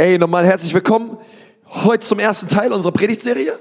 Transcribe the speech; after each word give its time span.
Ey, 0.00 0.16
nochmal 0.16 0.46
herzlich 0.46 0.72
willkommen. 0.72 1.18
Heute 1.66 2.06
zum 2.06 2.20
ersten 2.20 2.48
Teil 2.48 2.72
unserer 2.72 2.90
Predigtserie. 2.90 3.52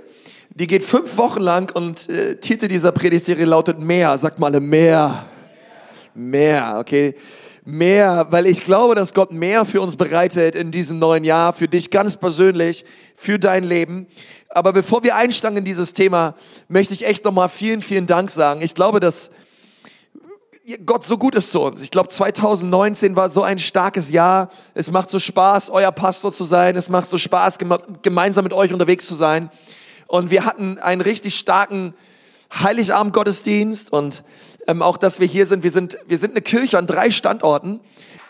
Die 0.52 0.68
geht 0.68 0.84
fünf 0.84 1.18
Wochen 1.18 1.42
lang 1.42 1.69
und 1.76 2.08
äh, 2.08 2.38
Titel 2.38 2.69
dieser 2.69 2.94
Predigtserie 2.94 3.44
lautet 3.44 3.77
Mehr. 3.77 4.18
Sagt 4.18 4.39
mal 4.39 4.57
mehr. 4.62 5.25
Mehr, 6.13 6.78
okay. 6.79 7.15
Mehr, 7.65 8.28
weil 8.29 8.46
ich 8.46 8.63
glaube, 8.63 8.96
dass 8.96 9.13
Gott 9.13 9.33
mehr 9.33 9.65
für 9.65 9.81
uns 9.81 9.97
bereitet 9.97 10.55
in 10.55 10.71
diesem 10.71 10.97
neuen 10.97 11.25
Jahr, 11.25 11.52
für 11.52 11.67
dich 11.67 11.91
ganz 11.91 12.15
persönlich, 12.15 12.85
für 13.15 13.37
dein 13.37 13.65
Leben. 13.65 14.08
Aber 14.47 14.71
bevor 14.71 15.03
wir 15.03 15.17
einsteigen 15.17 15.58
in 15.58 15.65
dieses 15.65 15.92
Thema, 15.94 16.35
möchte 16.69 16.93
ich 16.93 17.05
echt 17.05 17.25
nochmal 17.25 17.49
vielen, 17.49 17.81
vielen 17.81 18.05
Dank 18.05 18.29
sagen. 18.29 18.61
Ich 18.61 18.75
glaube, 18.75 19.01
dass 19.01 19.31
Gott 20.85 21.03
so 21.03 21.17
gut 21.17 21.35
ist 21.35 21.51
zu 21.51 21.61
uns. 21.61 21.81
Ich 21.81 21.89
glaube, 21.89 22.09
2019 22.09 23.15
war 23.15 23.29
so 23.29 23.43
ein 23.43 23.59
starkes 23.59 24.11
Jahr. 24.11 24.49
Es 24.73 24.91
macht 24.91 25.09
so 25.09 25.17
Spaß, 25.17 25.71
euer 25.71 25.91
Pastor 25.91 26.31
zu 26.31 26.43
sein. 26.43 26.75
Es 26.75 26.89
macht 26.89 27.07
so 27.07 27.17
Spaß, 27.17 27.57
gemeinsam 28.01 28.43
mit 28.43 28.54
euch 28.54 28.71
unterwegs 28.73 29.07
zu 29.07 29.15
sein. 29.15 29.50
Und 30.07 30.31
wir 30.31 30.45
hatten 30.45 30.77
einen 30.77 31.01
richtig 31.01 31.37
starken 31.37 31.93
Heiligabend-Gottesdienst 32.53 33.94
und 33.94 34.23
ähm, 34.67 34.81
auch, 34.81 34.98
dass 34.98 35.20
wir 35.20 35.27
hier 35.27 35.45
sind. 35.45 35.64
Wir 35.64 35.72
sind, 35.72 35.98
wir 36.08 36.17
sind 36.17 36.31
eine 36.31 36.41
Kirche 36.41 36.78
an 36.78 36.88
drei 36.88 37.12
Standorten. 37.12 37.80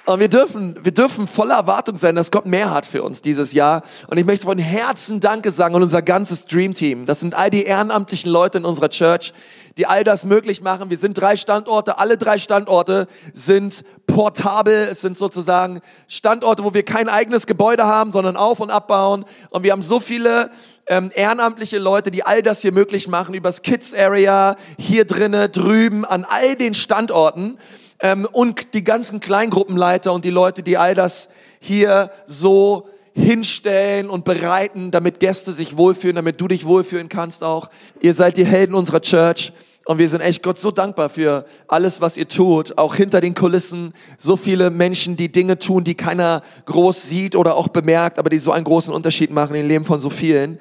Und 0.10 0.20
wir 0.20 0.28
dürfen, 0.28 0.76
wir 0.82 0.92
dürfen 0.92 1.28
voller 1.28 1.54
Erwartung 1.54 1.96
sein, 1.96 2.16
dass 2.16 2.32
Gott 2.32 2.48
mehr 2.48 2.72
hat 2.72 2.88
für 2.88 3.04
uns 3.04 3.22
dieses 3.22 3.54
Jahr. 3.54 3.84
Und 4.08 4.18
ich 4.18 4.26
möchte 4.26 4.48
von 4.48 4.58
Herzen 4.58 5.20
Danke 5.20 5.52
sagen 5.52 5.76
an 5.76 5.84
unser 5.84 6.02
ganzes 6.02 6.48
Dream 6.48 6.74
Team. 6.74 7.06
Das 7.06 7.20
sind 7.20 7.36
all 7.36 7.52
die 7.52 7.62
ehrenamtlichen 7.62 8.32
Leute 8.32 8.58
in 8.58 8.66
unserer 8.66 8.90
Church, 8.90 9.34
die 9.78 9.86
all 9.86 10.04
das 10.04 10.26
möglich 10.26 10.64
machen. 10.64 10.90
Wir 10.90 10.98
sind 10.98 11.14
drei 11.14 11.36
Standorte. 11.36 12.00
Alle 12.00 12.18
drei 12.18 12.40
Standorte 12.40 13.06
sind 13.36 13.84
portabel. 14.08 14.88
Es 14.90 15.02
sind 15.02 15.16
sozusagen 15.16 15.80
Standorte, 16.08 16.64
wo 16.64 16.74
wir 16.74 16.82
kein 16.82 17.08
eigenes 17.08 17.46
Gebäude 17.46 17.86
haben, 17.86 18.12
sondern 18.12 18.36
auf- 18.36 18.62
und 18.62 18.72
abbauen. 18.72 19.26
Und 19.52 19.62
wir 19.62 19.72
haben 19.72 19.84
so 19.84 20.00
viele 20.00 20.50
ähm, 20.88 21.12
ehrenamtliche 21.14 21.78
Leute, 21.78 22.10
die 22.10 22.26
all 22.26 22.42
das 22.42 22.62
hier 22.62 22.72
möglich 22.72 23.08
machen, 23.08 23.36
übers 23.36 23.62
Kids 23.62 23.94
Area, 23.94 24.56
hier 24.80 25.06
drinnen, 25.06 25.52
drüben, 25.52 26.04
an 26.04 26.26
all 26.28 26.56
den 26.56 26.74
Standorten. 26.74 27.60
Ähm, 28.02 28.28
und 28.32 28.74
die 28.74 28.84
ganzen 28.84 29.20
Kleingruppenleiter 29.20 30.14
und 30.14 30.26
die 30.26 30.30
Leute, 30.30 30.64
die 30.64 30.78
all 30.78 30.96
das 30.96 31.30
hier 31.60 32.12
so 32.26 32.90
hinstellen 33.14 34.10
und 34.10 34.24
bereiten, 34.24 34.92
damit 34.92 35.20
Gäste 35.20 35.52
sich 35.52 35.78
wohlfühlen, 35.78 36.16
damit 36.16 36.40
du 36.40 36.48
dich 36.48 36.66
wohlfühlen 36.66 37.10
kannst 37.10 37.44
auch. 37.44 37.70
Ihr 38.02 38.14
seid 38.14 38.38
die 38.38 38.46
Helden 38.46 38.76
unserer 38.76 39.02
Church. 39.02 39.52
Und 39.86 39.98
wir 39.98 40.08
sind 40.08 40.22
echt 40.22 40.44
Gott 40.44 40.60
so 40.60 40.70
dankbar 40.70 41.10
für 41.10 41.46
alles, 41.68 42.00
was 42.00 42.16
ihr 42.16 42.28
tut, 42.28 42.78
auch 42.78 42.94
hinter 42.94 43.22
den 43.22 43.34
Kulissen. 43.34 43.96
So 44.20 44.38
viele 44.38 44.70
Menschen, 44.70 45.18
die 45.18 45.32
Dinge 45.32 45.58
tun, 45.58 45.84
die 45.84 45.96
keiner 45.96 46.44
groß 46.66 47.10
sieht 47.10 47.36
oder 47.36 47.56
auch 47.56 47.70
bemerkt, 47.70 48.20
aber 48.20 48.30
die 48.30 48.38
so 48.38 48.52
einen 48.52 48.66
großen 48.66 48.94
Unterschied 48.94 49.32
machen 49.32 49.56
im 49.56 49.68
Leben 49.68 49.86
von 49.86 50.00
so 50.00 50.12
vielen. 50.12 50.60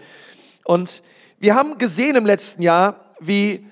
Und 0.65 1.03
wir 1.41 1.55
haben 1.55 1.77
gesehen 1.77 2.17
im 2.17 2.25
letzten 2.25 2.63
Jahr, 2.63 3.13
wie 3.21 3.67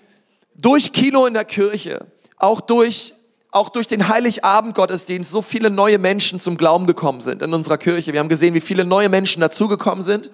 durch 0.55 0.93
Kino 0.93 1.25
in 1.25 1.33
der 1.33 1.47
Kirche, 1.47 2.05
auch 2.37 2.61
durch 2.61 3.15
auch 3.57 3.71
durch 3.71 3.89
den 3.89 4.09
Heiligabend-Gottesdienst 4.09 5.31
so 5.31 5.41
viele 5.41 5.71
neue 5.71 5.99
Menschen 5.99 6.39
zum 6.39 6.59
Glauben 6.59 6.87
gekommen 6.87 7.23
sind 7.23 7.43
in 7.43 7.55
unserer 7.55 7.79
Kirche. 7.79 8.13
Wir 8.13 8.21
haben 8.21 8.29
gesehen, 8.29 8.53
wie 8.55 8.61
viele 8.61 8.85
neue 8.85 9.09
Menschen 9.09 9.41
dazugekommen 9.41 10.05
sind. 10.05 10.31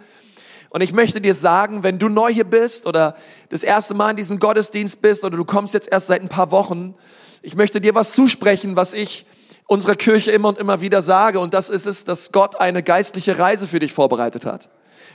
Und 0.71 0.81
ich 0.81 0.93
möchte 0.93 1.21
dir 1.21 1.35
sagen, 1.35 1.85
wenn 1.85 1.99
du 1.99 2.09
neu 2.09 2.33
hier 2.33 2.45
bist 2.45 2.85
oder 2.87 3.15
das 3.49 3.63
erste 3.63 3.95
Mal 3.95 4.11
in 4.11 4.17
diesem 4.17 4.41
Gottesdienst 4.41 5.01
bist 5.03 5.23
oder 5.23 5.37
du 5.37 5.45
kommst 5.45 5.73
jetzt 5.73 5.91
erst 5.91 6.09
seit 6.09 6.21
ein 6.21 6.29
paar 6.29 6.51
Wochen, 6.51 6.95
ich 7.43 7.55
möchte 7.55 7.81
dir 7.81 7.95
was 7.95 8.13
zusprechen, 8.13 8.75
was 8.75 8.93
ich 8.93 9.25
unserer 9.67 9.95
Kirche 9.95 10.33
immer 10.33 10.49
und 10.49 10.59
immer 10.59 10.81
wieder 10.81 11.01
sage. 11.01 11.39
Und 11.39 11.55
das 11.55 11.71
ist 11.71 11.87
es, 11.87 12.05
dass 12.05 12.33
Gott 12.33 12.61
eine 12.61 12.83
geistliche 12.83 13.39
Reise 13.39 13.69
für 13.69 13.79
dich 13.79 13.93
vorbereitet 13.93 14.47
hat. 14.47 14.69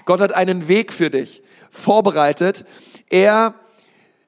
Gott 0.05 0.21
hat 0.21 0.33
einen 0.33 0.69
Weg 0.69 0.93
für 0.93 1.09
dich 1.09 1.43
vorbereitet. 1.69 2.63
Er 3.09 3.53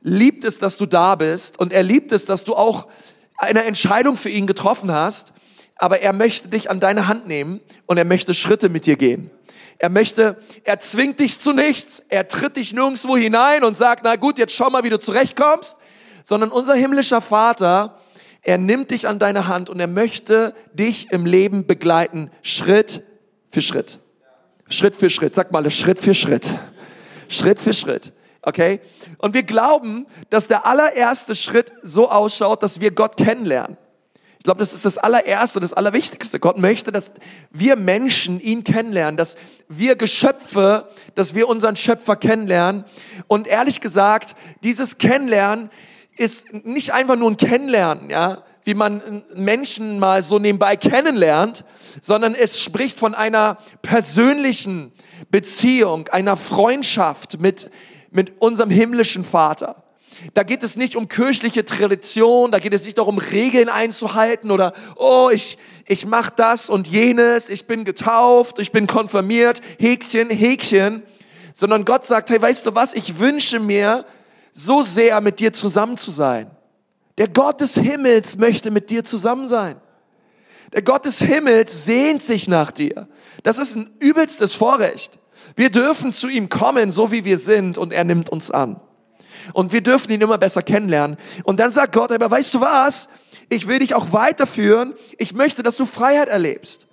liebt 0.01 0.43
es, 0.43 0.59
dass 0.59 0.77
du 0.77 0.85
da 0.85 1.15
bist 1.15 1.59
und 1.59 1.71
er 1.71 1.83
liebt 1.83 2.11
es, 2.11 2.25
dass 2.25 2.43
du 2.43 2.55
auch 2.55 2.87
eine 3.39 3.63
Entscheidung 3.63 4.17
für 4.17 4.29
ihn 4.29 4.47
getroffen 4.47 4.91
hast, 4.91 5.33
aber 5.75 6.01
er 6.01 6.13
möchte 6.13 6.49
dich 6.49 6.69
an 6.69 6.79
deine 6.79 7.07
Hand 7.07 7.27
nehmen 7.27 7.61
und 7.85 7.97
er 7.97 8.05
möchte 8.05 8.33
Schritte 8.33 8.69
mit 8.69 8.85
dir 8.85 8.97
gehen. 8.97 9.31
Er 9.77 9.89
möchte, 9.89 10.35
er 10.65 10.79
zwingt 10.79 11.21
dich 11.21 11.39
zu 11.39 11.53
nichts. 11.53 12.03
Er 12.09 12.27
tritt 12.27 12.57
dich 12.57 12.73
nirgendwo 12.73 13.15
hinein 13.15 13.63
und 13.63 13.77
sagt, 13.77 14.01
na 14.03 14.17
gut, 14.17 14.37
jetzt 14.37 14.53
schau 14.53 14.69
mal, 14.69 14.83
wie 14.83 14.89
du 14.89 14.99
zurechtkommst. 14.99 15.77
Sondern 16.21 16.51
unser 16.51 16.73
himmlischer 16.73 17.21
Vater, 17.21 17.97
er 18.41 18.57
nimmt 18.57 18.91
dich 18.91 19.07
an 19.07 19.19
deine 19.19 19.47
Hand 19.47 19.69
und 19.69 19.79
er 19.79 19.87
möchte 19.87 20.53
dich 20.73 21.11
im 21.11 21.25
Leben 21.25 21.65
begleiten, 21.65 22.29
Schritt 22.41 23.03
für 23.49 23.61
Schritt. 23.61 23.99
Schritt 24.67 24.97
für 24.97 25.09
Schritt. 25.09 25.33
Sag 25.33 25.53
mal, 25.53 25.71
Schritt 25.71 25.99
für 25.99 26.13
Schritt. 26.13 26.49
Schritt 27.29 27.59
für 27.59 27.73
Schritt. 27.73 28.11
Okay? 28.41 28.79
Und 29.17 29.33
wir 29.33 29.43
glauben, 29.43 30.05
dass 30.29 30.47
der 30.47 30.65
allererste 30.65 31.35
Schritt 31.35 31.71
so 31.83 32.09
ausschaut, 32.09 32.63
dass 32.63 32.79
wir 32.79 32.91
Gott 32.91 33.17
kennenlernen. 33.17 33.77
Ich 34.39 34.45
glaube, 34.45 34.59
das 34.59 34.73
ist 34.73 34.85
das 34.85 34.97
allererste, 34.97 35.59
das 35.59 35.73
allerwichtigste. 35.73 36.39
Gott 36.39 36.57
möchte, 36.57 36.93
dass 36.93 37.11
wir 37.51 37.75
Menschen 37.75 38.39
ihn 38.39 38.63
kennenlernen, 38.63 39.17
dass 39.17 39.35
wir 39.67 39.97
Geschöpfe, 39.97 40.87
dass 41.15 41.35
wir 41.35 41.49
unseren 41.49 41.75
Schöpfer 41.75 42.15
kennenlernen. 42.15 42.85
Und 43.27 43.47
ehrlich 43.47 43.81
gesagt, 43.81 44.37
dieses 44.63 44.97
Kennenlernen 44.97 45.69
ist 46.15 46.53
nicht 46.65 46.93
einfach 46.93 47.17
nur 47.17 47.29
ein 47.29 47.35
Kennenlernen, 47.35 48.09
ja, 48.09 48.43
wie 48.63 48.75
man 48.75 49.23
Menschen 49.35 49.99
mal 49.99 50.21
so 50.21 50.39
nebenbei 50.39 50.77
kennenlernt, 50.77 51.65
sondern 52.01 52.33
es 52.33 52.61
spricht 52.61 52.97
von 52.97 53.15
einer 53.15 53.57
persönlichen 53.81 54.93
Beziehung, 55.31 56.07
einer 56.09 56.37
Freundschaft 56.37 57.39
mit, 57.39 57.71
mit 58.11 58.41
unserem 58.41 58.69
himmlischen 58.69 59.23
Vater. 59.23 59.83
Da 60.33 60.43
geht 60.43 60.63
es 60.63 60.75
nicht 60.75 60.95
um 60.95 61.07
kirchliche 61.07 61.63
Tradition, 61.63 62.51
da 62.51 62.59
geht 62.59 62.73
es 62.73 62.85
nicht 62.85 62.97
darum, 62.97 63.19
Regeln 63.19 63.69
einzuhalten 63.69 64.51
oder, 64.51 64.73
oh, 64.95 65.29
ich, 65.31 65.57
ich 65.85 66.05
mache 66.05 66.33
das 66.35 66.69
und 66.69 66.87
jenes, 66.87 67.49
ich 67.49 67.67
bin 67.67 67.85
getauft, 67.85 68.59
ich 68.59 68.71
bin 68.71 68.87
konfirmiert, 68.87 69.61
Häkchen, 69.79 70.29
Häkchen, 70.29 71.03
sondern 71.53 71.85
Gott 71.85 72.05
sagt, 72.05 72.29
hey, 72.29 72.41
weißt 72.41 72.65
du 72.65 72.75
was, 72.75 72.93
ich 72.93 73.19
wünsche 73.19 73.59
mir 73.59 74.05
so 74.51 74.81
sehr 74.81 75.21
mit 75.21 75.39
dir 75.39 75.53
zusammen 75.53 75.97
zu 75.97 76.11
sein. 76.11 76.51
Der 77.17 77.27
Gott 77.27 77.61
des 77.61 77.75
Himmels 77.75 78.37
möchte 78.37 78.71
mit 78.71 78.89
dir 78.89 79.03
zusammen 79.03 79.47
sein. 79.47 79.79
Der 80.73 80.81
Gott 80.81 81.05
des 81.05 81.19
Himmels 81.19 81.85
sehnt 81.85 82.21
sich 82.21 82.47
nach 82.47 82.71
dir. 82.71 83.07
Das 83.43 83.57
ist 83.57 83.75
ein 83.75 83.91
übelstes 83.99 84.53
Vorrecht. 84.53 85.17
Wir 85.55 85.69
dürfen 85.69 86.13
zu 86.13 86.27
ihm 86.27 86.49
kommen, 86.49 86.91
so 86.91 87.11
wie 87.11 87.25
wir 87.25 87.37
sind, 87.37 87.77
und 87.77 87.93
er 87.93 88.03
nimmt 88.03 88.29
uns 88.29 88.51
an. 88.51 88.79
Und 89.53 89.71
wir 89.71 89.81
dürfen 89.81 90.11
ihn 90.11 90.21
immer 90.21 90.37
besser 90.37 90.61
kennenlernen. 90.61 91.17
Und 91.43 91.59
dann 91.59 91.71
sagt 91.71 91.93
Gott, 91.93 92.11
aber 92.11 92.29
weißt 92.29 92.53
du 92.53 92.61
was? 92.61 93.09
Ich 93.49 93.67
will 93.67 93.79
dich 93.79 93.95
auch 93.95 94.11
weiterführen. 94.11 94.93
Ich 95.17 95.33
möchte, 95.33 95.63
dass 95.63 95.75
du 95.75 95.85
Freiheit 95.85 96.27
erlebst. 96.27 96.87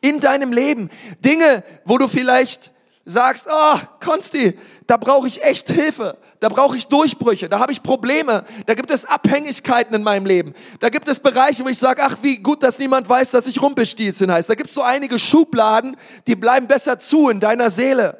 In 0.00 0.20
deinem 0.20 0.52
Leben. 0.52 0.90
Dinge, 1.20 1.62
wo 1.84 1.98
du 1.98 2.08
vielleicht 2.08 2.72
sagst, 3.10 3.48
oh, 3.50 3.78
Konsti, 4.02 4.58
da 4.86 4.96
brauche 4.96 5.28
ich 5.28 5.42
echt 5.42 5.68
Hilfe, 5.70 6.16
da 6.40 6.48
brauche 6.48 6.76
ich 6.76 6.86
Durchbrüche, 6.86 7.48
da 7.48 7.58
habe 7.58 7.72
ich 7.72 7.82
Probleme, 7.82 8.44
da 8.66 8.74
gibt 8.74 8.90
es 8.90 9.04
Abhängigkeiten 9.04 9.94
in 9.94 10.02
meinem 10.02 10.26
Leben, 10.26 10.54
da 10.80 10.88
gibt 10.88 11.08
es 11.08 11.20
Bereiche, 11.20 11.64
wo 11.64 11.68
ich 11.68 11.78
sage, 11.78 12.02
ach, 12.02 12.16
wie 12.22 12.38
gut, 12.38 12.62
dass 12.62 12.78
niemand 12.78 13.08
weiß, 13.08 13.30
dass 13.30 13.46
ich 13.46 13.60
Rumpelstilzchen 13.60 14.32
heißt. 14.32 14.48
Da 14.48 14.54
gibt 14.54 14.68
es 14.68 14.74
so 14.74 14.82
einige 14.82 15.18
Schubladen, 15.18 15.96
die 16.26 16.36
bleiben 16.36 16.66
besser 16.66 16.98
zu 16.98 17.28
in 17.28 17.40
deiner 17.40 17.70
Seele. 17.70 18.18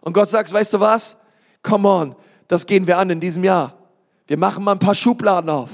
Und 0.00 0.12
Gott 0.12 0.28
sagt, 0.28 0.52
weißt 0.52 0.74
du 0.74 0.80
was? 0.80 1.16
Come 1.62 1.88
on, 1.88 2.16
das 2.48 2.66
gehen 2.66 2.86
wir 2.86 2.98
an 2.98 3.10
in 3.10 3.20
diesem 3.20 3.44
Jahr. 3.44 3.74
Wir 4.26 4.36
machen 4.36 4.64
mal 4.64 4.72
ein 4.72 4.78
paar 4.78 4.94
Schubladen 4.94 5.50
auf. 5.50 5.70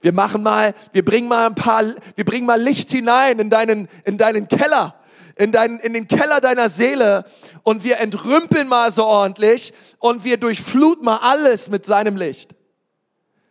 Wir 0.00 0.12
machen 0.12 0.42
mal, 0.42 0.74
wir 0.92 1.04
bringen 1.04 1.28
mal 1.28 1.46
ein 1.46 1.54
paar, 1.54 1.84
wir 2.16 2.24
bringen 2.24 2.44
mal 2.44 2.60
Licht 2.60 2.90
hinein 2.90 3.38
in 3.38 3.50
deinen, 3.50 3.88
in 4.04 4.18
deinen 4.18 4.48
Keller, 4.48 4.96
in 5.36 5.52
deinen, 5.52 5.78
in 5.80 5.92
den 5.92 6.08
Keller 6.08 6.40
deiner 6.40 6.68
Seele 6.68 7.24
und 7.62 7.84
wir 7.84 7.98
entrümpeln 7.98 8.68
mal 8.68 8.90
so 8.90 9.04
ordentlich 9.04 9.72
und 9.98 10.24
wir 10.24 10.36
durchfluten 10.36 11.04
mal 11.04 11.18
alles 11.22 11.70
mit 11.70 11.86
seinem 11.86 12.16
Licht. 12.16 12.54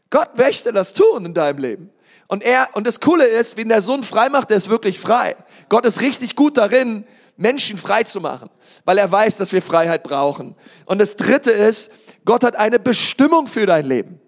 Gott 0.09 0.37
möchte 0.37 0.73
das 0.73 0.93
tun 0.93 1.25
in 1.25 1.33
deinem 1.33 1.59
Leben. 1.59 1.89
Und 2.27 2.43
er, 2.43 2.69
und 2.73 2.87
das 2.87 2.99
Coole 2.99 3.25
ist, 3.25 3.57
wenn 3.57 3.69
der 3.69 3.81
Sohn 3.81 4.03
frei 4.03 4.29
macht, 4.29 4.49
der 4.49 4.57
ist 4.57 4.69
wirklich 4.69 4.99
frei. 4.99 5.35
Gott 5.69 5.85
ist 5.85 6.01
richtig 6.01 6.35
gut 6.35 6.57
darin, 6.57 7.05
Menschen 7.35 7.77
frei 7.77 8.03
zu 8.03 8.21
machen, 8.21 8.49
weil 8.85 8.97
er 8.97 9.11
weiß, 9.11 9.37
dass 9.37 9.51
wir 9.51 9.61
Freiheit 9.61 10.03
brauchen. 10.03 10.55
Und 10.85 10.99
das 10.99 11.15
dritte 11.17 11.51
ist, 11.51 11.91
Gott 12.23 12.43
hat 12.43 12.55
eine 12.55 12.79
Bestimmung 12.79 13.47
für 13.47 13.65
dein 13.65 13.85
Leben. 13.85 14.21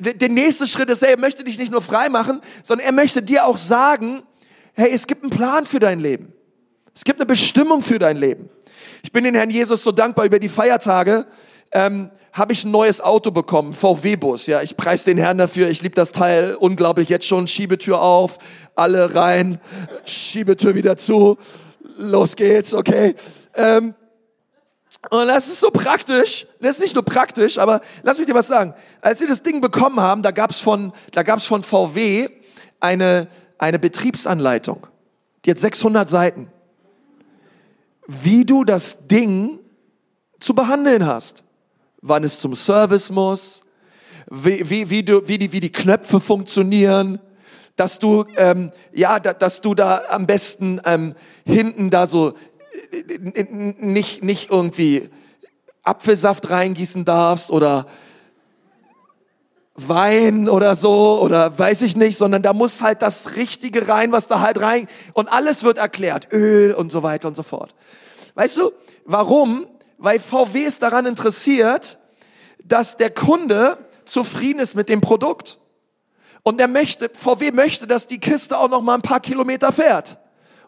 Der 0.00 0.28
nächste 0.28 0.66
Schritt 0.66 0.88
ist, 0.88 1.02
er 1.02 1.18
möchte 1.18 1.44
dich 1.44 1.58
nicht 1.58 1.72
nur 1.72 1.82
frei 1.82 2.08
machen, 2.08 2.40
sondern 2.62 2.86
er 2.86 2.92
möchte 2.92 3.22
dir 3.22 3.44
auch 3.44 3.56
sagen, 3.56 4.22
hey, 4.74 4.90
es 4.92 5.06
gibt 5.06 5.22
einen 5.22 5.30
Plan 5.30 5.66
für 5.66 5.80
dein 5.80 5.98
Leben. 5.98 6.32
Es 6.98 7.04
gibt 7.04 7.20
eine 7.20 7.26
Bestimmung 7.26 7.80
für 7.80 8.00
dein 8.00 8.16
Leben. 8.16 8.50
Ich 9.04 9.12
bin 9.12 9.22
den 9.22 9.36
Herrn 9.36 9.50
Jesus 9.50 9.84
so 9.84 9.92
dankbar 9.92 10.24
über 10.24 10.40
die 10.40 10.48
Feiertage. 10.48 11.26
Ähm, 11.70 12.10
habe 12.32 12.52
ich 12.52 12.64
ein 12.64 12.72
neues 12.72 13.00
Auto 13.00 13.30
bekommen, 13.30 13.72
VW-Bus. 13.72 14.48
Ja, 14.48 14.62
ich 14.62 14.76
preise 14.76 15.04
den 15.04 15.16
Herrn 15.16 15.38
dafür. 15.38 15.68
Ich 15.68 15.80
liebe 15.80 15.94
das 15.94 16.10
Teil 16.10 16.56
unglaublich. 16.58 17.08
Jetzt 17.08 17.24
schon 17.24 17.46
Schiebetür 17.46 18.02
auf, 18.02 18.40
alle 18.74 19.14
rein, 19.14 19.60
Schiebetür 20.06 20.74
wieder 20.74 20.96
zu 20.96 21.38
los 21.98 22.34
geht's, 22.34 22.74
okay. 22.74 23.14
Ähm, 23.54 23.94
und 25.10 25.28
das 25.28 25.46
ist 25.46 25.60
so 25.60 25.70
praktisch. 25.70 26.48
Das 26.60 26.72
ist 26.72 26.80
nicht 26.80 26.96
nur 26.96 27.04
praktisch, 27.04 27.58
aber 27.58 27.80
lass 28.02 28.18
mich 28.18 28.26
dir 28.26 28.34
was 28.34 28.48
sagen. 28.48 28.74
Als 29.00 29.20
wir 29.20 29.28
das 29.28 29.44
Ding 29.44 29.60
bekommen 29.60 30.00
haben, 30.00 30.24
da 30.24 30.32
gab's 30.32 30.58
von, 30.58 30.92
von 31.12 31.62
VW 31.62 32.28
eine, 32.80 33.28
eine 33.56 33.78
Betriebsanleitung. 33.78 34.84
Die 35.44 35.52
hat 35.52 35.60
600 35.60 36.08
Seiten. 36.08 36.48
Wie 38.08 38.44
du 38.44 38.64
das 38.64 39.06
Ding 39.06 39.60
zu 40.40 40.54
behandeln 40.54 41.06
hast. 41.06 41.44
Wann 42.00 42.24
es 42.24 42.38
zum 42.38 42.54
Service 42.54 43.10
muss, 43.10 43.62
wie, 44.30 44.68
wie, 44.68 44.90
wie, 44.90 45.02
du, 45.02 45.26
wie, 45.26 45.38
die, 45.38 45.52
wie 45.52 45.60
die 45.60 45.72
Knöpfe 45.72 46.20
funktionieren, 46.20 47.18
dass 47.76 47.98
du, 47.98 48.24
ähm, 48.36 48.72
ja, 48.92 49.18
da, 49.20 49.32
dass 49.32 49.60
du 49.60 49.74
da 49.74 50.02
am 50.10 50.26
besten 50.26 50.80
ähm, 50.84 51.14
hinten 51.44 51.90
da 51.90 52.06
so 52.06 52.34
äh, 52.92 53.44
nicht, 53.78 54.22
nicht 54.22 54.50
irgendwie 54.50 55.08
Apfelsaft 55.82 56.50
reingießen 56.50 57.04
darfst 57.04 57.50
oder 57.50 57.86
Wein 59.78 60.48
oder 60.48 60.74
so 60.74 61.20
oder 61.20 61.56
weiß 61.56 61.82
ich 61.82 61.96
nicht, 61.96 62.18
sondern 62.18 62.42
da 62.42 62.52
muss 62.52 62.82
halt 62.82 63.00
das 63.02 63.36
Richtige 63.36 63.88
rein, 63.88 64.10
was 64.10 64.26
da 64.26 64.40
halt 64.40 64.60
rein 64.60 64.88
und 65.12 65.32
alles 65.32 65.62
wird 65.62 65.78
erklärt, 65.78 66.28
Öl 66.32 66.74
und 66.74 66.90
so 66.90 67.02
weiter 67.02 67.28
und 67.28 67.36
so 67.36 67.44
fort. 67.44 67.74
Weißt 68.34 68.56
du, 68.56 68.72
warum? 69.04 69.66
Weil 69.98 70.18
VW 70.20 70.60
ist 70.60 70.82
daran 70.82 71.06
interessiert, 71.06 71.98
dass 72.64 72.96
der 72.96 73.10
Kunde 73.10 73.78
zufrieden 74.04 74.60
ist 74.60 74.74
mit 74.74 74.88
dem 74.88 75.00
Produkt. 75.00 75.58
Und 76.42 76.60
er 76.60 76.68
möchte, 76.68 77.10
VW 77.10 77.52
möchte, 77.52 77.86
dass 77.86 78.06
die 78.06 78.18
Kiste 78.18 78.58
auch 78.58 78.68
noch 78.68 78.82
mal 78.82 78.94
ein 78.94 79.02
paar 79.02 79.20
Kilometer 79.20 79.72
fährt 79.72 80.18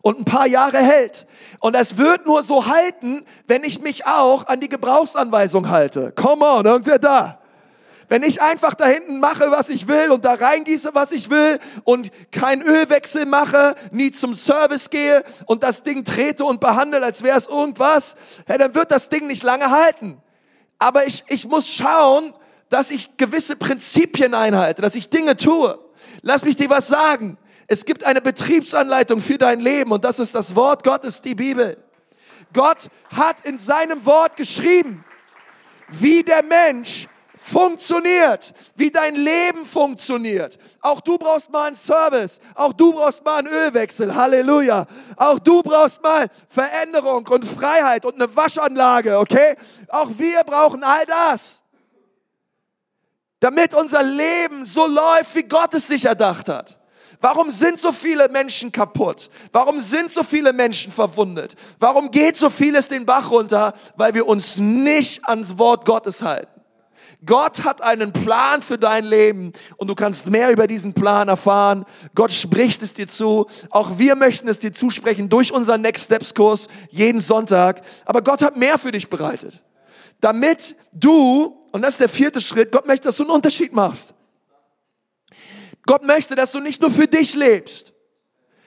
und 0.02 0.18
ein 0.18 0.24
paar 0.24 0.46
Jahre 0.46 0.78
hält. 0.78 1.26
Und 1.58 1.74
es 1.74 1.96
wird 1.96 2.26
nur 2.26 2.42
so 2.42 2.66
halten, 2.66 3.24
wenn 3.46 3.64
ich 3.64 3.80
mich 3.80 4.06
auch 4.06 4.46
an 4.46 4.60
die 4.60 4.68
Gebrauchsanweisung 4.68 5.68
halte. 5.68 6.12
Come 6.12 6.44
on, 6.44 6.66
irgendwer 6.66 6.98
da. 6.98 7.39
Wenn 8.10 8.24
ich 8.24 8.42
einfach 8.42 8.74
da 8.74 8.86
hinten 8.86 9.20
mache, 9.20 9.52
was 9.52 9.68
ich 9.68 9.86
will 9.86 10.10
und 10.10 10.24
da 10.24 10.34
reingieße, 10.34 10.90
was 10.94 11.12
ich 11.12 11.30
will 11.30 11.60
und 11.84 12.10
keinen 12.32 12.60
Ölwechsel 12.60 13.24
mache, 13.24 13.76
nie 13.92 14.10
zum 14.10 14.34
Service 14.34 14.90
gehe 14.90 15.22
und 15.46 15.62
das 15.62 15.84
Ding 15.84 16.04
trete 16.04 16.44
und 16.44 16.60
behandle, 16.60 17.00
als 17.04 17.22
wäre 17.22 17.38
es 17.38 17.46
irgendwas, 17.46 18.16
ja, 18.48 18.58
dann 18.58 18.74
wird 18.74 18.90
das 18.90 19.10
Ding 19.10 19.28
nicht 19.28 19.44
lange 19.44 19.70
halten. 19.70 20.20
Aber 20.80 21.06
ich, 21.06 21.22
ich 21.28 21.46
muss 21.46 21.68
schauen, 21.68 22.34
dass 22.68 22.90
ich 22.90 23.16
gewisse 23.16 23.54
Prinzipien 23.54 24.34
einhalte, 24.34 24.82
dass 24.82 24.96
ich 24.96 25.08
Dinge 25.08 25.36
tue. 25.36 25.78
Lass 26.22 26.42
mich 26.44 26.56
dir 26.56 26.68
was 26.68 26.88
sagen. 26.88 27.38
Es 27.68 27.84
gibt 27.84 28.02
eine 28.02 28.20
Betriebsanleitung 28.20 29.20
für 29.20 29.38
dein 29.38 29.60
Leben 29.60 29.92
und 29.92 30.04
das 30.04 30.18
ist 30.18 30.34
das 30.34 30.56
Wort 30.56 30.82
Gottes, 30.82 31.22
die 31.22 31.36
Bibel. 31.36 31.76
Gott 32.52 32.88
hat 33.16 33.42
in 33.42 33.56
seinem 33.56 34.04
Wort 34.04 34.34
geschrieben, 34.34 35.04
wie 35.90 36.24
der 36.24 36.42
Mensch 36.42 37.06
funktioniert, 37.50 38.52
wie 38.76 38.90
dein 38.90 39.14
Leben 39.14 39.64
funktioniert. 39.64 40.58
Auch 40.80 41.00
du 41.00 41.18
brauchst 41.18 41.50
mal 41.50 41.68
einen 41.68 41.76
Service, 41.76 42.40
auch 42.54 42.72
du 42.72 42.92
brauchst 42.92 43.24
mal 43.24 43.38
einen 43.38 43.48
Ölwechsel, 43.48 44.14
Halleluja. 44.14 44.86
Auch 45.16 45.38
du 45.38 45.62
brauchst 45.62 46.02
mal 46.02 46.28
Veränderung 46.48 47.26
und 47.26 47.44
Freiheit 47.44 48.04
und 48.04 48.14
eine 48.14 48.34
Waschanlage, 48.36 49.18
okay? 49.18 49.56
Auch 49.88 50.08
wir 50.16 50.44
brauchen 50.44 50.84
all 50.84 51.04
das 51.06 51.62
damit 53.40 53.74
unser 53.74 54.02
Leben 54.02 54.64
so 54.64 54.86
läuft, 54.86 55.34
wie 55.34 55.42
Gott 55.42 55.74
es 55.74 55.88
sich 55.88 56.04
erdacht 56.04 56.48
hat. 56.48 56.78
Warum 57.22 57.50
sind 57.50 57.78
so 57.78 57.92
viele 57.92 58.28
Menschen 58.28 58.72
kaputt? 58.72 59.28
Warum 59.52 59.80
sind 59.80 60.10
so 60.10 60.22
viele 60.22 60.52
Menschen 60.52 60.92
verwundet? 60.92 61.54
Warum 61.78 62.10
geht 62.10 62.36
so 62.36 62.48
vieles 62.48 62.88
den 62.88 63.04
Bach 63.04 63.30
runter? 63.30 63.74
Weil 63.96 64.14
wir 64.14 64.26
uns 64.26 64.58
nicht 64.58 65.26
ans 65.28 65.58
Wort 65.58 65.84
Gottes 65.84 66.22
halten. 66.22 66.59
Gott 67.26 67.64
hat 67.64 67.82
einen 67.82 68.12
Plan 68.12 68.62
für 68.62 68.78
dein 68.78 69.04
Leben 69.04 69.52
und 69.76 69.88
du 69.88 69.94
kannst 69.94 70.30
mehr 70.30 70.50
über 70.50 70.66
diesen 70.66 70.94
Plan 70.94 71.28
erfahren. 71.28 71.84
Gott 72.14 72.32
spricht 72.32 72.82
es 72.82 72.94
dir 72.94 73.08
zu. 73.08 73.46
Auch 73.68 73.98
wir 73.98 74.16
möchten 74.16 74.48
es 74.48 74.58
dir 74.58 74.72
zusprechen 74.72 75.28
durch 75.28 75.52
unseren 75.52 75.82
Next 75.82 76.06
Steps 76.06 76.34
Kurs 76.34 76.68
jeden 76.88 77.20
Sonntag. 77.20 77.82
Aber 78.06 78.22
Gott 78.22 78.42
hat 78.42 78.56
mehr 78.56 78.78
für 78.78 78.90
dich 78.90 79.10
bereitet. 79.10 79.62
Damit 80.20 80.76
du 80.92 81.60
und 81.72 81.82
das 81.82 81.94
ist 81.94 82.00
der 82.00 82.08
vierte 82.08 82.40
Schritt. 82.40 82.72
Gott 82.72 82.86
möchte, 82.86 83.08
dass 83.08 83.16
du 83.16 83.24
einen 83.24 83.30
Unterschied 83.30 83.72
machst. 83.72 84.14
Gott 85.86 86.02
möchte, 86.02 86.34
dass 86.34 86.52
du 86.52 86.60
nicht 86.60 86.80
nur 86.80 86.90
für 86.90 87.06
dich 87.06 87.34
lebst, 87.34 87.92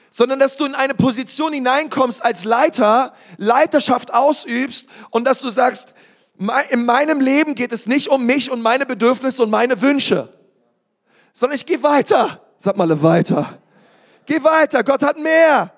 sondern 0.09 0.39
dass 0.39 0.57
du 0.57 0.65
in 0.65 0.75
eine 0.75 0.93
Position 0.93 1.53
hineinkommst 1.53 2.23
als 2.23 2.43
Leiter, 2.43 3.13
Leiterschaft 3.37 4.13
ausübst 4.13 4.87
und 5.09 5.25
dass 5.25 5.41
du 5.41 5.49
sagst, 5.49 5.93
in 6.69 6.85
meinem 6.85 7.21
Leben 7.21 7.55
geht 7.55 7.71
es 7.71 7.87
nicht 7.87 8.09
um 8.09 8.25
mich 8.25 8.51
und 8.51 8.61
meine 8.61 8.85
Bedürfnisse 8.85 9.43
und 9.43 9.49
meine 9.49 9.81
Wünsche, 9.81 10.29
sondern 11.31 11.55
ich 11.55 11.65
gehe 11.65 11.83
weiter. 11.83 12.41
Sag 12.57 12.77
mal 12.77 13.01
weiter. 13.01 13.59
Geh 14.25 14.43
weiter. 14.43 14.83
Gott 14.83 15.03
hat 15.03 15.17
mehr. 15.17 15.71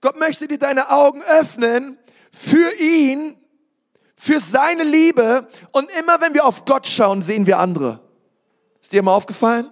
Gott 0.00 0.18
möchte 0.18 0.46
dir 0.46 0.58
deine 0.58 0.90
Augen 0.90 1.22
öffnen 1.22 1.98
für 2.30 2.70
ihn 2.78 3.36
für 4.16 4.40
seine 4.40 4.82
Liebe 4.82 5.46
und 5.72 5.90
immer 6.00 6.20
wenn 6.20 6.34
wir 6.34 6.44
auf 6.44 6.64
Gott 6.64 6.86
schauen, 6.86 7.22
sehen 7.22 7.46
wir 7.46 7.58
andere. 7.58 8.00
Ist 8.80 8.92
dir 8.92 9.00
immer 9.00 9.12
aufgefallen? 9.12 9.70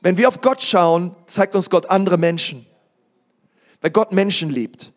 Wenn 0.00 0.16
wir 0.16 0.28
auf 0.28 0.40
Gott 0.40 0.62
schauen, 0.62 1.16
zeigt 1.26 1.54
uns 1.54 1.68
Gott 1.70 1.90
andere 1.90 2.16
Menschen. 2.16 2.66
Weil 3.80 3.90
Gott 3.90 4.12
Menschen 4.12 4.50
liebt. 4.50 4.92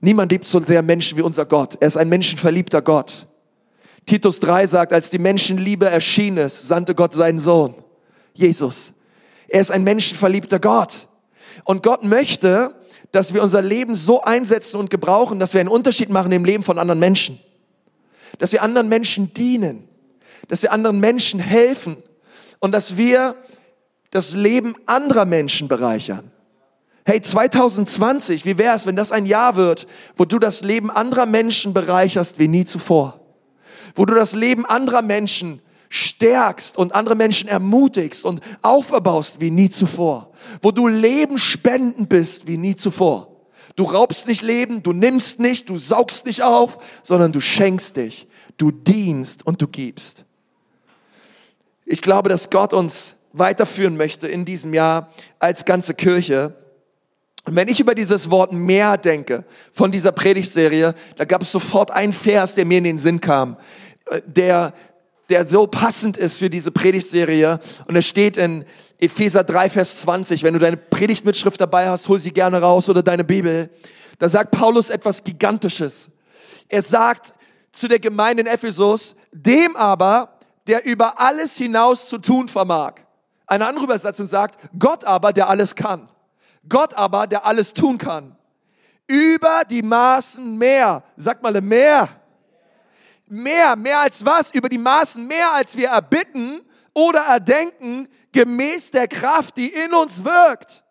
Niemand 0.00 0.32
liebt 0.32 0.46
so 0.46 0.60
sehr 0.60 0.82
Menschen 0.82 1.18
wie 1.18 1.22
unser 1.22 1.44
Gott. 1.44 1.76
Er 1.80 1.86
ist 1.86 1.96
ein 1.96 2.08
menschenverliebter 2.08 2.80
Gott. 2.80 3.26
Titus 4.06 4.40
3 4.40 4.66
sagt, 4.66 4.92
als 4.92 5.10
die 5.10 5.18
Menschenliebe 5.18 5.86
erschien 5.86 6.36
ist, 6.38 6.66
sandte 6.66 6.94
Gott 6.94 7.12
seinen 7.12 7.38
Sohn, 7.38 7.74
Jesus. 8.32 8.92
Er 9.48 9.60
ist 9.60 9.70
ein 9.70 9.84
menschenverliebter 9.84 10.58
Gott. 10.58 11.06
Und 11.64 11.82
Gott 11.82 12.02
möchte, 12.02 12.74
dass 13.12 13.34
wir 13.34 13.42
unser 13.42 13.60
Leben 13.60 13.96
so 13.96 14.22
einsetzen 14.22 14.78
und 14.78 14.90
gebrauchen, 14.90 15.38
dass 15.38 15.52
wir 15.52 15.60
einen 15.60 15.68
Unterschied 15.68 16.08
machen 16.08 16.32
im 16.32 16.44
Leben 16.44 16.62
von 16.62 16.78
anderen 16.78 17.00
Menschen. 17.00 17.38
Dass 18.38 18.52
wir 18.52 18.62
anderen 18.62 18.88
Menschen 18.88 19.34
dienen. 19.34 19.88
Dass 20.48 20.62
wir 20.62 20.72
anderen 20.72 21.00
Menschen 21.00 21.40
helfen. 21.40 21.96
Und 22.60 22.72
dass 22.72 22.96
wir 22.96 23.34
das 24.10 24.34
Leben 24.34 24.74
anderer 24.86 25.24
Menschen 25.24 25.68
bereichern. 25.68 26.30
Hey, 27.04 27.20
2020, 27.20 28.44
wie 28.44 28.58
wäre 28.58 28.76
es, 28.76 28.86
wenn 28.86 28.96
das 28.96 29.12
ein 29.12 29.26
Jahr 29.26 29.56
wird, 29.56 29.86
wo 30.16 30.24
du 30.24 30.38
das 30.38 30.62
Leben 30.62 30.90
anderer 30.90 31.26
Menschen 31.26 31.72
bereicherst 31.72 32.38
wie 32.38 32.48
nie 32.48 32.64
zuvor? 32.64 33.20
Wo 33.94 34.04
du 34.04 34.14
das 34.14 34.34
Leben 34.34 34.66
anderer 34.66 35.02
Menschen 35.02 35.60
stärkst 35.88 36.78
und 36.78 36.94
andere 36.94 37.16
Menschen 37.16 37.48
ermutigst 37.48 38.24
und 38.24 38.40
auferbaust 38.62 39.40
wie 39.40 39.50
nie 39.50 39.68
zuvor. 39.68 40.30
Wo 40.62 40.70
du 40.70 40.86
Leben 40.86 41.36
spenden 41.36 42.06
bist 42.06 42.46
wie 42.46 42.56
nie 42.56 42.76
zuvor. 42.76 43.30
Du 43.76 43.84
raubst 43.84 44.28
nicht 44.28 44.42
Leben, 44.42 44.82
du 44.82 44.92
nimmst 44.92 45.40
nicht, 45.40 45.68
du 45.68 45.78
saugst 45.78 46.26
nicht 46.26 46.42
auf, 46.42 46.78
sondern 47.02 47.32
du 47.32 47.40
schenkst 47.40 47.96
dich, 47.96 48.28
du 48.56 48.70
dienst 48.70 49.46
und 49.46 49.60
du 49.60 49.66
gibst. 49.66 50.24
Ich 51.84 52.02
glaube, 52.02 52.28
dass 52.28 52.50
Gott 52.50 52.72
uns 52.72 53.16
weiterführen 53.32 53.96
möchte 53.96 54.28
in 54.28 54.44
diesem 54.44 54.74
Jahr 54.74 55.10
als 55.38 55.64
ganze 55.64 55.94
Kirche. 55.94 56.54
Und 57.46 57.56
wenn 57.56 57.68
ich 57.68 57.80
über 57.80 57.94
dieses 57.94 58.30
Wort 58.30 58.52
mehr 58.52 58.96
denke 58.96 59.44
von 59.72 59.90
dieser 59.90 60.12
Predigtserie, 60.12 60.94
da 61.16 61.24
gab 61.24 61.42
es 61.42 61.50
sofort 61.50 61.90
einen 61.90 62.12
Vers, 62.12 62.54
der 62.54 62.64
mir 62.64 62.78
in 62.78 62.84
den 62.84 62.98
Sinn 62.98 63.20
kam, 63.20 63.56
äh, 64.06 64.20
der 64.26 64.74
der 65.30 65.46
so 65.46 65.66
passend 65.66 66.16
ist 66.16 66.38
für 66.38 66.50
diese 66.50 66.72
Predigtserie. 66.72 67.60
Und 67.86 67.96
es 67.96 68.06
steht 68.06 68.36
in 68.36 68.64
Epheser 68.98 69.44
3, 69.44 69.70
Vers 69.70 70.00
20. 70.00 70.42
Wenn 70.42 70.54
du 70.54 70.60
deine 70.60 70.76
Predigtmitschrift 70.76 71.60
dabei 71.60 71.88
hast, 71.88 72.08
hol 72.08 72.18
sie 72.18 72.32
gerne 72.32 72.60
raus 72.60 72.88
oder 72.88 73.02
deine 73.02 73.24
Bibel. 73.24 73.70
Da 74.18 74.28
sagt 74.28 74.50
Paulus 74.50 74.90
etwas 74.90 75.24
Gigantisches. 75.24 76.10
Er 76.68 76.82
sagt 76.82 77.32
zu 77.72 77.88
der 77.88 78.00
Gemeinde 78.00 78.42
in 78.42 78.46
Ephesus, 78.46 79.14
dem 79.32 79.76
aber, 79.76 80.36
der 80.66 80.84
über 80.84 81.18
alles 81.18 81.56
hinaus 81.56 82.08
zu 82.08 82.18
tun 82.18 82.48
vermag. 82.48 82.94
Eine 83.46 83.66
andere 83.66 83.84
Übersetzung 83.84 84.26
sagt, 84.26 84.58
Gott 84.78 85.04
aber, 85.04 85.32
der 85.32 85.48
alles 85.48 85.74
kann. 85.74 86.08
Gott 86.68 86.94
aber, 86.94 87.26
der 87.26 87.46
alles 87.46 87.72
tun 87.74 87.98
kann. 87.98 88.36
Über 89.06 89.62
die 89.68 89.82
Maßen 89.82 90.56
mehr. 90.56 91.02
Sag 91.16 91.42
mal 91.42 91.60
mehr 91.60 92.08
mehr, 93.30 93.76
mehr 93.76 94.00
als 94.00 94.24
was? 94.24 94.50
Über 94.50 94.68
die 94.68 94.78
Maßen, 94.78 95.26
mehr 95.26 95.52
als 95.52 95.76
wir 95.76 95.88
erbitten 95.88 96.62
oder 96.92 97.20
erdenken, 97.20 98.08
gemäß 98.32 98.90
der 98.90 99.08
Kraft, 99.08 99.56
die 99.56 99.68
in 99.68 99.94
uns 99.94 100.24
wirkt. 100.24 100.84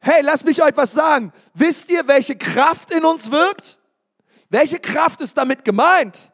Hey, 0.00 0.22
lass 0.22 0.44
mich 0.44 0.62
euch 0.62 0.76
was 0.76 0.92
sagen. 0.92 1.32
Wisst 1.54 1.90
ihr, 1.90 2.06
welche 2.08 2.36
Kraft 2.36 2.90
in 2.90 3.04
uns 3.04 3.30
wirkt? 3.30 3.78
Welche 4.48 4.78
Kraft 4.78 5.20
ist 5.20 5.36
damit 5.36 5.64
gemeint? 5.64 6.32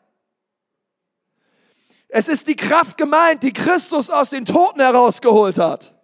Es 2.09 2.29
ist 2.29 2.49
die 2.49 2.57
Kraft 2.57 2.97
gemeint, 2.97 3.43
die 3.43 3.53
Christus 3.53 4.11
aus 4.11 4.31
den 4.31 4.47
Toten 4.47 4.81
herausgeholt 4.81 5.59
hat. 5.59 5.95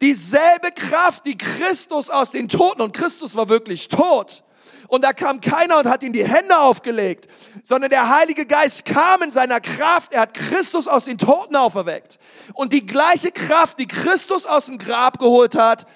Dieselbe 0.00 0.72
Kraft, 0.74 1.26
die 1.26 1.36
Christus 1.36 2.08
aus 2.08 2.30
den 2.30 2.48
Toten, 2.48 2.80
und 2.80 2.92
Christus 2.92 3.36
war 3.36 3.48
wirklich 3.48 3.88
tot, 3.88 4.42
Und 4.88 5.04
da 5.04 5.12
kam 5.12 5.40
keiner 5.40 5.78
und 5.78 5.86
hat 5.86 6.02
ihm 6.02 6.12
die 6.12 6.26
Hände 6.26 6.58
aufgelegt, 6.58 7.28
sondern 7.62 7.90
der 7.90 8.08
Heilige 8.08 8.44
Geist 8.44 8.84
kam 8.84 9.22
in 9.22 9.30
seiner 9.30 9.60
Kraft. 9.60 10.12
Er 10.12 10.22
hat 10.22 10.34
Christus 10.34 10.88
aus 10.88 11.04
den 11.04 11.16
Toten 11.16 11.54
auferweckt. 11.54 12.18
Und 12.54 12.72
die 12.72 12.84
gleiche 12.84 13.30
Kraft, 13.30 13.78
die 13.78 13.86
Christus 13.86 14.46
aus 14.46 14.66
dem 14.66 14.78
Grab 14.78 15.20
geholt 15.20 15.54
hat, 15.54 15.86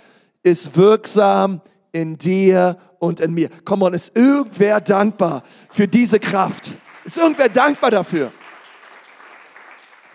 ist 0.44 0.76
wirksam 0.76 1.60
in 1.90 2.18
dir 2.18 2.78
und 3.00 3.18
in 3.18 3.34
mir. 3.34 3.50
Komm 3.64 3.82
on, 3.82 3.94
ist 3.94 4.16
irgendwer 4.16 4.80
dankbar 4.80 5.42
für 5.68 5.88
diese 5.88 6.20
Kraft? 6.20 6.70
Ist 7.04 7.18
irgendwer 7.18 7.48
dankbar 7.48 7.90
dafür? 7.90 8.32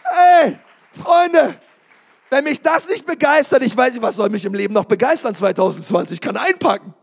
Hey, 0.03 0.58
Freunde, 1.03 1.60
wenn 2.29 2.43
mich 2.43 2.62
das 2.62 2.88
nicht 2.88 3.05
begeistert, 3.05 3.63
ich 3.63 3.75
weiß 3.75 3.93
nicht, 3.93 4.01
was 4.01 4.15
soll 4.15 4.29
mich 4.29 4.45
im 4.45 4.53
Leben 4.53 4.74
noch 4.74 4.86
begeistern 4.86 5.36
2020, 5.36 6.15
ich 6.15 6.21
kann 6.21 6.38
einpacken. 6.38 6.93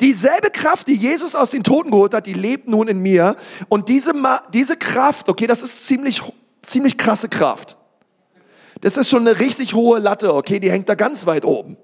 Dieselbe 0.00 0.50
Kraft, 0.50 0.88
die 0.88 0.94
Jesus 0.94 1.34
aus 1.34 1.50
den 1.50 1.64
Toten 1.64 1.90
geholt 1.90 2.12
hat, 2.12 2.26
die 2.26 2.34
lebt 2.34 2.68
nun 2.68 2.86
in 2.86 2.98
mir. 3.00 3.36
Und 3.68 3.88
diese, 3.88 4.12
diese 4.52 4.76
Kraft, 4.76 5.30
okay, 5.30 5.46
das 5.46 5.62
ist 5.62 5.86
ziemlich, 5.86 6.20
ziemlich 6.62 6.98
krasse 6.98 7.30
Kraft. 7.30 7.78
Das 8.82 8.98
ist 8.98 9.08
schon 9.08 9.26
eine 9.26 9.38
richtig 9.40 9.72
hohe 9.72 9.98
Latte, 9.98 10.34
okay, 10.34 10.60
die 10.60 10.70
hängt 10.70 10.88
da 10.88 10.94
ganz 10.94 11.24
weit 11.24 11.46
oben. 11.46 11.78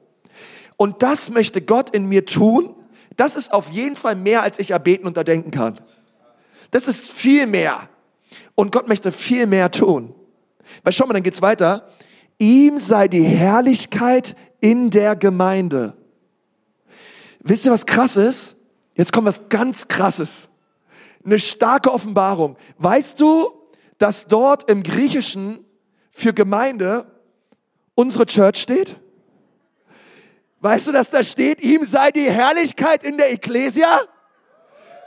Und 0.77 1.03
das 1.03 1.31
möchte 1.31 1.63
Gott 1.63 1.91
in 1.91 2.07
mir 2.07 2.27
tun. 2.27 2.75
Das 3.17 3.35
ist 3.35 3.53
auf 3.53 3.71
jeden 3.71 3.97
Fall 3.97 4.17
mehr, 4.17 4.43
als 4.43 4.59
ich 4.59 4.73
erbeten 4.73 5.07
und 5.07 5.17
erdenken 5.17 5.51
kann. 5.51 5.81
Das 6.71 6.89
ist 6.89 7.11
viel 7.11 7.47
mehr. 7.47 7.89
Und 8.55 8.73
Gott 8.73 8.89
möchte 8.89 9.11
viel 9.11 9.47
mehr 9.47 9.71
tun. 9.71 10.15
Weil 10.83 10.93
schau 10.93 11.07
mal, 11.07 11.15
dann 11.15 11.23
geht's 11.23 11.41
weiter. 11.41 11.89
Ihm 12.39 12.79
sei 12.79 13.09
die 13.09 13.23
Herrlichkeit 13.23 14.37
in 14.61 14.91
der 14.91 15.17
Gemeinde. 15.17 15.95
Wisst 17.41 17.67
ihr, 17.67 17.73
was 17.73 17.87
krass 17.87 18.17
ist? 18.17 18.57
Jetzt 18.95 19.13
kommt 19.13 19.27
was 19.27 19.49
ganz 19.49 19.89
krasses. 19.89 20.49
Eine 21.25 21.39
starke 21.39 21.93
Offenbarung. 21.93 22.57
Weißt 22.79 23.21
du, 23.21 23.53
dass 23.99 24.27
dort 24.27 24.71
im 24.71 24.83
Griechischen 24.83 25.65
für 26.11 26.33
Gemeinde 26.33 27.07
unsere 27.95 28.27
Church 28.27 28.59
steht? 28.61 28.97
Weißt 30.61 30.87
du, 30.87 30.93
dass 30.93 31.11
da 31.11 31.23
steht, 31.23 31.61
ihm 31.63 31.85
sei 31.85 32.13
die 32.13 32.31
Herrlichkeit 32.31 33.03
in 33.03 33.17
der 33.17 33.33
Ecclesia? 33.33 34.01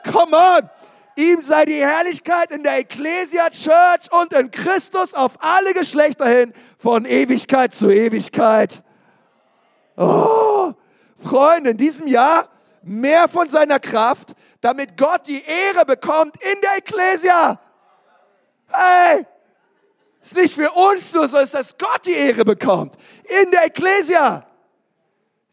Come 0.03 0.35
on! 0.35 0.69
Ihm 1.15 1.39
sei 1.39 1.63
die 1.65 1.79
Herrlichkeit 1.79 2.51
in 2.51 2.63
der 2.63 2.79
Ecclesia 2.79 3.49
Church 3.49 4.11
und 4.11 4.33
in 4.33 4.51
Christus 4.51 5.13
auf 5.13 5.37
alle 5.39 5.73
Geschlechter 5.73 6.27
hin, 6.27 6.53
von 6.77 7.05
Ewigkeit 7.05 7.73
zu 7.73 7.89
Ewigkeit. 7.89 8.83
Oh, 9.95 10.73
Freunde, 11.23 11.69
in 11.69 11.77
diesem 11.77 12.07
Jahr 12.07 12.49
mehr 12.83 13.29
von 13.29 13.47
seiner 13.47 13.79
Kraft, 13.79 14.35
damit 14.59 14.97
Gott 14.97 15.25
die 15.27 15.41
Ehre 15.41 15.85
bekommt 15.85 16.35
in 16.43 16.61
der 16.61 16.77
Ecclesia. 16.77 17.59
Hey, 18.67 19.25
ist 20.21 20.35
nicht 20.35 20.53
für 20.53 20.69
uns 20.71 21.13
nur 21.13 21.27
so, 21.29 21.37
ist, 21.37 21.53
dass 21.53 21.77
Gott 21.77 22.05
die 22.05 22.13
Ehre 22.13 22.43
bekommt. 22.43 22.97
In 23.43 23.51
der 23.51 23.65
Ecclesia. 23.65 24.45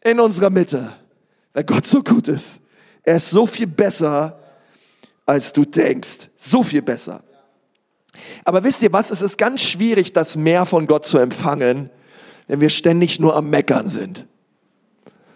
In 0.01 0.19
unserer 0.19 0.49
Mitte. 0.49 0.93
Weil 1.53 1.63
Gott 1.63 1.85
so 1.85 2.03
gut 2.03 2.27
ist. 2.27 2.59
Er 3.03 3.15
ist 3.15 3.29
so 3.29 3.45
viel 3.45 3.67
besser 3.67 4.42
als 5.25 5.53
du 5.53 5.65
denkst. 5.65 6.29
So 6.35 6.63
viel 6.63 6.81
besser. 6.81 7.23
Aber 8.43 8.63
wisst 8.63 8.81
ihr 8.83 8.93
was? 8.93 9.11
Es 9.11 9.21
ist 9.21 9.37
ganz 9.37 9.61
schwierig, 9.61 10.13
das 10.13 10.35
mehr 10.35 10.65
von 10.65 10.87
Gott 10.87 11.05
zu 11.05 11.17
empfangen, 11.17 11.89
wenn 12.47 12.61
wir 12.61 12.69
ständig 12.69 13.19
nur 13.19 13.35
am 13.35 13.49
Meckern 13.49 13.89
sind. 13.89 14.27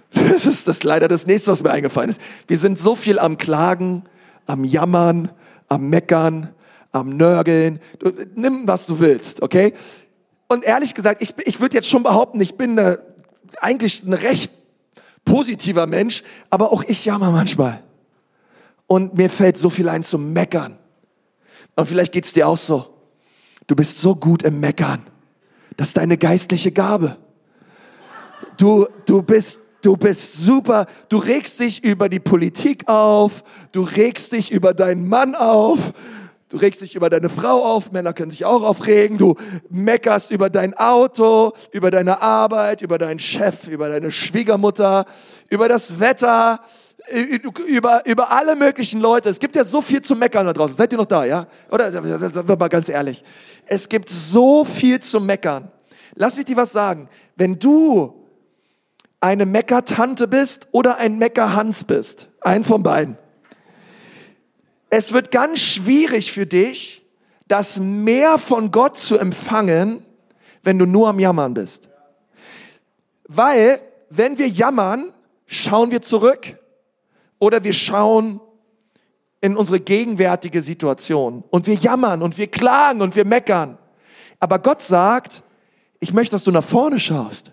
Das 0.10 0.46
ist 0.46 0.70
das 0.70 0.84
leider 0.84 1.10
das 1.10 1.28
nächste, 1.28 1.52
was 1.52 1.64
mir 1.64 1.70
eingefallen 1.70 2.10
ist. 2.10 2.22
Wir 2.48 2.58
sind 2.58 2.80
so 2.80 2.96
viel 2.96 3.20
am 3.20 3.38
Klagen, 3.38 4.04
am 4.46 4.64
Jammern, 4.64 5.32
am 5.68 5.90
Meckern, 5.90 6.54
am 6.94 7.18
Nörgeln. 7.18 7.82
Du, 8.00 8.14
nimm, 8.34 8.68
was 8.68 8.86
du 8.86 9.00
willst, 9.00 9.42
okay? 9.42 9.74
Und 10.48 10.64
ehrlich 10.64 10.94
gesagt, 10.94 11.22
ich, 11.22 11.34
ich 11.44 11.60
würde 11.60 11.76
jetzt 11.76 11.90
schon 11.90 12.04
behaupten, 12.04 12.40
ich 12.40 12.56
bin 12.56 12.80
eine, 12.80 13.00
eigentlich 13.60 14.04
ein 14.04 14.14
recht 14.14 14.54
positiver 15.26 15.88
Mensch, 15.88 16.24
aber 16.50 16.72
auch 16.72 16.86
ich 16.88 17.04
jammer 17.04 17.32
manchmal 17.32 17.84
und 18.88 19.16
mir 19.16 19.30
fällt 19.30 19.58
so 19.58 19.70
viel 19.70 19.90
ein 19.90 20.04
zum 20.04 20.34
Meckern. 20.34 20.78
Und 21.76 21.88
vielleicht 21.88 22.14
geht's 22.14 22.34
dir 22.34 22.48
auch 22.48 22.58
so. 22.58 22.94
Du 23.68 23.76
bist 23.76 24.00
so 24.00 24.16
gut 24.16 24.44
im 24.44 24.60
Meckern. 24.60 25.06
Das 25.76 25.90
ist 25.90 25.98
deine 25.98 26.18
geistliche 26.18 26.72
Gabe. 26.72 27.18
Du, 28.58 28.88
du 29.06 29.22
bist, 29.22 29.60
du 29.82 29.96
bist 29.96 30.38
super. 30.38 30.88
Du 31.10 31.18
regst 31.18 31.60
dich 31.60 31.84
über 31.84 32.10
die 32.10 32.20
Politik 32.20 32.88
auf. 32.88 33.44
Du 33.74 33.82
regst 33.82 34.32
dich 34.32 34.52
über 34.52 34.74
deinen 34.74 35.08
Mann 35.08 35.36
auf. 35.36 35.94
Du 36.50 36.56
regst 36.56 36.82
dich 36.82 36.96
über 36.96 37.10
deine 37.10 37.28
Frau 37.28 37.66
auf, 37.66 37.92
Männer 37.92 38.14
können 38.14 38.32
sich 38.32 38.46
auch 38.46 38.64
aufregen, 38.64 39.18
du 39.18 39.36
meckerst 39.70 40.32
über 40.32 40.50
dein 40.50 40.74
Auto, 40.76 41.52
über 41.74 41.92
deine 41.92 42.22
Arbeit, 42.22 42.82
über 42.82 42.98
deinen 42.98 43.20
Chef, 43.20 43.68
über 43.68 43.90
deine 43.90 44.14
Schwiegermutter, 44.14 45.04
über 45.50 45.68
das 45.68 46.00
Wetter, 46.00 46.62
über, 47.10 48.06
über 48.06 48.32
alle 48.32 48.56
möglichen 48.56 49.00
Leute. 49.00 49.30
Es 49.30 49.40
gibt 49.40 49.56
ja 49.56 49.64
so 49.64 49.82
viel 49.82 50.02
zu 50.02 50.16
meckern 50.16 50.46
da 50.46 50.54
draußen. 50.54 50.76
Seid 50.76 50.92
ihr 50.92 50.98
noch 50.98 51.06
da, 51.06 51.26
ja? 51.26 51.48
Oder, 51.72 51.92
sagen 51.92 52.48
wir 52.48 52.58
mal 52.58 52.68
ganz 52.68 52.90
ehrlich. 52.90 53.24
Es 53.66 53.88
gibt 53.88 54.10
so 54.10 54.66
viel 54.66 55.00
zu 55.00 55.20
meckern. 55.22 55.72
Lass 56.16 56.36
mich 56.36 56.46
dir 56.46 56.58
was 56.58 56.72
sagen. 56.72 57.10
Wenn 57.36 57.60
du 57.60 58.26
eine 59.20 59.46
Meckertante 59.46 60.28
bist 60.28 60.68
oder 60.72 60.98
ein 60.98 61.18
Meckerhans 61.18 61.84
bist, 61.84 62.30
ein 62.42 62.66
von 62.66 62.84
beiden, 62.84 63.18
es 64.90 65.14
wird 65.14 65.32
ganz 65.32 65.60
schwierig 65.60 66.32
für 66.32 66.46
dich, 66.46 67.06
das 67.48 67.80
mehr 67.80 68.38
von 68.38 68.72
Gott 68.72 68.98
zu 68.98 69.18
empfangen, 69.18 70.04
wenn 70.64 70.78
du 70.80 70.86
nur 70.86 71.10
am 71.10 71.20
Jammern 71.20 71.54
bist. 71.54 71.90
Weil, 73.28 73.82
wenn 74.10 74.38
wir 74.38 74.48
jammern, 74.48 75.14
schauen 75.46 75.92
wir 75.92 76.02
zurück 76.02 76.58
oder 77.40 77.64
wir 77.64 77.74
schauen 77.74 78.40
in 79.42 79.56
unsere 79.56 79.80
gegenwärtige 79.80 80.62
Situation 80.62 81.44
und 81.50 81.68
wir 81.68 81.76
jammern 81.76 82.22
und 82.22 82.38
wir 82.38 82.48
klagen 82.48 83.02
und 83.02 83.16
wir 83.16 83.26
meckern. 83.26 83.78
Aber 84.40 84.60
Gott 84.60 84.82
sagt, 84.82 85.44
ich 86.00 86.14
möchte, 86.14 86.36
dass 86.36 86.44
du 86.44 86.52
nach 86.52 86.64
vorne 86.64 87.00
schaust. 87.00 87.52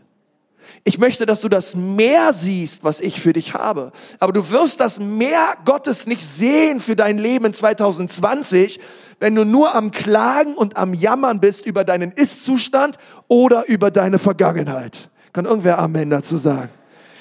Ich 0.86 0.98
möchte, 0.98 1.24
dass 1.24 1.40
du 1.40 1.48
das 1.48 1.76
Meer 1.76 2.32
siehst, 2.32 2.84
was 2.84 3.00
ich 3.00 3.20
für 3.20 3.32
dich 3.32 3.54
habe. 3.54 3.92
Aber 4.18 4.32
du 4.32 4.50
wirst 4.50 4.80
das 4.80 5.00
Meer 5.00 5.56
Gottes 5.64 6.06
nicht 6.06 6.24
sehen 6.24 6.80
für 6.80 6.94
dein 6.94 7.16
Leben 7.16 7.46
in 7.46 7.52
2020, 7.54 8.80
wenn 9.18 9.34
du 9.34 9.44
nur 9.44 9.74
am 9.74 9.90
Klagen 9.90 10.54
und 10.54 10.76
am 10.76 10.92
Jammern 10.92 11.40
bist 11.40 11.64
über 11.64 11.84
deinen 11.84 12.12
Ist-Zustand 12.12 12.98
oder 13.28 13.66
über 13.68 13.90
deine 13.90 14.18
Vergangenheit. 14.18 15.08
Kann 15.32 15.46
irgendwer 15.46 15.78
Amen 15.78 16.10
dazu 16.10 16.36
sagen? 16.36 16.70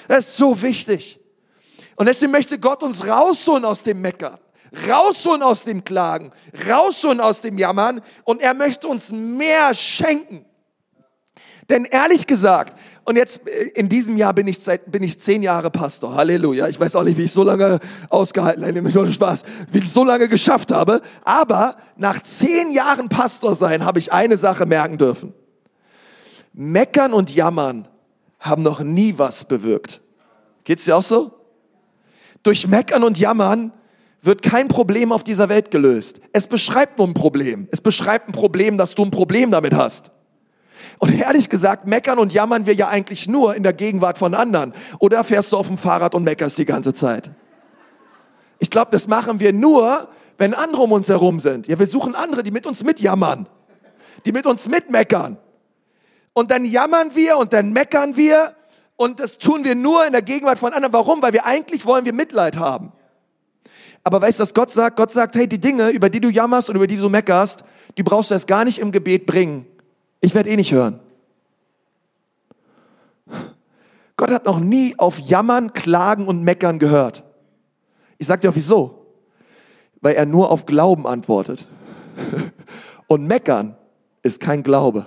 Das 0.08 0.28
ist 0.28 0.36
so 0.36 0.60
wichtig. 0.60 1.18
Und 1.96 2.06
deswegen 2.06 2.32
möchte 2.32 2.58
Gott 2.58 2.82
uns 2.82 3.06
rausholen 3.06 3.64
aus 3.64 3.82
dem 3.82 4.00
Meckern, 4.00 4.38
rausholen 4.88 5.42
aus 5.42 5.64
dem 5.64 5.84
Klagen, 5.84 6.32
rausholen 6.68 7.20
aus 7.20 7.40
dem 7.40 7.58
Jammern 7.58 8.00
und 8.24 8.40
er 8.40 8.54
möchte 8.54 8.88
uns 8.88 9.12
mehr 9.12 9.74
schenken. 9.74 10.44
Denn 11.70 11.84
ehrlich 11.86 12.26
gesagt, 12.26 12.78
und 13.04 13.16
jetzt 13.16 13.46
äh, 13.46 13.68
in 13.74 13.88
diesem 13.88 14.16
Jahr 14.16 14.34
bin 14.34 14.46
ich 14.46 14.58
seit 14.58 14.90
bin 14.90 15.02
ich 15.02 15.18
zehn 15.18 15.42
Jahre 15.42 15.70
Pastor. 15.70 16.14
Halleluja. 16.14 16.68
Ich 16.68 16.78
weiß 16.78 16.96
auch 16.96 17.04
nicht, 17.04 17.16
wie 17.16 17.24
ich 17.24 17.32
so 17.32 17.42
lange 17.42 17.80
ausgehalten 18.10 18.64
habe. 18.64 18.82
Mir 18.82 19.12
Spaß, 19.12 19.42
wie 19.72 19.78
ich 19.78 19.90
so 19.90 20.04
lange 20.04 20.28
geschafft 20.28 20.72
habe. 20.72 21.00
Aber 21.24 21.76
nach 21.96 22.22
zehn 22.22 22.70
Jahren 22.70 23.08
Pastor 23.08 23.54
sein, 23.54 23.84
habe 23.84 23.98
ich 23.98 24.12
eine 24.12 24.36
Sache 24.36 24.66
merken 24.66 24.98
dürfen: 24.98 25.32
Meckern 26.52 27.14
und 27.14 27.34
Jammern 27.34 27.88
haben 28.40 28.62
noch 28.62 28.80
nie 28.80 29.14
was 29.16 29.44
bewirkt. 29.44 30.00
Geht's 30.64 30.84
dir 30.84 30.96
auch 30.96 31.02
so? 31.02 31.43
Durch 32.44 32.68
Meckern 32.68 33.02
und 33.02 33.18
Jammern 33.18 33.72
wird 34.22 34.42
kein 34.42 34.68
Problem 34.68 35.12
auf 35.12 35.24
dieser 35.24 35.48
Welt 35.48 35.70
gelöst. 35.70 36.20
Es 36.32 36.46
beschreibt 36.46 36.98
nur 36.98 37.08
ein 37.08 37.14
Problem. 37.14 37.68
Es 37.72 37.80
beschreibt 37.80 38.28
ein 38.28 38.32
Problem, 38.32 38.78
dass 38.78 38.94
du 38.94 39.02
ein 39.02 39.10
Problem 39.10 39.50
damit 39.50 39.74
hast. 39.74 40.12
Und 40.98 41.18
ehrlich 41.18 41.48
gesagt, 41.48 41.86
meckern 41.86 42.18
und 42.18 42.32
jammern 42.32 42.66
wir 42.66 42.74
ja 42.74 42.88
eigentlich 42.88 43.28
nur 43.28 43.54
in 43.54 43.62
der 43.62 43.72
Gegenwart 43.72 44.18
von 44.18 44.34
anderen. 44.34 44.74
Oder 44.98 45.24
fährst 45.24 45.52
du 45.52 45.56
auf 45.56 45.66
dem 45.66 45.78
Fahrrad 45.78 46.14
und 46.14 46.22
meckerst 46.22 46.58
die 46.58 46.64
ganze 46.64 46.94
Zeit? 46.94 47.30
Ich 48.58 48.70
glaube, 48.70 48.90
das 48.90 49.06
machen 49.06 49.40
wir 49.40 49.52
nur, 49.52 50.08
wenn 50.38 50.54
andere 50.54 50.82
um 50.82 50.92
uns 50.92 51.08
herum 51.08 51.40
sind. 51.40 51.66
Ja, 51.66 51.78
wir 51.78 51.86
suchen 51.86 52.14
andere, 52.14 52.42
die 52.42 52.50
mit 52.50 52.66
uns 52.66 52.84
mitjammern, 52.84 53.48
die 54.24 54.32
mit 54.32 54.46
uns 54.46 54.68
mitmeckern. 54.68 55.38
Und 56.34 56.50
dann 56.50 56.64
jammern 56.64 57.14
wir 57.14 57.38
und 57.38 57.52
dann 57.52 57.72
meckern 57.72 58.16
wir 58.16 58.54
und 58.96 59.20
das 59.20 59.38
tun 59.38 59.64
wir 59.64 59.74
nur 59.74 60.06
in 60.06 60.12
der 60.12 60.22
Gegenwart 60.22 60.58
von 60.58 60.72
anderen. 60.72 60.92
Warum? 60.92 61.22
Weil 61.22 61.32
wir 61.32 61.46
eigentlich 61.46 61.84
wollen 61.86 62.04
wir 62.04 62.12
Mitleid 62.12 62.56
haben. 62.56 62.92
Aber 64.04 64.20
weißt 64.20 64.38
du, 64.38 64.42
was 64.42 64.54
Gott 64.54 64.70
sagt? 64.70 64.96
Gott 64.96 65.10
sagt, 65.10 65.34
hey, 65.34 65.48
die 65.48 65.60
Dinge, 65.60 65.90
über 65.90 66.10
die 66.10 66.20
du 66.20 66.28
jammerst 66.28 66.68
und 66.68 66.76
über 66.76 66.86
die 66.86 66.96
du 66.96 67.08
meckerst, 67.08 67.64
die 67.96 68.02
brauchst 68.02 68.30
du 68.30 68.34
erst 68.34 68.46
gar 68.46 68.64
nicht 68.64 68.78
im 68.78 68.92
Gebet 68.92 69.26
bringen. 69.26 69.66
Ich 70.20 70.34
werde 70.34 70.50
eh 70.50 70.56
nicht 70.56 70.72
hören. 70.72 71.00
Gott 74.16 74.30
hat 74.30 74.44
noch 74.44 74.60
nie 74.60 74.94
auf 74.98 75.18
Jammern, 75.18 75.72
Klagen 75.72 76.28
und 76.28 76.42
Meckern 76.42 76.78
gehört. 76.78 77.24
Ich 78.18 78.26
sag 78.26 78.40
dir 78.40 78.50
auch 78.50 78.54
wieso. 78.54 79.06
Weil 80.00 80.14
er 80.14 80.26
nur 80.26 80.50
auf 80.50 80.66
Glauben 80.66 81.06
antwortet. 81.06 81.66
Und 83.06 83.26
meckern 83.26 83.76
ist 84.22 84.40
kein 84.40 84.62
Glaube. 84.62 85.06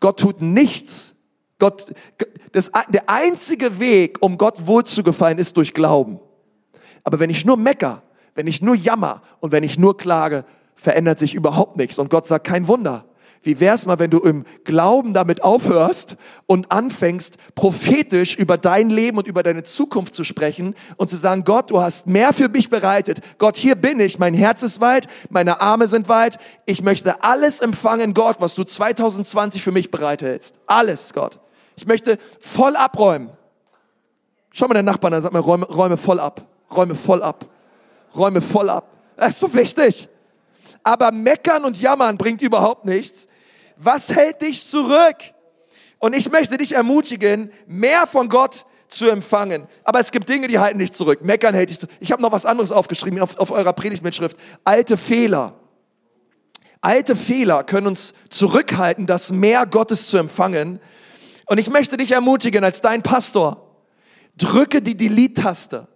Gott 0.00 0.18
tut 0.18 0.42
nichts. 0.42 1.14
Gott, 1.58 1.92
das, 2.52 2.70
der 2.88 3.08
einzige 3.08 3.80
Weg, 3.80 4.18
um 4.20 4.38
Gott 4.38 4.66
wohlzugefallen, 4.66 5.38
ist 5.38 5.56
durch 5.56 5.74
Glauben. 5.74 6.20
Aber 7.02 7.18
wenn 7.18 7.30
ich 7.30 7.44
nur 7.44 7.56
mecker, 7.56 8.02
wenn 8.34 8.46
ich 8.46 8.62
nur 8.62 8.76
jammer 8.76 9.22
und 9.40 9.50
wenn 9.50 9.64
ich 9.64 9.78
nur 9.78 9.96
klage, 9.96 10.44
verändert 10.76 11.18
sich 11.18 11.34
überhaupt 11.34 11.76
nichts. 11.76 11.98
Und 11.98 12.10
Gott 12.10 12.26
sagt, 12.26 12.46
kein 12.46 12.68
Wunder. 12.68 13.04
Wie 13.42 13.60
wär's 13.60 13.86
mal, 13.86 13.98
wenn 13.98 14.10
du 14.10 14.18
im 14.18 14.44
Glauben 14.64 15.14
damit 15.14 15.42
aufhörst 15.42 16.16
und 16.46 16.72
anfängst, 16.72 17.38
prophetisch 17.54 18.36
über 18.36 18.58
dein 18.58 18.90
Leben 18.90 19.16
und 19.16 19.26
über 19.26 19.42
deine 19.42 19.62
Zukunft 19.62 20.14
zu 20.14 20.24
sprechen 20.24 20.74
und 20.96 21.08
zu 21.08 21.16
sagen, 21.16 21.44
Gott, 21.44 21.70
du 21.70 21.80
hast 21.80 22.08
mehr 22.08 22.32
für 22.32 22.48
mich 22.48 22.68
bereitet. 22.68 23.20
Gott, 23.38 23.56
hier 23.56 23.76
bin 23.76 24.00
ich. 24.00 24.18
Mein 24.18 24.34
Herz 24.34 24.62
ist 24.62 24.80
weit, 24.80 25.06
meine 25.30 25.60
Arme 25.60 25.86
sind 25.86 26.08
weit. 26.08 26.38
Ich 26.66 26.82
möchte 26.82 27.22
alles 27.22 27.60
empfangen, 27.60 28.12
Gott, 28.12 28.36
was 28.40 28.54
du 28.54 28.64
2020 28.64 29.62
für 29.62 29.72
mich 29.72 29.90
bereithältst. 29.90 30.58
Alles, 30.66 31.12
Gott. 31.12 31.38
Ich 31.78 31.86
möchte 31.86 32.18
voll 32.40 32.76
abräumen. 32.76 33.30
Schau 34.50 34.68
mal 34.68 34.74
den 34.74 34.84
Nachbarn 34.84 35.14
an, 35.14 35.22
sag 35.22 35.32
mal, 35.32 35.40
räume, 35.40 35.66
räume 35.66 35.96
voll 35.96 36.20
ab. 36.20 36.46
Räume 36.74 36.94
voll 36.94 37.22
ab. 37.22 37.46
Räume 38.14 38.42
voll 38.42 38.68
ab. 38.68 38.90
Das 39.16 39.30
ist 39.30 39.38
so 39.38 39.54
wichtig 39.54 40.08
aber 40.88 41.12
meckern 41.12 41.64
und 41.66 41.80
jammern 41.80 42.16
bringt 42.16 42.40
überhaupt 42.40 42.86
nichts. 42.86 43.28
Was 43.76 44.10
hält 44.10 44.40
dich 44.40 44.66
zurück? 44.66 45.16
Und 45.98 46.14
ich 46.14 46.30
möchte 46.30 46.56
dich 46.56 46.74
ermutigen, 46.74 47.52
mehr 47.66 48.06
von 48.06 48.30
Gott 48.30 48.64
zu 48.88 49.10
empfangen. 49.10 49.66
Aber 49.84 50.00
es 50.00 50.12
gibt 50.12 50.28
Dinge, 50.30 50.48
die 50.48 50.58
halten 50.58 50.78
dich 50.78 50.92
zurück. 50.92 51.22
Meckern 51.22 51.54
hält 51.54 51.68
dich 51.68 51.78
zurück. 51.78 51.94
Ich 52.00 52.10
habe 52.10 52.22
noch 52.22 52.32
was 52.32 52.46
anderes 52.46 52.72
aufgeschrieben 52.72 53.20
auf, 53.20 53.38
auf 53.38 53.50
eurer 53.50 53.74
Predigtmitschrift. 53.74 54.36
Alte 54.64 54.96
Fehler. 54.96 55.54
Alte 56.80 57.16
Fehler 57.16 57.64
können 57.64 57.88
uns 57.88 58.14
zurückhalten, 58.30 59.06
das 59.06 59.30
mehr 59.30 59.66
Gottes 59.66 60.06
zu 60.06 60.16
empfangen. 60.16 60.80
Und 61.48 61.58
ich 61.58 61.70
möchte 61.70 61.96
dich 61.96 62.12
ermutigen, 62.12 62.62
als 62.64 62.80
dein 62.80 63.02
Pastor, 63.02 63.74
drücke 64.36 64.80
die 64.80 64.96
Delete-Taste 64.96 65.88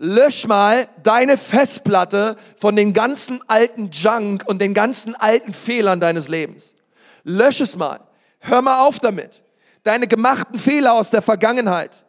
lösch 0.00 0.46
mal 0.46 0.88
deine 1.02 1.36
Festplatte 1.36 2.36
von 2.56 2.74
den 2.74 2.94
ganzen 2.94 3.40
alten 3.48 3.90
Junk 3.90 4.44
und 4.46 4.58
den 4.60 4.72
ganzen 4.72 5.14
alten 5.14 5.52
Fehlern 5.52 6.00
deines 6.00 6.28
Lebens. 6.28 6.74
Lösch 7.22 7.60
es 7.60 7.76
mal. 7.76 8.00
Hör 8.38 8.62
mal 8.62 8.86
auf 8.86 8.98
damit. 8.98 9.42
Deine 9.82 10.08
gemachten 10.08 10.58
Fehler 10.58 10.94
aus 10.94 11.10
der 11.10 11.20
Vergangenheit. 11.20 12.06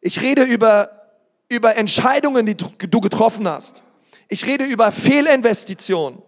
Ich 0.00 0.22
rede 0.22 0.44
über, 0.44 1.08
über 1.48 1.74
Entscheidungen, 1.74 2.46
die 2.46 2.56
du 2.56 3.00
getroffen 3.00 3.48
hast. 3.48 3.82
Ich 4.28 4.46
rede 4.46 4.64
über 4.64 4.92
Fehlinvestitionen. 4.92 6.22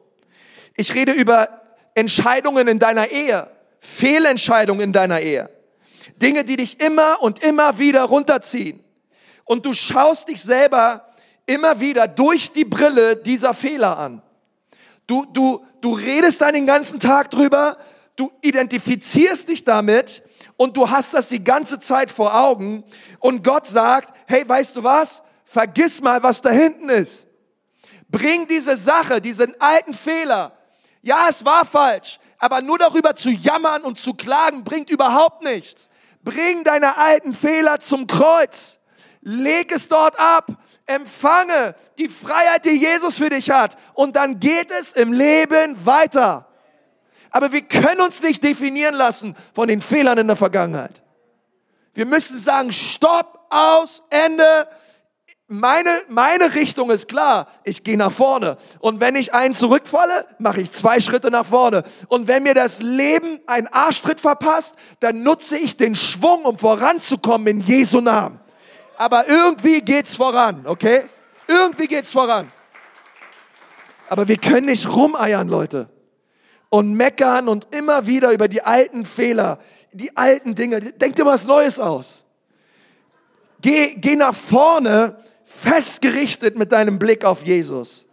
Ich 0.76 0.92
rede 0.94 1.12
über 1.12 1.62
Entscheidungen 1.94 2.66
in 2.66 2.80
deiner 2.80 3.12
Ehe. 3.12 3.48
Fehlentscheidungen 3.84 4.80
in 4.80 4.92
deiner 4.92 5.20
Ehe. 5.20 5.50
Dinge, 6.16 6.44
die 6.44 6.56
dich 6.56 6.80
immer 6.80 7.20
und 7.20 7.42
immer 7.42 7.78
wieder 7.78 8.04
runterziehen 8.04 8.82
und 9.44 9.66
du 9.66 9.72
schaust 9.72 10.28
dich 10.28 10.40
selber 10.40 11.04
immer 11.46 11.80
wieder 11.80 12.06
durch 12.06 12.52
die 12.52 12.64
Brille 12.64 13.16
dieser 13.16 13.54
Fehler 13.54 13.98
an. 13.98 14.22
Du, 15.08 15.24
du, 15.24 15.66
du 15.80 15.94
redest 15.94 16.40
dann 16.40 16.54
den 16.54 16.66
ganzen 16.66 17.00
Tag 17.00 17.30
drüber, 17.30 17.76
du 18.14 18.30
identifizierst 18.40 19.48
dich 19.48 19.64
damit 19.64 20.22
und 20.56 20.76
du 20.76 20.88
hast 20.88 21.12
das 21.12 21.28
die 21.28 21.42
ganze 21.42 21.80
Zeit 21.80 22.12
vor 22.12 22.34
Augen 22.40 22.84
und 23.18 23.42
Gott 23.42 23.66
sagt, 23.66 24.14
hey, 24.26 24.48
weißt 24.48 24.76
du 24.76 24.84
was? 24.84 25.22
Vergiss 25.44 26.00
mal, 26.00 26.22
was 26.22 26.40
da 26.40 26.50
hinten 26.50 26.88
ist. 26.88 27.26
Bring 28.08 28.46
diese 28.46 28.76
Sache, 28.76 29.20
diesen 29.20 29.60
alten 29.60 29.92
Fehler. 29.92 30.52
Ja, 31.02 31.26
es 31.28 31.44
war 31.44 31.64
falsch, 31.64 32.20
aber 32.42 32.60
nur 32.60 32.76
darüber 32.76 33.14
zu 33.14 33.30
jammern 33.30 33.82
und 33.82 33.98
zu 33.98 34.12
klagen 34.12 34.64
bringt 34.64 34.90
überhaupt 34.90 35.42
nichts. 35.42 35.88
Bring 36.22 36.64
deine 36.64 36.98
alten 36.98 37.32
Fehler 37.32 37.78
zum 37.80 38.06
Kreuz 38.06 38.80
leg 39.22 39.72
es 39.72 39.88
dort 39.88 40.18
ab, 40.18 40.50
empfange 40.86 41.74
die 41.96 42.08
Freiheit, 42.08 42.64
die 42.64 42.70
Jesus 42.70 43.18
für 43.18 43.30
dich 43.30 43.50
hat 43.50 43.78
und 43.94 44.16
dann 44.16 44.40
geht 44.40 44.70
es 44.70 44.92
im 44.92 45.12
Leben 45.12 45.86
weiter. 45.86 46.48
Aber 47.30 47.52
wir 47.52 47.62
können 47.62 48.00
uns 48.02 48.22
nicht 48.22 48.44
definieren 48.44 48.94
lassen 48.94 49.36
von 49.54 49.68
den 49.68 49.80
Fehlern 49.80 50.18
in 50.18 50.26
der 50.26 50.36
Vergangenheit. 50.36 51.02
Wir 51.94 52.04
müssen 52.04 52.38
sagen, 52.38 52.72
stopp, 52.72 53.46
aus, 53.48 54.02
Ende. 54.10 54.68
Meine, 55.48 55.90
meine 56.08 56.54
Richtung 56.54 56.90
ist 56.90 57.08
klar. 57.08 57.48
Ich 57.64 57.84
gehe 57.84 57.96
nach 57.96 58.12
vorne. 58.12 58.56
Und 58.80 59.00
wenn 59.00 59.16
ich 59.16 59.34
einen 59.34 59.54
zurückfalle, 59.54 60.26
mache 60.38 60.62
ich 60.62 60.72
zwei 60.72 61.00
Schritte 61.00 61.30
nach 61.30 61.46
vorne. 61.46 61.82
Und 62.08 62.26
wenn 62.26 62.42
mir 62.42 62.54
das 62.54 62.80
Leben 62.80 63.40
einen 63.46 63.66
Arschtritt 63.66 64.20
verpasst, 64.20 64.76
dann 65.00 65.22
nutze 65.22 65.58
ich 65.58 65.76
den 65.76 65.94
Schwung, 65.94 66.44
um 66.44 66.58
voranzukommen 66.58 67.46
in 67.48 67.60
Jesu 67.60 68.00
Namen 68.00 68.42
aber 69.02 69.28
irgendwie 69.28 69.80
geht's 69.80 70.14
voran, 70.14 70.64
okay? 70.64 71.08
Irgendwie 71.48 71.88
geht's 71.88 72.12
voran. 72.12 72.52
Aber 74.08 74.28
wir 74.28 74.36
können 74.36 74.66
nicht 74.66 74.88
rumeiern, 74.88 75.48
Leute. 75.48 75.88
Und 76.70 76.94
meckern 76.94 77.48
und 77.48 77.74
immer 77.74 78.06
wieder 78.06 78.32
über 78.32 78.46
die 78.46 78.62
alten 78.62 79.04
Fehler, 79.04 79.58
die 79.92 80.16
alten 80.16 80.54
Dinge. 80.54 80.80
Denk 80.80 81.16
dir 81.16 81.26
was 81.26 81.46
Neues 81.46 81.80
aus. 81.80 82.24
Geh, 83.60 83.96
geh 83.96 84.14
nach 84.14 84.34
vorne, 84.34 85.16
festgerichtet 85.54 86.56
mit 86.56 86.72
deinem 86.72 86.98
Blick 86.98 87.24
auf 87.24 87.44
Jesus. 87.44 88.06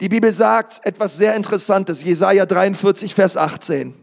Die 0.00 0.08
Bibel 0.08 0.30
sagt 0.30 0.84
etwas 0.84 1.16
sehr 1.16 1.34
Interessantes, 1.34 2.04
Jesaja 2.04 2.46
43, 2.46 3.14
Vers 3.14 3.36
18. 3.36 3.94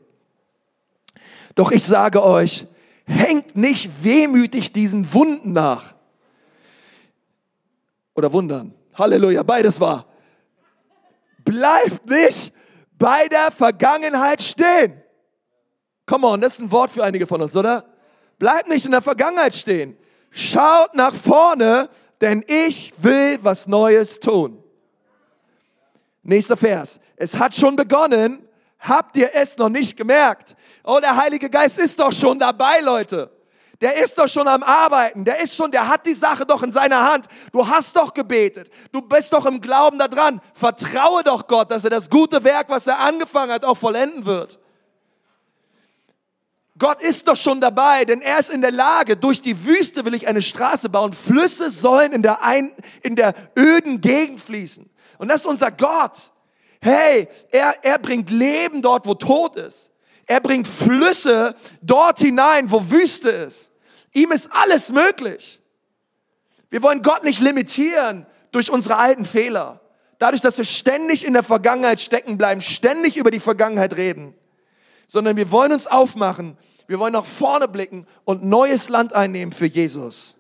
Doch 1.56 1.72
ich 1.72 1.86
sage 1.86 2.22
euch, 2.24 2.68
hängt 3.06 3.56
nicht 3.56 4.04
wehmütig 4.04 4.74
diesen 4.74 5.14
Wunden 5.14 5.54
nach, 5.54 5.96
oder 8.14 8.32
wundern. 8.32 8.74
Halleluja, 8.96 9.44
beides 9.44 9.80
war. 9.80 10.06
Bleibt 11.44 12.10
nicht 12.10 12.54
bei 12.98 13.28
der 13.28 13.52
Vergangenheit 13.52 14.42
stehen. 14.42 15.02
Come 16.06 16.28
on, 16.28 16.42
das 16.42 16.54
ist 16.54 16.60
ein 16.62 16.72
Wort 16.72 16.92
für 16.92 17.04
einige 17.04 17.28
von 17.28 17.42
uns, 17.42 17.56
oder? 17.56 17.86
Bleibt 18.40 18.68
nicht 18.68 18.86
in 18.86 18.92
der 18.92 19.02
Vergangenheit 19.02 19.54
stehen. 19.54 19.98
Schaut 20.32 20.94
nach 20.96 21.14
vorne, 21.14 21.90
denn 22.22 22.44
ich 22.48 22.94
will 22.98 23.40
was 23.42 23.68
Neues 23.68 24.20
tun. 24.20 24.64
Nächster 26.24 26.58
Vers. 26.58 27.00
Es 27.16 27.38
hat 27.38 27.56
schon 27.56 27.76
begonnen. 27.76 28.48
Habt 28.80 29.18
ihr 29.18 29.30
es 29.34 29.58
noch 29.58 29.70
nicht 29.70 29.96
gemerkt? 29.98 30.56
Oh, 30.84 31.00
der 31.02 31.16
Heilige 31.16 31.50
Geist 31.50 31.80
ist 31.80 32.00
doch 32.00 32.12
schon 32.12 32.38
dabei, 32.38 32.82
Leute. 32.82 33.32
Der 33.82 34.02
ist 34.02 34.18
doch 34.18 34.28
schon 34.28 34.48
am 34.48 34.64
Arbeiten. 34.64 35.26
Der 35.26 35.42
ist 35.42 35.56
schon, 35.56 35.70
der 35.72 35.88
hat 35.88 36.06
die 36.06 36.14
Sache 36.14 36.46
doch 36.46 36.64
in 36.64 36.72
seiner 36.72 37.12
Hand. 37.12 37.26
Du 37.52 37.68
hast 37.68 37.96
doch 37.96 38.14
gebetet. 38.14 38.70
Du 38.92 39.02
bist 39.02 39.34
doch 39.34 39.46
im 39.46 39.60
Glauben 39.60 40.00
da 40.00 40.08
dran. 40.08 40.42
Vertraue 40.54 41.24
doch 41.24 41.48
Gott, 41.48 41.72
dass 41.72 41.84
er 41.84 41.90
das 41.90 42.10
gute 42.10 42.44
Werk, 42.44 42.70
was 42.70 42.88
er 42.88 43.00
angefangen 43.00 43.52
hat, 43.52 43.66
auch 43.66 43.78
vollenden 43.78 44.26
wird. 44.26 44.60
Gott 46.78 47.02
ist 47.02 47.28
doch 47.28 47.38
schon 47.38 47.62
dabei, 47.62 48.04
denn 48.04 48.22
er 48.22 48.40
ist 48.40 48.50
in 48.50 48.62
der 48.62 48.72
Lage, 48.72 49.16
durch 49.16 49.42
die 49.42 49.66
Wüste 49.66 50.04
will 50.04 50.14
ich 50.14 50.28
eine 50.28 50.42
Straße 50.42 50.90
bauen. 50.90 51.14
Flüsse 51.14 51.70
sollen 51.70 52.12
in 52.12 52.22
der, 52.22 52.44
ein, 52.44 52.74
in 53.02 53.16
der 53.16 53.34
öden 53.58 54.02
Gegend 54.02 54.42
fließen. 54.42 54.90
Und 55.18 55.30
das 55.30 55.42
ist 55.42 55.48
unser 55.48 55.72
Gott. 55.72 56.34
Hey, 56.82 57.30
er, 57.52 57.74
er 57.84 57.98
bringt 57.98 58.30
Leben 58.30 58.82
dort, 58.82 59.06
wo 59.06 59.14
Tod 59.14 59.56
ist. 59.56 59.92
Er 60.26 60.42
bringt 60.42 60.68
Flüsse 60.68 61.56
dort 61.82 62.20
hinein, 62.20 62.70
wo 62.70 62.92
Wüste 62.92 63.30
ist. 63.30 63.72
Ihm 64.14 64.32
ist 64.34 64.52
alles 64.52 64.92
möglich. 64.92 65.62
Wir 66.70 66.82
wollen 66.84 67.02
Gott 67.02 67.24
nicht 67.24 67.40
limitieren 67.40 68.26
durch 68.52 68.70
unsere 68.70 68.98
alten 68.98 69.26
Fehler. 69.26 69.80
Dadurch, 70.20 70.42
dass 70.42 70.58
wir 70.58 70.66
ständig 70.66 71.26
in 71.26 71.34
der 71.34 71.44
Vergangenheit 71.44 72.02
stecken 72.02 72.38
bleiben, 72.38 72.60
ständig 72.60 73.16
über 73.16 73.32
die 73.32 73.40
Vergangenheit 73.40 73.96
reden. 73.96 74.36
Sondern 75.08 75.38
wir 75.38 75.52
wollen 75.52 75.72
uns 75.72 75.88
aufmachen. 75.88 76.58
Wir 76.88 77.00
wollen 77.00 77.14
nach 77.14 77.26
vorne 77.26 77.68
blicken 77.68 78.06
und 78.26 78.44
neues 78.44 78.90
Land 78.90 79.14
einnehmen 79.14 79.54
für 79.54 79.66
Jesus. 79.66 80.36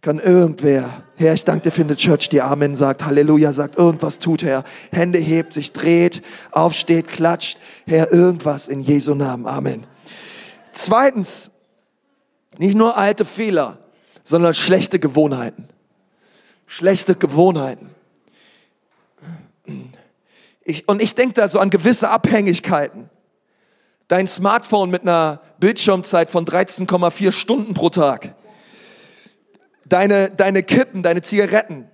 Kann 0.00 0.18
irgendwer, 0.18 1.02
Herr, 1.16 1.34
ich 1.34 1.44
danke 1.44 1.62
dir 1.62 1.70
für 1.72 1.84
die 1.84 1.96
Church, 1.96 2.28
die 2.28 2.40
Amen 2.40 2.76
sagt, 2.76 3.04
Halleluja 3.04 3.52
sagt, 3.52 3.76
irgendwas 3.76 4.18
tut, 4.18 4.42
Herr. 4.42 4.62
Hände 4.92 5.18
hebt, 5.18 5.52
sich 5.52 5.72
dreht, 5.72 6.22
aufsteht, 6.52 7.08
klatscht. 7.08 7.58
Herr, 7.86 8.12
irgendwas 8.12 8.68
in 8.68 8.80
Jesu 8.80 9.14
Namen. 9.14 9.46
Amen. 9.46 9.86
Zweitens, 10.72 11.50
nicht 12.58 12.76
nur 12.76 12.96
alte 12.96 13.24
Fehler, 13.24 13.78
sondern 14.24 14.54
schlechte 14.54 14.98
Gewohnheiten. 14.98 15.68
Schlechte 16.66 17.14
Gewohnheiten. 17.14 17.90
Ich, 20.64 20.88
und 20.88 21.02
ich 21.02 21.14
denke 21.14 21.34
da 21.34 21.48
so 21.48 21.58
an 21.58 21.70
gewisse 21.70 22.10
Abhängigkeiten. 22.10 23.08
Dein 24.08 24.26
Smartphone 24.26 24.90
mit 24.90 25.02
einer 25.02 25.40
Bildschirmzeit 25.58 26.30
von 26.30 26.44
13,4 26.44 27.32
Stunden 27.32 27.74
pro 27.74 27.90
Tag 27.90 28.34
deine, 29.88 30.28
deine 30.30 30.62
Kippen, 30.62 31.02
deine 31.02 31.22
Zigaretten, 31.22 31.88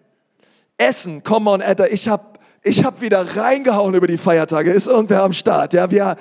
Essen, 0.78 1.22
come 1.22 1.50
on, 1.50 1.62
Alter, 1.62 1.92
ich 1.92 2.08
hab, 2.08 2.38
ich 2.62 2.84
hab 2.84 3.00
wieder 3.00 3.36
reingehauen 3.36 3.94
über 3.94 4.06
die 4.06 4.18
Feiertage. 4.18 4.70
Ist 4.70 4.88
irgendwer 4.88 5.22
am 5.22 5.32
Start? 5.32 5.74
Ja, 5.74 5.90
wir, 5.90 6.16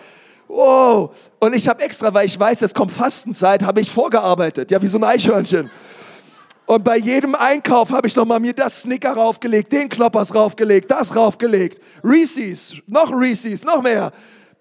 wow. 0.48 1.16
Und 1.40 1.56
ich 1.56 1.68
habe 1.68 1.82
extra, 1.82 2.14
weil 2.14 2.26
ich 2.26 2.40
weiß, 2.40 2.62
es 2.62 2.74
kommt 2.74 2.92
Fastenzeit, 2.92 3.64
habe 3.64 3.82
ich 3.82 3.92
vorgearbeitet. 3.92 4.70
Ja, 4.70 4.82
wie 4.82 4.88
so 4.88 4.98
ein 4.98 5.04
Eichhörnchen. 5.04 5.72
Und 6.66 6.84
bei 6.84 6.98
jedem 6.98 7.36
Einkauf 7.36 7.92
habe 7.92 8.08
ich 8.08 8.16
nochmal 8.16 8.40
mir 8.40 8.54
das 8.54 8.84
Snicker 8.84 9.14
raufgelegt, 9.14 9.72
den 9.72 9.90
Knoppers 9.90 10.34
raufgelegt, 10.34 10.92
das 10.92 11.16
raufgelegt. 11.16 11.82
Reese's, 12.04 12.76
noch 12.88 13.12
Reese's, 13.12 13.64
noch 13.64 13.82
mehr. 13.82 14.12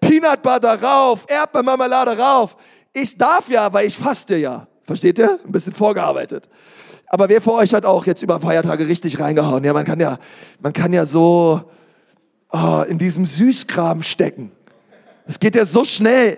Peanut 0.01 0.41
Butter 0.41 0.81
rauf, 0.81 1.25
Erdbeermarmelade 1.29 2.17
rauf. 2.17 2.57
Ich 2.91 3.17
darf 3.17 3.47
ja, 3.49 3.71
weil 3.71 3.87
ich 3.87 3.97
faste 3.97 4.35
ja. 4.35 4.67
Versteht 4.83 5.19
ihr? 5.19 5.39
Ein 5.45 5.51
bisschen 5.51 5.73
vorgearbeitet. 5.73 6.49
Aber 7.07 7.29
wer 7.29 7.41
vor 7.41 7.55
euch 7.55 7.73
hat 7.73 7.85
auch 7.85 8.05
jetzt 8.05 8.21
über 8.21 8.41
Feiertage 8.41 8.87
richtig 8.87 9.19
reingehauen? 9.19 9.63
Ja, 9.63 9.73
man 9.73 9.85
kann 9.85 9.99
ja, 9.99 10.17
man 10.59 10.73
kann 10.73 10.91
ja 10.91 11.05
so 11.05 11.61
oh, 12.51 12.83
in 12.87 12.97
diesem 12.97 13.25
Süßkram 13.25 14.01
stecken. 14.01 14.51
Es 15.25 15.39
geht 15.39 15.55
ja 15.55 15.65
so 15.65 15.85
schnell. 15.85 16.37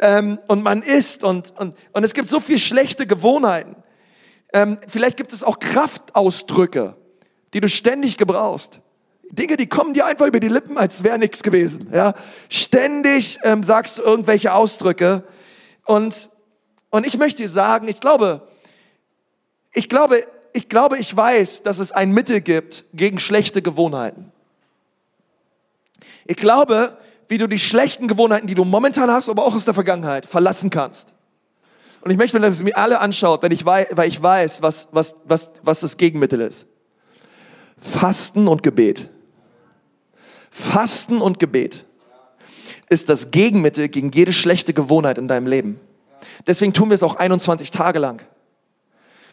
Ähm, 0.00 0.38
und 0.48 0.62
man 0.62 0.82
isst 0.82 1.22
und, 1.22 1.52
und, 1.58 1.76
und 1.92 2.04
es 2.04 2.14
gibt 2.14 2.28
so 2.28 2.40
viel 2.40 2.58
schlechte 2.58 3.06
Gewohnheiten. 3.06 3.76
Ähm, 4.52 4.78
vielleicht 4.88 5.16
gibt 5.16 5.32
es 5.32 5.44
auch 5.44 5.60
Kraftausdrücke, 5.60 6.96
die 7.52 7.60
du 7.60 7.68
ständig 7.68 8.16
gebrauchst. 8.16 8.80
Dinge, 9.34 9.56
die 9.56 9.66
kommen 9.66 9.94
dir 9.94 10.06
einfach 10.06 10.26
über 10.26 10.40
die 10.40 10.48
Lippen, 10.48 10.78
als 10.78 11.04
wäre 11.04 11.18
nichts 11.18 11.42
gewesen. 11.42 11.88
Ja? 11.92 12.14
Ständig 12.48 13.38
ähm, 13.42 13.62
sagst 13.62 13.98
du 13.98 14.02
irgendwelche 14.02 14.52
Ausdrücke. 14.54 15.24
Und, 15.84 16.30
und 16.90 17.06
ich 17.06 17.18
möchte 17.18 17.42
dir 17.42 17.48
sagen, 17.48 17.88
ich 17.88 18.00
glaube, 18.00 18.46
ich 19.72 19.88
glaube, 19.88 20.24
ich 20.52 20.68
glaube, 20.68 20.98
ich 20.98 21.14
weiß, 21.14 21.62
dass 21.64 21.78
es 21.78 21.92
ein 21.92 22.12
Mittel 22.12 22.40
gibt 22.40 22.84
gegen 22.94 23.18
schlechte 23.18 23.60
Gewohnheiten. 23.60 24.32
Ich 26.26 26.36
glaube, 26.36 26.96
wie 27.28 27.38
du 27.38 27.48
die 27.48 27.58
schlechten 27.58 28.08
Gewohnheiten, 28.08 28.46
die 28.46 28.54
du 28.54 28.64
momentan 28.64 29.10
hast, 29.10 29.28
aber 29.28 29.44
auch 29.44 29.54
aus 29.54 29.64
der 29.64 29.74
Vergangenheit, 29.74 30.26
verlassen 30.26 30.70
kannst. 30.70 31.14
Und 32.02 32.10
ich 32.10 32.16
möchte, 32.16 32.38
dass 32.38 32.58
ihr 32.58 32.64
mir 32.64 32.76
alle 32.76 33.00
anschaut, 33.00 33.42
denn 33.42 33.50
ich 33.50 33.64
weiß, 33.64 33.88
weil 33.92 34.08
ich 34.08 34.22
weiß, 34.22 34.62
was, 34.62 34.88
was, 34.92 35.16
was, 35.24 35.52
was 35.62 35.80
das 35.80 35.96
Gegenmittel 35.96 36.40
ist. 36.42 36.66
Fasten 37.78 38.46
und 38.46 38.62
Gebet. 38.62 39.10
Fasten 40.56 41.20
und 41.20 41.40
Gebet 41.40 41.84
ist 42.88 43.08
das 43.08 43.32
Gegenmittel 43.32 43.88
gegen 43.88 44.12
jede 44.12 44.32
schlechte 44.32 44.72
Gewohnheit 44.72 45.18
in 45.18 45.26
deinem 45.26 45.48
Leben. 45.48 45.80
Deswegen 46.46 46.72
tun 46.72 46.90
wir 46.90 46.94
es 46.94 47.02
auch 47.02 47.16
21 47.16 47.72
Tage 47.72 47.98
lang. 47.98 48.22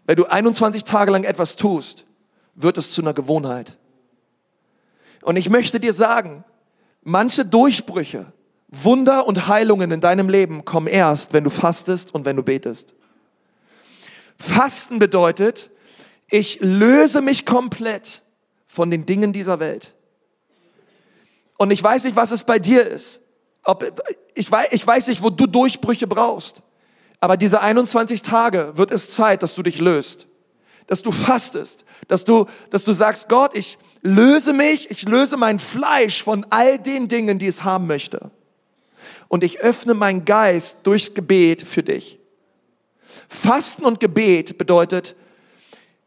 Wenn 0.07 0.15
du 0.15 0.25
21 0.25 0.83
Tage 0.83 1.11
lang 1.11 1.23
etwas 1.23 1.57
tust, 1.57 2.05
wird 2.55 2.79
es 2.79 2.89
zu 2.89 3.03
einer 3.03 3.13
Gewohnheit. 3.13 3.77
Und 5.21 5.35
ich 5.35 5.51
möchte 5.51 5.79
dir 5.79 5.93
sagen, 5.93 6.43
manche 7.03 7.45
Durchbrüche, 7.45 8.25
Wunder 8.69 9.27
und 9.27 9.47
Heilungen 9.47 9.91
in 9.91 10.01
deinem 10.01 10.27
Leben 10.27 10.65
kommen 10.65 10.87
erst, 10.87 11.33
wenn 11.33 11.43
du 11.43 11.51
fastest 11.51 12.15
und 12.15 12.25
wenn 12.25 12.35
du 12.35 12.41
betest. 12.41 12.95
Fasten 14.39 14.97
bedeutet, 14.97 15.69
ich 16.31 16.61
löse 16.61 17.21
mich 17.21 17.45
komplett 17.45 18.23
von 18.65 18.89
den 18.89 19.05
Dingen 19.05 19.33
dieser 19.33 19.59
Welt. 19.59 19.93
Und 21.61 21.69
ich 21.69 21.83
weiß 21.83 22.05
nicht, 22.05 22.15
was 22.15 22.31
es 22.31 22.43
bei 22.43 22.57
dir 22.57 22.87
ist. 22.87 23.21
Ob, 23.63 23.85
ich, 24.33 24.51
weiß, 24.51 24.69
ich 24.71 24.87
weiß 24.87 25.09
nicht, 25.09 25.21
wo 25.21 25.29
du 25.29 25.45
Durchbrüche 25.45 26.07
brauchst. 26.07 26.63
Aber 27.19 27.37
diese 27.37 27.61
21 27.61 28.23
Tage 28.23 28.71
wird 28.77 28.89
es 28.89 29.11
Zeit, 29.11 29.43
dass 29.43 29.53
du 29.53 29.61
dich 29.61 29.77
löst, 29.77 30.25
dass 30.87 31.03
du 31.03 31.11
fastest, 31.11 31.85
dass 32.07 32.25
du, 32.25 32.47
dass 32.71 32.83
du 32.83 32.93
sagst, 32.93 33.29
Gott, 33.29 33.55
ich 33.55 33.77
löse 34.01 34.53
mich, 34.53 34.89
ich 34.89 35.03
löse 35.03 35.37
mein 35.37 35.59
Fleisch 35.59 36.23
von 36.23 36.47
all 36.49 36.79
den 36.79 37.07
Dingen, 37.07 37.37
die 37.37 37.45
es 37.45 37.63
haben 37.63 37.85
möchte. 37.85 38.31
Und 39.27 39.43
ich 39.43 39.59
öffne 39.59 39.93
meinen 39.93 40.25
Geist 40.25 40.79
durchs 40.87 41.13
Gebet 41.13 41.61
für 41.61 41.83
dich. 41.83 42.17
Fasten 43.27 43.85
und 43.85 43.99
Gebet 43.99 44.57
bedeutet, 44.57 45.15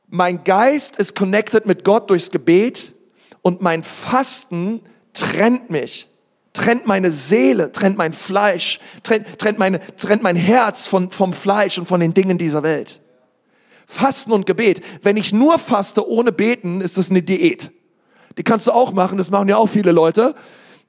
mein 0.08 0.42
Geist 0.42 0.96
ist 0.96 1.14
connected 1.14 1.64
mit 1.64 1.84
Gott 1.84 2.10
durchs 2.10 2.32
Gebet 2.32 2.92
und 3.40 3.62
mein 3.62 3.84
Fasten 3.84 4.80
trennt 5.14 5.70
mich 5.70 6.08
trennt 6.54 6.86
meine 6.86 7.10
Seele, 7.10 7.72
trennt 7.72 7.98
mein 7.98 8.14
Fleisch, 8.14 8.80
trennt, 9.02 9.38
trennt, 9.38 9.58
meine, 9.58 9.80
trennt 9.96 10.22
mein 10.22 10.36
Herz 10.36 10.86
von, 10.86 11.10
vom 11.10 11.34
Fleisch 11.34 11.76
und 11.76 11.86
von 11.86 12.00
den 12.00 12.14
Dingen 12.14 12.38
dieser 12.38 12.62
Welt. 12.62 13.00
Fasten 13.86 14.32
und 14.32 14.46
Gebet. 14.46 14.82
Wenn 15.02 15.18
ich 15.18 15.32
nur 15.32 15.58
faste 15.58 16.08
ohne 16.08 16.32
beten, 16.32 16.80
ist 16.80 16.96
das 16.96 17.10
eine 17.10 17.22
Diät. 17.22 17.70
Die 18.38 18.42
kannst 18.42 18.66
du 18.66 18.72
auch 18.72 18.92
machen, 18.92 19.18
das 19.18 19.30
machen 19.30 19.48
ja 19.48 19.56
auch 19.56 19.66
viele 19.66 19.92
Leute. 19.92 20.34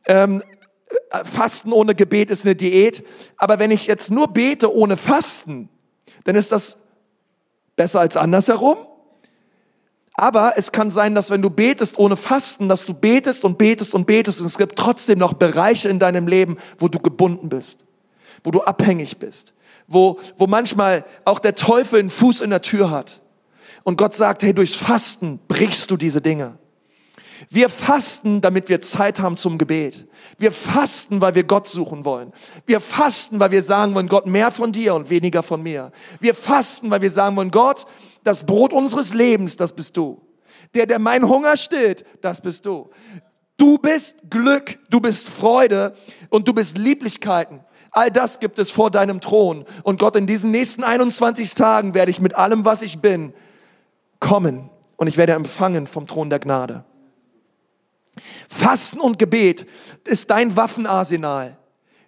Ähm, 0.05 0.41
Fasten 1.25 1.73
ohne 1.73 1.95
Gebet 1.95 2.29
ist 2.29 2.45
eine 2.45 2.55
Diät. 2.55 3.03
Aber 3.35 3.59
wenn 3.59 3.71
ich 3.71 3.87
jetzt 3.87 4.11
nur 4.11 4.27
bete 4.29 4.73
ohne 4.73 4.97
Fasten, 4.97 5.67
dann 6.23 6.35
ist 6.35 6.51
das 6.51 6.77
besser 7.75 7.99
als 7.99 8.15
andersherum. 8.15 8.77
Aber 10.17 10.53
es 10.55 10.71
kann 10.71 10.89
sein, 10.89 11.13
dass 11.13 11.29
wenn 11.29 11.41
du 11.41 11.49
betest 11.49 11.99
ohne 11.99 12.15
Fasten, 12.15 12.69
dass 12.69 12.85
du 12.85 12.93
betest 12.93 13.43
und 13.43 13.57
betest 13.57 13.93
und 13.93 14.07
betest 14.07 14.39
und 14.39 14.47
es 14.47 14.57
gibt 14.57 14.77
trotzdem 14.77 15.19
noch 15.19 15.33
Bereiche 15.33 15.89
in 15.89 15.99
deinem 15.99 16.27
Leben, 16.27 16.57
wo 16.77 16.87
du 16.87 16.99
gebunden 16.99 17.49
bist, 17.49 17.85
wo 18.43 18.51
du 18.51 18.61
abhängig 18.61 19.17
bist, 19.17 19.53
wo, 19.87 20.19
wo 20.37 20.47
manchmal 20.47 21.03
auch 21.25 21.39
der 21.39 21.55
Teufel 21.55 21.99
einen 21.99 22.09
Fuß 22.09 22.41
in 22.41 22.49
der 22.49 22.61
Tür 22.61 22.91
hat. 22.91 23.21
Und 23.83 23.97
Gott 23.97 24.15
sagt, 24.15 24.41
hey, 24.41 24.53
durchs 24.53 24.75
Fasten 24.75 25.39
brichst 25.47 25.91
du 25.91 25.97
diese 25.97 26.21
Dinge. 26.21 26.57
Wir 27.49 27.69
fasten, 27.69 28.41
damit 28.41 28.69
wir 28.69 28.81
Zeit 28.81 29.19
haben 29.19 29.37
zum 29.37 29.57
Gebet. 29.57 30.07
Wir 30.37 30.51
fasten, 30.51 31.21
weil 31.21 31.35
wir 31.35 31.43
Gott 31.43 31.67
suchen 31.67 32.05
wollen. 32.05 32.31
Wir 32.65 32.79
fasten, 32.79 33.39
weil 33.39 33.51
wir 33.51 33.61
sagen 33.61 33.93
wollen, 33.93 34.07
Gott, 34.07 34.25
mehr 34.25 34.51
von 34.51 34.71
dir 34.71 34.95
und 34.95 35.09
weniger 35.09 35.43
von 35.43 35.61
mir. 35.61 35.91
Wir 36.19 36.33
fasten, 36.33 36.89
weil 36.89 37.01
wir 37.01 37.11
sagen 37.11 37.35
wollen, 37.35 37.51
Gott, 37.51 37.85
das 38.25 38.45
Brot 38.45 38.73
unseres 38.73 39.13
Lebens, 39.13 39.55
das 39.55 39.73
bist 39.73 39.95
du. 39.95 40.21
Der, 40.73 40.85
der 40.87 40.99
mein 40.99 41.29
Hunger 41.29 41.55
stillt, 41.55 42.03
das 42.21 42.41
bist 42.41 42.65
du. 42.65 42.89
Du 43.55 43.77
bist 43.77 44.29
Glück, 44.29 44.79
du 44.89 44.99
bist 44.99 45.29
Freude 45.29 45.95
und 46.29 46.47
du 46.47 46.53
bist 46.53 46.77
Lieblichkeiten. 46.77 47.61
All 47.91 48.11
das 48.11 48.41
gibt 48.41 48.59
es 48.59 48.71
vor 48.71 48.91
deinem 48.91 49.21
Thron. 49.21 49.63
Und 49.83 49.99
Gott, 49.99 50.17
in 50.17 50.27
diesen 50.27 50.51
nächsten 50.51 50.83
21 50.83 51.55
Tagen 51.55 51.93
werde 51.93 52.11
ich 52.11 52.19
mit 52.19 52.35
allem, 52.35 52.65
was 52.65 52.81
ich 52.81 52.99
bin, 52.99 53.33
kommen 54.19 54.69
und 54.97 55.07
ich 55.07 55.15
werde 55.15 55.33
empfangen 55.33 55.87
vom 55.87 56.07
Thron 56.07 56.29
der 56.29 56.39
Gnade. 56.39 56.83
Fasten 58.49 58.99
und 58.99 59.19
Gebet 59.19 59.67
ist 60.03 60.29
dein 60.31 60.55
Waffenarsenal 60.55 61.57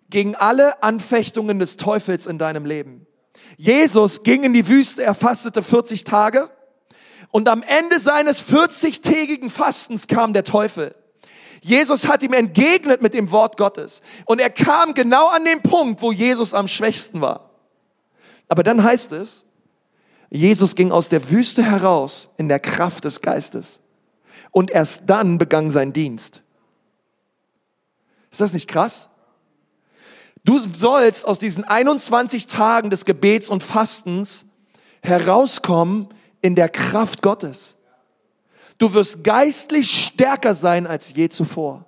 gegen 0.10 0.36
alle 0.36 0.82
Anfechtungen 0.82 1.60
des 1.60 1.78
Teufels 1.78 2.28
in 2.28 2.38
deinem 2.38 2.66
Leben. 2.66 3.07
Jesus 3.56 4.24
ging 4.24 4.44
in 4.44 4.54
die 4.54 4.68
Wüste, 4.68 5.04
er 5.04 5.16
fastete 5.16 5.64
40 5.64 6.04
Tage 6.04 6.50
und 7.32 7.48
am 7.50 7.64
Ende 7.64 8.00
seines 8.00 8.44
40-tägigen 8.44 9.50
Fastens 9.50 10.08
kam 10.08 10.34
der 10.34 10.44
Teufel. 10.44 10.96
Jesus 11.62 12.08
hat 12.08 12.24
ihm 12.24 12.34
entgegnet 12.34 13.02
mit 13.02 13.14
dem 13.14 13.32
Wort 13.32 13.58
Gottes 13.58 14.02
und 14.26 14.40
er 14.40 14.50
kam 14.50 14.94
genau 14.94 15.28
an 15.30 15.46
den 15.46 15.62
Punkt, 15.62 16.02
wo 16.02 16.12
Jesus 16.12 16.54
am 16.54 16.68
schwächsten 16.68 17.22
war. 17.22 17.52
Aber 18.48 18.64
dann 18.64 18.84
heißt 18.84 19.12
es, 19.14 19.46
Jesus 20.30 20.76
ging 20.76 20.92
aus 20.92 21.10
der 21.10 21.30
Wüste 21.30 21.64
heraus 21.64 22.30
in 22.38 22.48
der 22.50 22.60
Kraft 22.60 23.06
des 23.06 23.22
Geistes 23.22 23.80
und 24.52 24.72
erst 24.72 25.10
dann 25.10 25.38
begann 25.38 25.72
sein 25.72 25.94
Dienst. 25.94 26.42
Ist 28.32 28.42
das 28.42 28.54
nicht 28.54 28.68
krass? 28.68 29.10
Du 30.48 30.60
sollst 30.60 31.28
aus 31.28 31.40
diesen 31.40 31.66
21 31.66 32.48
Tagen 32.48 32.90
des 32.90 33.04
Gebets 33.04 33.50
und 33.50 33.64
Fastens 33.64 34.46
herauskommen 35.02 36.08
in 36.42 36.56
der 36.56 36.70
Kraft 36.70 37.22
Gottes. 37.22 37.76
Du 38.78 38.94
wirst 38.94 39.26
geistlich 39.26 40.06
stärker 40.06 40.54
sein 40.54 40.88
als 40.88 41.14
je 41.14 41.28
zuvor. 41.28 41.84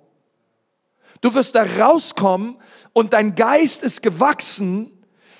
Du 1.22 1.32
wirst 1.32 1.54
da 1.54 1.64
rauskommen 1.78 2.58
und 2.92 3.14
dein 3.14 3.34
Geist 3.34 3.82
ist 3.82 4.02
gewachsen 4.02 4.90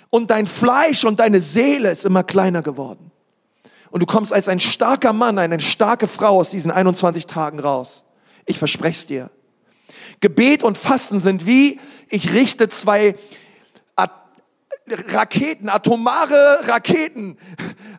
und 0.08 0.30
dein 0.30 0.46
Fleisch 0.46 1.04
und 1.04 1.20
deine 1.20 1.42
Seele 1.42 1.90
ist 1.90 2.06
immer 2.06 2.24
kleiner 2.24 2.62
geworden. 2.62 3.10
Und 3.90 4.00
du 4.00 4.06
kommst 4.06 4.32
als 4.32 4.48
ein 4.48 4.60
starker 4.60 5.12
Mann, 5.12 5.38
eine 5.38 5.60
starke 5.60 6.08
Frau 6.08 6.38
aus 6.38 6.48
diesen 6.48 6.70
21 6.70 7.26
Tagen 7.26 7.60
raus. 7.60 8.04
Ich 8.46 8.56
verspreche 8.58 8.98
es 8.98 9.04
dir. 9.04 9.30
Gebet 10.20 10.62
und 10.62 10.76
Fasten 10.76 11.20
sind 11.20 11.46
wie, 11.46 11.80
ich 12.10 12.32
richte 12.32 12.68
zwei 12.68 13.14
Raketen, 14.92 15.68
atomare 15.68 16.66
Raketen 16.66 17.38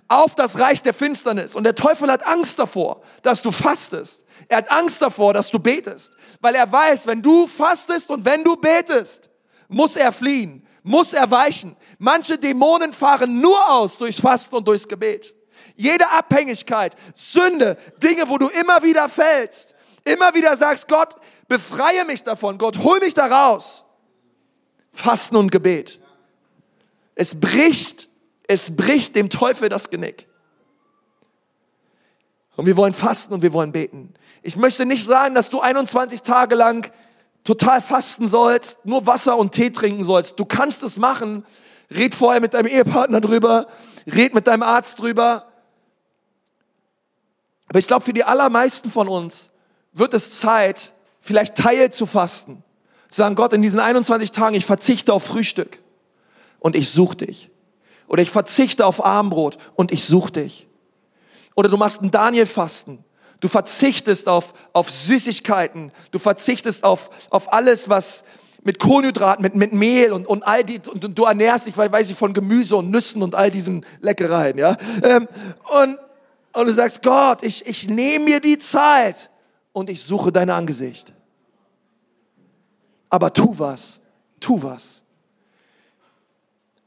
auf 0.08 0.36
das 0.36 0.60
Reich 0.60 0.82
der 0.82 0.94
Finsternis. 0.94 1.56
Und 1.56 1.64
der 1.64 1.76
Teufel 1.76 2.12
hat 2.12 2.26
Angst 2.28 2.60
davor, 2.60 3.02
dass 3.22 3.42
du 3.42 3.52
fastest. 3.52 4.26
Er 4.48 4.58
hat 4.58 4.72
Angst 4.72 5.02
davor, 5.02 5.34
dass 5.34 5.50
du 5.50 5.60
betest. 5.60 6.14
Weil 6.42 6.56
er 6.56 6.70
weiß, 6.72 7.08
wenn 7.08 7.22
du 7.22 7.48
fastest 7.48 8.10
und 8.12 8.26
wenn 8.26 8.44
du 8.44 8.56
betest, 8.56 9.30
muss 9.68 9.96
er 9.96 10.12
fliehen, 10.12 10.66
muss 10.84 11.14
er 11.14 11.30
weichen. 11.32 11.76
Manche 11.98 12.38
Dämonen 12.38 12.94
fahren 12.94 13.40
nur 13.40 13.70
aus 13.72 13.98
durchs 13.98 14.20
Fasten 14.20 14.56
und 14.56 14.68
durchs 14.68 14.88
Gebet. 14.88 15.34
Jede 15.76 16.10
Abhängigkeit, 16.10 16.96
Sünde, 17.14 17.78
Dinge, 18.04 18.28
wo 18.28 18.38
du 18.38 18.48
immer 18.50 18.84
wieder 18.84 19.08
fällst, 19.08 19.74
immer 20.04 20.34
wieder 20.34 20.58
sagst, 20.58 20.88
Gott, 20.88 21.16
befreie 21.48 22.04
mich 22.06 22.24
davon, 22.24 22.58
Gott, 22.58 22.80
hol 22.80 23.00
mich 23.00 23.14
da 23.14 23.28
raus. 23.28 23.86
Fasten 24.92 25.36
und 25.36 25.52
Gebet. 25.52 26.00
Es 27.16 27.40
bricht, 27.40 28.10
es 28.48 28.76
bricht 28.76 29.16
dem 29.16 29.30
Teufel 29.30 29.70
das 29.70 29.90
Genick. 29.90 30.28
Und 32.56 32.66
wir 32.66 32.78
wollen 32.78 32.94
fasten 32.94 33.34
und 33.34 33.42
wir 33.42 33.54
wollen 33.54 33.72
beten. 33.72 34.14
Ich 34.44 34.56
möchte 34.56 34.86
nicht 34.86 35.06
sagen, 35.06 35.36
dass 35.36 35.50
du 35.50 35.62
21 35.62 36.22
Tage 36.22 36.56
lang 36.56 36.92
total 37.44 37.82
fasten 37.82 38.28
sollst, 38.28 38.86
nur 38.86 39.06
Wasser 39.08 39.38
und 39.38 39.54
Tee 39.54 39.72
trinken 39.72 40.04
sollst. 40.04 40.40
Du 40.40 40.46
kannst 40.46 40.84
es 40.84 40.98
machen. 40.98 41.46
Red 41.90 42.14
vorher 42.14 42.42
mit 42.42 42.54
deinem 42.54 42.68
Ehepartner 42.68 43.22
drüber. 43.22 43.68
Red 44.06 44.34
mit 44.34 44.48
deinem 44.48 44.64
Arzt 44.64 45.00
drüber. 45.00 45.48
Aber 47.68 47.80
ich 47.80 47.88
glaube, 47.88 48.04
für 48.04 48.14
die 48.14 48.24
allermeisten 48.24 48.92
von 48.92 49.08
uns 49.08 49.50
wird 49.94 50.14
es 50.14 50.40
Zeit, 50.40 50.92
vielleicht 51.22 51.56
Teil 51.56 51.92
zu 51.92 52.06
fasten. 52.06 52.64
Sagen, 53.14 53.36
Gott, 53.36 53.54
in 53.54 53.62
diesen 53.62 53.80
21 53.80 54.32
Tagen, 54.32 54.56
ich 54.56 54.66
verzichte 54.66 55.14
auf 55.14 55.24
Frühstück 55.24 55.80
und 56.60 56.76
ich 56.76 56.90
suche 56.90 57.18
dich. 57.18 57.50
Oder 58.08 58.24
ich 58.24 58.32
verzichte 58.32 58.86
auf 58.86 59.04
Armbrot 59.04 59.58
und 59.76 59.92
ich 59.92 60.06
suche 60.06 60.32
dich. 60.32 60.68
Oder 61.56 61.70
du 61.70 61.78
machst 61.78 62.02
ein 62.02 62.12
Daniel-Fasten. 62.12 63.04
Du 63.42 63.48
verzichtest 63.48 64.30
auf, 64.30 64.54
auf 64.72 64.90
Süßigkeiten. 64.90 65.92
Du 66.12 66.20
verzichtest 66.20 66.84
auf, 66.84 67.10
auf 67.30 67.52
alles, 67.52 67.90
was 67.90 68.24
mit 68.64 68.80
Kohlenhydraten, 68.80 69.42
mit, 69.42 69.56
mit 69.56 69.74
Mehl 69.74 70.14
und, 70.14 70.28
und 70.28 70.46
all 70.46 70.64
die, 70.64 70.80
und, 70.88 71.18
du 71.18 71.24
ernährst 71.26 71.68
dich, 71.68 71.76
weiß 71.76 72.10
ich, 72.10 72.16
von 72.16 72.34
Gemüse 72.34 72.78
und 72.78 72.92
Nüssen 72.92 73.24
und 73.24 73.36
all 73.36 73.50
diesen 73.50 73.86
Leckereien, 74.02 74.58
ja. 74.58 74.78
Ähm, 75.02 75.28
und, 75.82 75.98
und 76.54 76.68
du 76.68 76.74
sagst, 76.74 77.02
Gott, 77.02 77.44
ich, 77.44 77.66
ich 77.66 77.90
nehme 77.90 78.26
mir 78.26 78.40
die 78.40 78.60
Zeit 78.60 79.30
und 79.74 79.90
ich 79.90 80.04
suche 80.04 80.32
dein 80.32 80.50
Angesicht. 80.50 81.12
Aber 83.12 83.34
tu 83.34 83.54
was, 83.60 84.00
tu 84.40 84.64
was. 84.64 85.04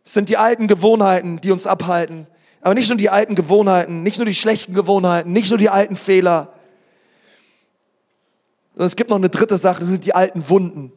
Es 0.04 0.14
sind 0.14 0.28
die 0.28 0.36
alten 0.36 0.66
Gewohnheiten, 0.66 1.40
die 1.40 1.52
uns 1.52 1.66
abhalten. 1.66 2.26
Aber 2.62 2.74
nicht 2.74 2.88
nur 2.88 2.98
die 2.98 3.10
alten 3.10 3.34
Gewohnheiten, 3.34 4.02
nicht 4.02 4.16
nur 4.16 4.26
die 4.26 4.34
schlechten 4.34 4.74
Gewohnheiten, 4.74 5.32
nicht 5.32 5.50
nur 5.50 5.58
die 5.58 5.68
alten 5.68 5.96
Fehler. 5.96 6.54
Sondern 8.72 8.86
es 8.86 8.96
gibt 8.96 9.10
noch 9.10 9.16
eine 9.16 9.28
dritte 9.28 9.58
Sache, 9.58 9.80
das 9.80 9.88
sind 9.90 10.06
die 10.06 10.14
alten 10.14 10.48
Wunden. 10.48 10.92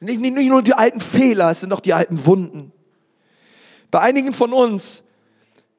Nicht, 0.00 0.20
nicht, 0.20 0.34
nicht 0.34 0.48
nur 0.48 0.62
die 0.62 0.74
alten 0.74 1.00
Fehler, 1.00 1.50
es 1.50 1.60
sind 1.60 1.72
auch 1.72 1.80
die 1.80 1.94
alten 1.94 2.24
Wunden. 2.26 2.72
Bei 3.90 4.00
einigen 4.00 4.34
von 4.34 4.52
uns 4.52 5.02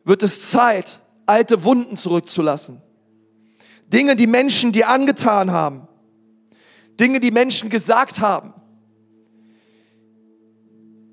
wird 0.04 0.24
es 0.24 0.50
Zeit, 0.50 1.00
alte 1.28 1.63
Wunden 1.63 1.96
zurückzulassen. 1.96 2.82
Dinge, 3.88 4.15
die 4.15 4.28
Menschen 4.28 4.72
dir 4.72 4.89
angetan 4.89 5.52
haben. 5.52 5.88
Dinge, 7.00 7.20
die 7.20 7.32
Menschen 7.32 7.70
gesagt 7.70 8.20
haben. 8.20 8.54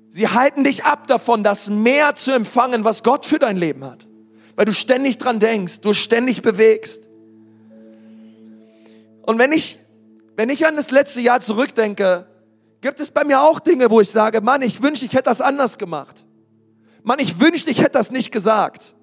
Sie 0.09 0.27
halten 0.27 0.63
dich 0.63 0.83
ab 0.83 1.07
davon, 1.07 1.43
das 1.43 1.69
mehr 1.69 2.15
zu 2.15 2.31
empfangen, 2.31 2.83
was 2.83 3.03
Gott 3.03 3.25
für 3.25 3.39
dein 3.39 3.57
Leben 3.57 3.85
hat. 3.85 4.07
Weil 4.55 4.65
du 4.65 4.73
ständig 4.73 5.17
dran 5.17 5.39
denkst, 5.39 5.81
du 5.81 5.93
ständig 5.93 6.41
bewegst. 6.41 7.07
Und 9.21 9.37
wenn 9.37 9.51
ich, 9.51 9.77
wenn 10.35 10.49
ich 10.49 10.65
an 10.65 10.75
das 10.75 10.89
letzte 10.91 11.21
Jahr 11.21 11.39
zurückdenke, 11.39 12.25
gibt 12.81 12.99
es 12.99 13.11
bei 13.11 13.23
mir 13.23 13.41
auch 13.41 13.59
Dinge, 13.59 13.89
wo 13.89 14.01
ich 14.01 14.09
sage, 14.09 14.41
Mann, 14.41 14.61
ich 14.61 14.81
wünschte, 14.81 15.05
ich 15.05 15.13
hätte 15.13 15.25
das 15.25 15.41
anders 15.41 15.77
gemacht. 15.77 16.25
Mann, 17.03 17.19
ich 17.19 17.39
wünschte, 17.39 17.69
ich 17.69 17.79
hätte 17.79 17.91
das 17.91 18.11
nicht 18.11 18.31
gesagt. 18.31 18.95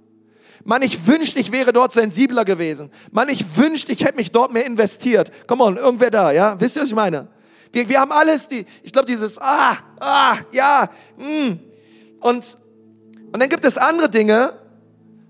Mann, 0.65 0.83
ich 0.83 1.07
wünschte, 1.07 1.39
ich 1.39 1.53
wäre 1.53 1.73
dort 1.73 1.93
sensibler 1.93 2.45
gewesen. 2.45 2.91
Mann, 3.13 3.29
ich 3.29 3.57
wünschte, 3.57 3.93
ich 3.93 4.05
hätte 4.05 4.17
mich 4.17 4.33
dort 4.33 4.53
mehr 4.53 4.65
investiert. 4.65 5.31
Komm 5.47 5.61
on, 5.61 5.77
irgendwer 5.77 6.11
da, 6.11 6.33
ja? 6.33 6.59
Wisst 6.59 6.77
ihr, 6.77 6.83
was 6.83 6.89
ich 6.89 6.95
meine? 6.95 7.29
Wir, 7.71 7.89
wir 7.89 8.01
haben 8.01 8.13
alles, 8.13 8.49
die, 8.49 8.65
ich 8.83 8.93
glaube, 8.93 9.07
dieses, 9.07 9.39
ah, 9.39 9.77
ah, 10.01 10.37
ja, 10.53 10.89
mm. 11.19 11.59
Und, 12.21 12.59
und 13.33 13.41
dann 13.41 13.49
gibt 13.49 13.65
es 13.67 13.77
andere 13.77 14.09
Dinge, 14.09 14.55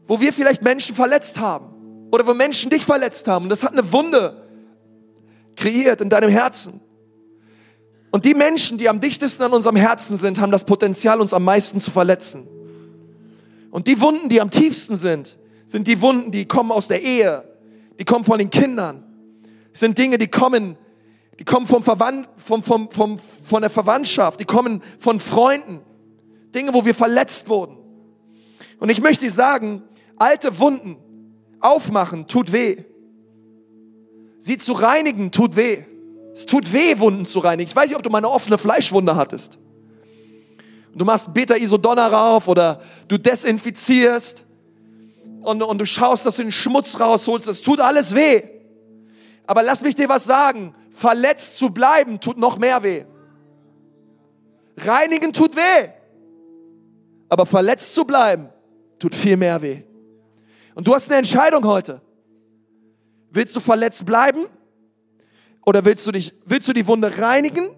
wo 0.06 0.20
wir 0.20 0.32
vielleicht 0.32 0.62
Menschen 0.62 0.94
verletzt 0.94 1.40
haben. 1.40 2.08
Oder 2.12 2.26
wo 2.26 2.34
Menschen 2.34 2.70
dich 2.70 2.84
verletzt 2.84 3.26
haben. 3.26 3.44
Und 3.44 3.48
das 3.48 3.64
hat 3.64 3.72
eine 3.72 3.90
Wunde 3.92 4.40
kreiert 5.56 6.00
in 6.00 6.10
deinem 6.10 6.30
Herzen. 6.30 6.80
Und 8.12 8.24
die 8.24 8.34
Menschen, 8.34 8.78
die 8.78 8.88
am 8.88 9.00
dichtesten 9.00 9.42
an 9.42 9.52
unserem 9.52 9.74
Herzen 9.74 10.16
sind, 10.16 10.40
haben 10.40 10.52
das 10.52 10.64
Potenzial, 10.64 11.20
uns 11.20 11.34
am 11.34 11.42
meisten 11.42 11.80
zu 11.80 11.90
verletzen. 11.90 12.46
Und 13.74 13.88
die 13.88 14.00
Wunden, 14.00 14.28
die 14.28 14.40
am 14.40 14.52
tiefsten 14.52 14.94
sind, 14.94 15.36
sind 15.66 15.88
die 15.88 16.00
Wunden, 16.00 16.30
die 16.30 16.46
kommen 16.46 16.70
aus 16.70 16.86
der 16.86 17.02
Ehe, 17.02 17.42
die 17.98 18.04
kommen 18.04 18.24
von 18.24 18.38
den 18.38 18.48
Kindern, 18.48 19.02
sind 19.72 19.98
Dinge, 19.98 20.16
die 20.16 20.28
kommen, 20.28 20.78
die 21.40 21.44
kommen 21.44 21.66
vom 21.66 21.82
Verwand, 21.82 22.28
vom, 22.36 22.62
vom, 22.62 22.88
vom, 22.92 23.18
von 23.18 23.62
der 23.62 23.70
Verwandtschaft, 23.70 24.38
die 24.38 24.44
kommen 24.44 24.80
von 25.00 25.18
Freunden, 25.18 25.80
Dinge, 26.54 26.72
wo 26.72 26.84
wir 26.84 26.94
verletzt 26.94 27.48
wurden. 27.48 27.76
Und 28.78 28.90
ich 28.90 29.00
möchte 29.00 29.28
sagen, 29.28 29.82
alte 30.18 30.56
Wunden 30.60 30.96
aufmachen 31.58 32.28
tut 32.28 32.52
weh. 32.52 32.76
Sie 34.38 34.56
zu 34.56 34.74
reinigen 34.74 35.32
tut 35.32 35.56
weh. 35.56 35.82
Es 36.32 36.46
tut 36.46 36.72
weh, 36.72 37.00
Wunden 37.00 37.24
zu 37.24 37.40
reinigen. 37.40 37.68
Ich 37.68 37.74
weiß 37.74 37.88
nicht, 37.88 37.96
ob 37.96 38.04
du 38.04 38.10
mal 38.10 38.18
eine 38.18 38.30
offene 38.30 38.56
Fleischwunde 38.56 39.16
hattest 39.16 39.58
du 40.94 41.04
machst 41.04 41.34
Beta-Isodonna 41.34 42.06
rauf 42.06 42.48
oder 42.48 42.80
du 43.08 43.18
desinfizierst 43.18 44.44
und, 45.42 45.62
und 45.62 45.78
du 45.78 45.86
schaust, 45.86 46.26
dass 46.26 46.36
du 46.36 46.42
den 46.42 46.52
Schmutz 46.52 46.98
rausholst. 46.98 47.46
Das 47.46 47.60
tut 47.60 47.80
alles 47.80 48.14
weh. 48.14 48.42
Aber 49.46 49.62
lass 49.62 49.82
mich 49.82 49.94
dir 49.94 50.08
was 50.08 50.24
sagen. 50.24 50.74
Verletzt 50.90 51.58
zu 51.58 51.70
bleiben 51.70 52.20
tut 52.20 52.38
noch 52.38 52.58
mehr 52.58 52.82
weh. 52.82 53.04
Reinigen 54.76 55.32
tut 55.32 55.56
weh. 55.56 55.88
Aber 57.28 57.46
verletzt 57.46 57.94
zu 57.94 58.04
bleiben 58.04 58.48
tut 58.98 59.14
viel 59.14 59.36
mehr 59.36 59.60
weh. 59.60 59.82
Und 60.74 60.86
du 60.86 60.94
hast 60.94 61.08
eine 61.08 61.18
Entscheidung 61.18 61.64
heute. 61.64 62.00
Willst 63.30 63.54
du 63.54 63.60
verletzt 63.60 64.06
bleiben? 64.06 64.46
Oder 65.66 65.84
willst 65.84 66.06
du 66.06 66.12
dich, 66.12 66.32
willst 66.44 66.68
du 66.68 66.72
die 66.72 66.86
Wunde 66.86 67.18
reinigen? 67.18 67.70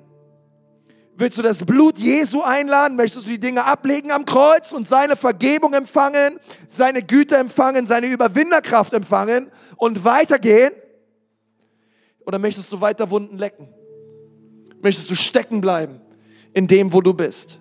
Willst 1.18 1.38
du 1.38 1.42
das 1.42 1.64
Blut 1.64 1.98
Jesu 1.98 2.42
einladen? 2.42 2.94
Möchtest 2.96 3.24
du 3.24 3.30
die 3.30 3.40
Dinge 3.40 3.64
ablegen 3.64 4.10
am 4.10 4.26
Kreuz 4.26 4.72
und 4.72 4.86
seine 4.86 5.16
Vergebung 5.16 5.72
empfangen, 5.72 6.38
seine 6.66 7.02
Güte 7.02 7.36
empfangen, 7.36 7.86
seine 7.86 8.06
Überwinderkraft 8.06 8.92
empfangen 8.92 9.50
und 9.76 10.04
weitergehen? 10.04 10.72
Oder 12.26 12.38
möchtest 12.38 12.70
du 12.70 12.82
weiter 12.82 13.08
Wunden 13.08 13.38
lecken? 13.38 13.68
Möchtest 14.82 15.10
du 15.10 15.14
stecken 15.14 15.62
bleiben 15.62 16.02
in 16.52 16.66
dem, 16.66 16.92
wo 16.92 17.00
du 17.00 17.14
bist? 17.14 17.60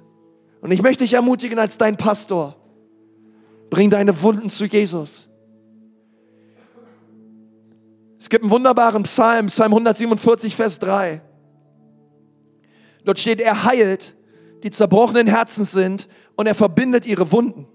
Und 0.59 0.71
ich 0.71 0.81
möchte 0.81 1.05
dich 1.05 1.13
ermutigen 1.13 1.57
als 1.57 1.77
dein 1.77 1.95
Pastor, 1.95 2.57
bring 3.69 3.89
deine 3.89 4.21
Wunden 4.21 4.49
zu 4.49 4.65
Jesus. 4.65 5.29
Es 8.19 8.27
gibt 8.27 8.43
einen 8.43 8.51
wunderbaren 8.51 9.03
Psalm, 9.03 9.45
Psalm 9.45 9.71
147, 9.71 10.55
Vers 10.55 10.79
3. 10.79 11.21
Dort 13.05 13.19
steht, 13.19 13.39
er 13.39 13.63
heilt, 13.63 14.15
die 14.63 14.71
zerbrochenen 14.71 15.27
Herzen 15.27 15.63
sind 15.63 16.07
und 16.35 16.47
er 16.47 16.55
verbindet 16.55 17.05
ihre 17.05 17.31
Wunden. 17.31 17.67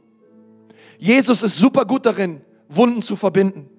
Jesus 0.99 1.43
ist 1.43 1.57
super 1.57 1.87
gut 1.87 2.05
darin, 2.05 2.43
Wunden 2.69 3.01
zu 3.01 3.17
verbinden. 3.17 3.71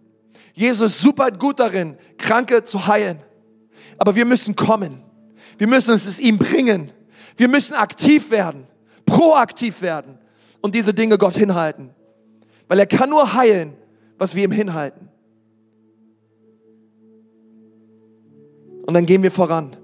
Jesus 0.53 0.93
ist 0.93 1.01
super 1.01 1.31
gut 1.31 1.59
darin, 1.59 1.97
Kranke 2.17 2.63
zu 2.63 2.87
heilen. 2.87 3.19
Aber 3.97 4.15
wir 4.15 4.25
müssen 4.25 4.55
kommen. 4.55 5.03
Wir 5.57 5.67
müssen 5.67 5.93
es 5.93 6.19
ihm 6.19 6.37
bringen. 6.37 6.91
Wir 7.37 7.47
müssen 7.47 7.75
aktiv 7.75 8.31
werden, 8.31 8.67
proaktiv 9.05 9.81
werden 9.81 10.17
und 10.61 10.75
diese 10.75 10.93
Dinge 10.93 11.17
Gott 11.17 11.35
hinhalten. 11.35 11.91
Weil 12.67 12.79
er 12.79 12.87
kann 12.87 13.09
nur 13.09 13.33
heilen, 13.33 13.73
was 14.17 14.35
wir 14.35 14.43
ihm 14.43 14.51
hinhalten. 14.51 15.09
Und 18.85 18.93
dann 18.93 19.05
gehen 19.05 19.23
wir 19.23 19.31
voran. 19.31 19.75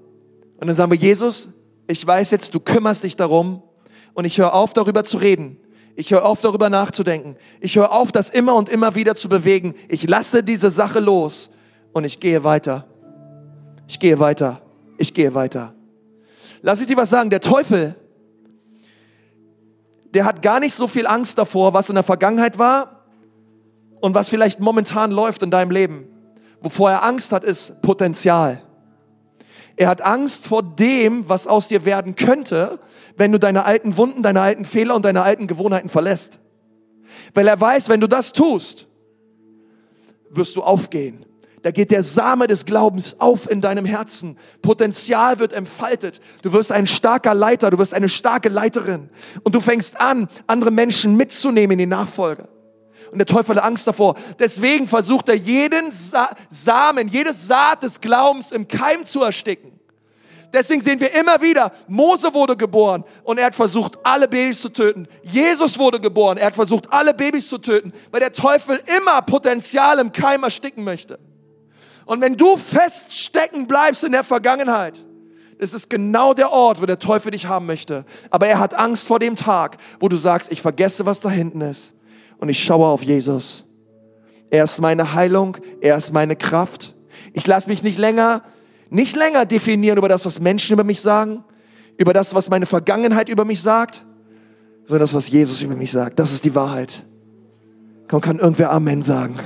Und 0.60 0.66
dann 0.66 0.74
sagen 0.74 0.90
wir, 0.90 0.98
Jesus, 0.98 1.48
ich 1.88 2.06
weiß 2.06 2.30
jetzt, 2.30 2.54
du 2.54 2.60
kümmerst 2.60 3.02
dich 3.02 3.16
darum 3.16 3.62
und 4.14 4.26
ich 4.26 4.38
höre 4.38 4.54
auf, 4.54 4.74
darüber 4.74 5.04
zu 5.04 5.16
reden. 5.16 5.58
Ich 5.96 6.12
höre 6.12 6.24
auf, 6.24 6.40
darüber 6.40 6.70
nachzudenken. 6.70 7.36
Ich 7.60 7.76
höre 7.76 7.90
auf, 7.90 8.12
das 8.12 8.30
immer 8.30 8.54
und 8.54 8.68
immer 8.68 8.94
wieder 8.94 9.16
zu 9.16 9.28
bewegen. 9.28 9.74
Ich 9.88 10.06
lasse 10.06 10.44
diese 10.44 10.70
Sache 10.70 11.00
los 11.00 11.50
und 11.92 12.04
ich 12.04 12.20
gehe 12.20 12.44
weiter. 12.44 12.86
Ich 13.88 13.98
gehe 13.98 14.20
weiter. 14.20 14.60
Ich 14.98 15.14
gehe 15.14 15.34
weiter. 15.34 15.74
Lass 16.62 16.78
mich 16.78 16.88
dir 16.88 16.96
was 16.96 17.10
sagen. 17.10 17.30
Der 17.30 17.40
Teufel, 17.40 17.96
der 20.12 20.24
hat 20.24 20.42
gar 20.42 20.60
nicht 20.60 20.74
so 20.74 20.86
viel 20.86 21.06
Angst 21.06 21.38
davor, 21.38 21.72
was 21.72 21.88
in 21.88 21.94
der 21.94 22.04
Vergangenheit 22.04 22.58
war 22.58 23.06
und 24.00 24.14
was 24.14 24.28
vielleicht 24.28 24.60
momentan 24.60 25.10
läuft 25.10 25.42
in 25.42 25.50
deinem 25.50 25.70
Leben. 25.70 26.06
Wovor 26.60 26.90
er 26.90 27.02
Angst 27.02 27.32
hat, 27.32 27.44
ist 27.44 27.80
Potenzial. 27.82 28.62
Er 29.78 29.88
hat 29.88 30.02
Angst 30.02 30.48
vor 30.48 30.64
dem, 30.64 31.28
was 31.28 31.46
aus 31.46 31.68
dir 31.68 31.84
werden 31.84 32.16
könnte, 32.16 32.80
wenn 33.16 33.30
du 33.30 33.38
deine 33.38 33.64
alten 33.64 33.96
Wunden, 33.96 34.24
deine 34.24 34.40
alten 34.40 34.64
Fehler 34.64 34.96
und 34.96 35.04
deine 35.04 35.22
alten 35.22 35.46
Gewohnheiten 35.46 35.88
verlässt. 35.88 36.40
Weil 37.32 37.46
er 37.46 37.60
weiß, 37.60 37.88
wenn 37.88 38.00
du 38.00 38.08
das 38.08 38.32
tust, 38.32 38.88
wirst 40.30 40.56
du 40.56 40.64
aufgehen. 40.64 41.24
Da 41.62 41.70
geht 41.70 41.92
der 41.92 42.02
Same 42.02 42.48
des 42.48 42.64
Glaubens 42.64 43.20
auf 43.20 43.48
in 43.48 43.60
deinem 43.60 43.84
Herzen. 43.84 44.36
Potenzial 44.62 45.38
wird 45.38 45.52
entfaltet. 45.52 46.20
Du 46.42 46.52
wirst 46.52 46.72
ein 46.72 46.88
starker 46.88 47.34
Leiter, 47.34 47.70
du 47.70 47.78
wirst 47.78 47.94
eine 47.94 48.08
starke 48.08 48.48
Leiterin. 48.48 49.10
Und 49.44 49.54
du 49.54 49.60
fängst 49.60 50.00
an, 50.00 50.28
andere 50.48 50.72
Menschen 50.72 51.16
mitzunehmen 51.16 51.74
in 51.74 51.78
die 51.78 51.86
Nachfolge. 51.86 52.48
Und 53.10 53.18
der 53.18 53.26
Teufel 53.26 53.56
hat 53.56 53.64
Angst 53.64 53.86
davor. 53.86 54.16
Deswegen 54.38 54.86
versucht 54.86 55.28
er 55.28 55.36
jeden 55.36 55.90
Sa 55.90 56.30
Samen, 56.50 57.08
jede 57.08 57.32
Saat 57.32 57.82
des 57.82 58.00
Glaubens 58.00 58.52
im 58.52 58.68
Keim 58.68 59.04
zu 59.04 59.22
ersticken. 59.22 59.78
Deswegen 60.52 60.80
sehen 60.80 60.98
wir 60.98 61.12
immer 61.14 61.42
wieder, 61.42 61.72
Mose 61.88 62.32
wurde 62.32 62.56
geboren 62.56 63.04
und 63.22 63.38
er 63.38 63.46
hat 63.46 63.54
versucht, 63.54 63.98
alle 64.02 64.26
Babys 64.26 64.60
zu 64.62 64.70
töten. 64.70 65.06
Jesus 65.22 65.78
wurde 65.78 66.00
geboren, 66.00 66.38
er 66.38 66.46
hat 66.46 66.54
versucht, 66.54 66.90
alle 66.90 67.12
Babys 67.12 67.48
zu 67.48 67.58
töten, 67.58 67.92
weil 68.10 68.20
der 68.20 68.32
Teufel 68.32 68.80
immer 68.96 69.20
Potenzial 69.22 69.98
im 69.98 70.10
Keim 70.10 70.44
ersticken 70.44 70.84
möchte. 70.84 71.18
Und 72.06 72.22
wenn 72.22 72.36
du 72.36 72.56
feststecken 72.56 73.66
bleibst 73.66 74.04
in 74.04 74.12
der 74.12 74.24
Vergangenheit, 74.24 75.04
es 75.58 75.74
ist 75.74 75.90
genau 75.90 76.32
der 76.32 76.50
Ort, 76.50 76.80
wo 76.80 76.86
der 76.86 76.98
Teufel 76.98 77.32
dich 77.32 77.46
haben 77.46 77.66
möchte. 77.66 78.06
Aber 78.30 78.46
er 78.46 78.58
hat 78.58 78.72
Angst 78.72 79.06
vor 79.06 79.18
dem 79.18 79.36
Tag, 79.36 79.76
wo 80.00 80.08
du 80.08 80.16
sagst, 80.16 80.50
ich 80.50 80.62
vergesse, 80.62 81.04
was 81.04 81.20
da 81.20 81.28
hinten 81.28 81.60
ist 81.60 81.92
und 82.38 82.48
ich 82.48 82.62
schaue 82.62 82.86
auf 82.86 83.02
Jesus. 83.02 83.64
Er 84.50 84.64
ist 84.64 84.80
meine 84.80 85.14
Heilung, 85.14 85.56
er 85.80 85.96
ist 85.96 86.12
meine 86.12 86.36
Kraft. 86.36 86.94
Ich 87.32 87.46
lasse 87.46 87.68
mich 87.68 87.82
nicht 87.82 87.98
länger, 87.98 88.42
nicht 88.90 89.16
länger 89.16 89.44
definieren 89.44 89.98
über 89.98 90.08
das, 90.08 90.24
was 90.24 90.40
Menschen 90.40 90.72
über 90.72 90.84
mich 90.84 91.00
sagen, 91.00 91.44
über 91.98 92.12
das, 92.12 92.34
was 92.34 92.48
meine 92.48 92.66
Vergangenheit 92.66 93.28
über 93.28 93.44
mich 93.44 93.60
sagt, 93.60 94.04
sondern 94.86 95.00
das, 95.00 95.14
was 95.14 95.28
Jesus 95.28 95.60
über 95.60 95.74
mich 95.74 95.90
sagt. 95.90 96.18
Das 96.18 96.32
ist 96.32 96.44
die 96.44 96.54
Wahrheit. 96.54 97.02
Komm, 98.08 98.22
kann 98.22 98.38
irgendwer 98.38 98.70
Amen 98.70 99.02
sagen. 99.02 99.36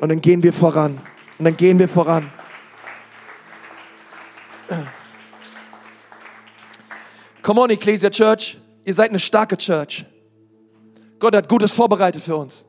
Und 0.00 0.08
dann 0.08 0.20
gehen 0.20 0.42
wir 0.42 0.52
voran. 0.52 0.98
Und 1.38 1.44
dann 1.44 1.56
gehen 1.56 1.78
wir 1.78 1.88
voran. 1.88 2.28
Come 7.42 7.60
on, 7.60 7.70
Ecclesia 7.70 8.10
Church. 8.10 8.58
Ihr 8.84 8.94
seid 8.94 9.10
eine 9.10 9.20
starke 9.20 9.56
Church. 9.56 10.04
Gott 11.22 11.36
hat 11.36 11.48
Gutes 11.48 11.70
vorbereitet 11.70 12.20
für 12.20 12.34
uns. 12.34 12.64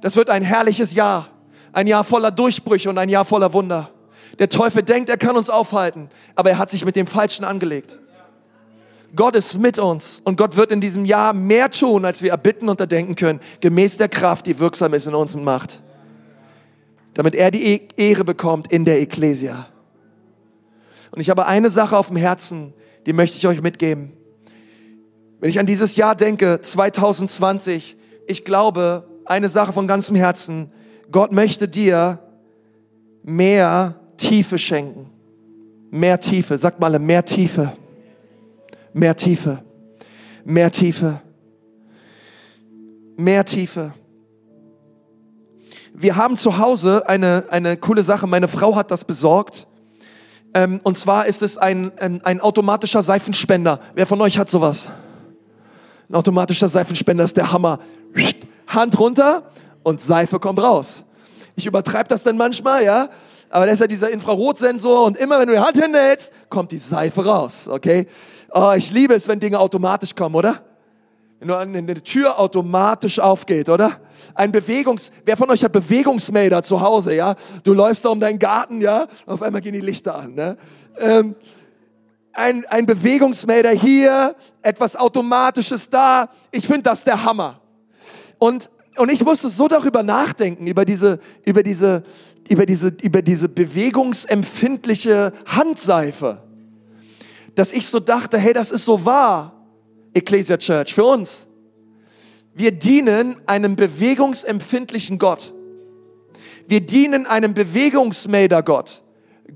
Das 0.00 0.14
wird 0.14 0.30
ein 0.30 0.44
herrliches 0.44 0.94
Jahr. 0.94 1.26
Ein 1.72 1.88
Jahr 1.88 2.04
voller 2.04 2.30
Durchbrüche 2.30 2.88
und 2.88 2.98
ein 2.98 3.08
Jahr 3.08 3.24
voller 3.24 3.52
Wunder. 3.52 3.90
Der 4.38 4.48
Teufel 4.48 4.84
denkt, 4.84 5.08
er 5.08 5.16
kann 5.16 5.36
uns 5.36 5.50
aufhalten, 5.50 6.08
aber 6.36 6.50
er 6.50 6.58
hat 6.58 6.70
sich 6.70 6.84
mit 6.84 6.94
dem 6.94 7.08
Falschen 7.08 7.44
angelegt. 7.44 7.98
Gott 9.16 9.34
ist 9.34 9.58
mit 9.58 9.80
uns 9.80 10.20
und 10.24 10.36
Gott 10.36 10.54
wird 10.54 10.70
in 10.70 10.80
diesem 10.80 11.04
Jahr 11.04 11.32
mehr 11.32 11.68
tun, 11.68 12.04
als 12.04 12.22
wir 12.22 12.30
erbitten 12.30 12.68
und 12.68 12.78
erdenken 12.78 13.16
können, 13.16 13.40
gemäß 13.60 13.98
der 13.98 14.08
Kraft, 14.08 14.46
die 14.46 14.60
wirksam 14.60 14.94
ist 14.94 15.08
in 15.08 15.16
uns 15.16 15.34
und 15.34 15.42
macht. 15.42 15.80
Damit 17.14 17.34
er 17.34 17.50
die 17.50 17.64
e- 17.64 17.88
Ehre 17.96 18.22
bekommt 18.22 18.70
in 18.70 18.84
der 18.84 19.00
Ekklesia. 19.00 19.66
Und 21.10 21.20
ich 21.20 21.28
habe 21.28 21.46
eine 21.46 21.70
Sache 21.70 21.98
auf 21.98 22.06
dem 22.06 22.16
Herzen, 22.16 22.72
die 23.06 23.12
möchte 23.12 23.36
ich 23.36 23.48
euch 23.48 23.62
mitgeben. 23.62 24.12
Wenn 25.44 25.50
ich 25.50 25.60
an 25.60 25.66
dieses 25.66 25.96
Jahr 25.96 26.14
denke, 26.14 26.62
2020, 26.62 27.98
ich 28.26 28.46
glaube, 28.46 29.06
eine 29.26 29.50
Sache 29.50 29.74
von 29.74 29.86
ganzem 29.86 30.16
Herzen, 30.16 30.72
Gott 31.12 31.32
möchte 31.32 31.68
dir 31.68 32.18
mehr 33.22 33.94
Tiefe 34.16 34.58
schenken. 34.58 35.10
Mehr 35.90 36.18
Tiefe, 36.18 36.56
sag 36.56 36.80
mal 36.80 36.98
mehr 36.98 37.26
Tiefe. 37.26 37.74
Mehr 38.94 39.14
Tiefe. 39.16 39.62
Mehr 40.46 40.70
Tiefe. 40.70 41.20
Mehr 43.18 43.44
Tiefe. 43.44 43.92
Wir 45.92 46.16
haben 46.16 46.38
zu 46.38 46.56
Hause 46.56 47.06
eine, 47.06 47.44
eine 47.50 47.76
coole 47.76 48.02
Sache. 48.02 48.26
Meine 48.26 48.48
Frau 48.48 48.76
hat 48.76 48.90
das 48.90 49.04
besorgt. 49.04 49.66
Ähm, 50.54 50.80
und 50.84 50.96
zwar 50.96 51.26
ist 51.26 51.42
es 51.42 51.58
ein, 51.58 51.92
ein, 51.98 52.24
ein 52.24 52.40
automatischer 52.40 53.02
Seifenspender. 53.02 53.80
Wer 53.94 54.06
von 54.06 54.22
euch 54.22 54.38
hat 54.38 54.48
sowas? 54.48 54.88
Ein 56.14 56.18
automatischer 56.18 56.68
Seifenspender 56.68 57.24
ist 57.24 57.36
der 57.36 57.50
Hammer. 57.50 57.80
Hand 58.68 59.00
runter 59.00 59.42
und 59.82 60.00
Seife 60.00 60.38
kommt 60.38 60.62
raus. 60.62 61.02
Ich 61.56 61.66
übertreibe 61.66 62.08
das 62.08 62.22
dann 62.22 62.36
manchmal, 62.36 62.84
ja. 62.84 63.08
Aber 63.50 63.66
das 63.66 63.74
ist 63.74 63.80
ja 63.80 63.86
dieser 63.88 64.10
Infrarotsensor 64.10 65.06
und 65.06 65.16
immer 65.16 65.40
wenn 65.40 65.48
du 65.48 65.54
die 65.54 65.58
Hand 65.58 65.76
hinhältst, 65.76 66.32
kommt 66.48 66.70
die 66.70 66.78
Seife 66.78 67.24
raus, 67.24 67.66
okay? 67.66 68.06
Oh, 68.52 68.74
ich 68.76 68.92
liebe 68.92 69.12
es, 69.12 69.26
wenn 69.26 69.40
Dinge 69.40 69.58
automatisch 69.58 70.14
kommen, 70.14 70.36
oder? 70.36 70.62
Wenn 71.40 71.50
eine 71.50 72.00
Tür 72.04 72.38
automatisch 72.38 73.18
aufgeht, 73.18 73.68
oder? 73.68 73.90
Ein 74.36 74.52
Bewegungs, 74.52 75.10
wer 75.24 75.36
von 75.36 75.50
euch 75.50 75.64
hat 75.64 75.72
Bewegungsmelder 75.72 76.62
zu 76.62 76.80
Hause, 76.80 77.16
ja? 77.16 77.34
Du 77.64 77.74
läufst 77.74 78.04
da 78.04 78.10
um 78.10 78.20
deinen 78.20 78.38
Garten, 78.38 78.80
ja? 78.80 79.08
Auf 79.26 79.42
einmal 79.42 79.60
gehen 79.60 79.74
die 79.74 79.80
Lichter 79.80 80.14
an, 80.14 80.36
ne? 80.36 80.56
Ähm, 80.96 81.34
ein, 82.34 82.64
ein 82.66 82.86
Bewegungsmelder 82.86 83.70
hier, 83.70 84.34
etwas 84.62 84.96
Automatisches 84.96 85.88
da. 85.88 86.28
Ich 86.50 86.66
finde 86.66 86.82
das 86.82 87.04
der 87.04 87.24
Hammer. 87.24 87.60
Und, 88.38 88.70
und 88.96 89.10
ich 89.10 89.24
musste 89.24 89.48
so 89.48 89.68
darüber 89.68 90.02
nachdenken, 90.02 90.66
über 90.66 90.84
diese, 90.84 91.20
über 91.44 91.62
diese, 91.62 92.04
über 92.48 92.66
diese, 92.66 92.88
über 93.02 93.22
diese 93.22 93.48
bewegungsempfindliche 93.48 95.32
Handseife, 95.46 96.42
dass 97.54 97.72
ich 97.72 97.86
so 97.88 98.00
dachte, 98.00 98.38
hey, 98.38 98.52
das 98.52 98.70
ist 98.70 98.84
so 98.84 99.04
wahr, 99.04 99.52
Ecclesia 100.12 100.56
Church, 100.56 100.94
für 100.94 101.04
uns. 101.04 101.46
Wir 102.54 102.72
dienen 102.72 103.36
einem 103.46 103.74
bewegungsempfindlichen 103.76 105.18
Gott. 105.18 105.52
Wir 106.66 106.80
dienen 106.80 107.26
einem 107.26 107.52
Bewegungsmelder 107.52 108.62
Gott. 108.62 109.02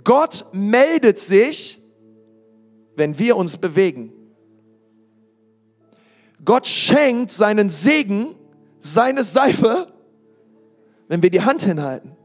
Gott 0.04 0.46
meldet 0.52 1.18
sich, 1.18 1.77
wenn 2.98 3.18
wir 3.18 3.36
uns 3.36 3.56
bewegen. 3.56 4.12
Gott 6.44 6.66
schenkt 6.66 7.30
seinen 7.30 7.68
Segen, 7.68 8.34
seine 8.78 9.24
Seife, 9.24 9.92
wenn 11.08 11.22
wir 11.22 11.30
die 11.30 11.42
Hand 11.42 11.62
hinhalten. 11.62 12.16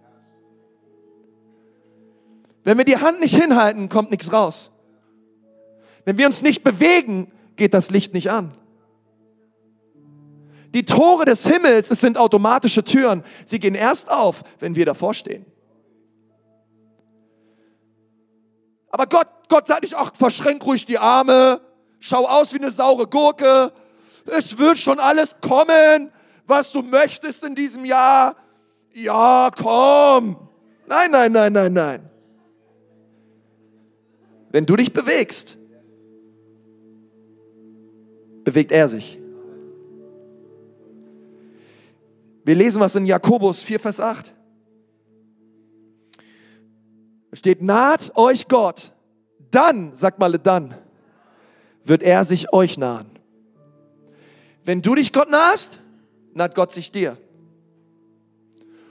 Wenn 2.64 2.78
wir 2.78 2.86
die 2.86 2.98
Hand 2.98 3.20
nicht 3.20 3.36
hinhalten, 3.36 3.90
kommt 3.90 4.12
nichts 4.12 4.32
raus. 4.32 4.72
Wenn 6.06 6.18
wir 6.18 6.26
uns 6.26 6.42
nicht 6.42 6.64
bewegen, 6.64 7.32
geht 7.56 7.74
das 7.74 7.92
Licht 7.92 8.14
nicht 8.14 8.30
an. 8.30 8.54
Die 10.74 10.86
Tore 10.86 11.26
des 11.26 11.46
Himmels, 11.46 11.92
es 11.92 12.02
sind 12.02 12.18
automatische 12.18 12.84
Türen. 12.84 13.24
Sie 13.46 13.60
gehen 13.60 13.76
erst 13.76 14.10
auf, 14.12 14.44
wenn 14.60 14.76
wir 14.76 14.86
davor 14.86 15.14
stehen. 15.14 15.46
Aber 18.94 19.08
Gott, 19.08 19.28
Gott 19.50 19.66
sagt 19.66 19.82
nicht, 19.82 19.96
ach, 19.96 20.12
verschränk 20.14 20.64
ruhig 20.68 20.86
die 20.86 21.00
Arme, 21.00 21.60
schau 22.00 22.28
aus 22.28 22.54
wie 22.54 22.60
eine 22.60 22.72
saure 22.72 23.08
Gurke, 23.08 23.74
es 24.28 24.60
wird 24.60 24.78
schon 24.78 25.00
alles 25.00 25.36
kommen, 25.42 26.12
was 26.46 26.72
du 26.72 26.84
möchtest 26.84 27.44
in 27.44 27.56
diesem 27.56 27.86
Jahr. 27.86 28.36
Ja, 28.94 29.50
komm. 29.50 30.48
Nein, 30.86 31.10
nein, 31.10 31.32
nein, 31.32 31.52
nein, 31.52 31.74
nein. 31.74 32.10
Wenn 34.52 34.68
du 34.68 34.76
dich 34.76 34.94
bewegst, 34.94 35.58
bewegt 38.44 38.72
er 38.72 38.88
sich. 38.88 39.20
Wir 42.44 42.54
lesen 42.54 42.80
was 42.80 42.96
in 42.96 43.08
Jakobus 43.08 43.64
4, 43.64 43.80
Vers 43.80 44.00
8 44.00 44.36
steht, 47.34 47.62
naht 47.62 48.16
euch 48.16 48.48
Gott, 48.48 48.94
dann, 49.52 49.94
sag 49.94 50.20
mal 50.20 50.34
dann, 50.34 50.76
wird 51.84 52.04
er 52.04 52.24
sich 52.24 52.54
euch 52.54 52.78
nahen. 52.78 53.10
Wenn 54.64 54.82
du 54.82 54.96
dich 54.96 55.12
Gott 55.12 55.30
nahst, 55.30 55.80
naht 56.34 56.56
Gott 56.56 56.72
sich 56.72 56.92
dir. 56.92 57.18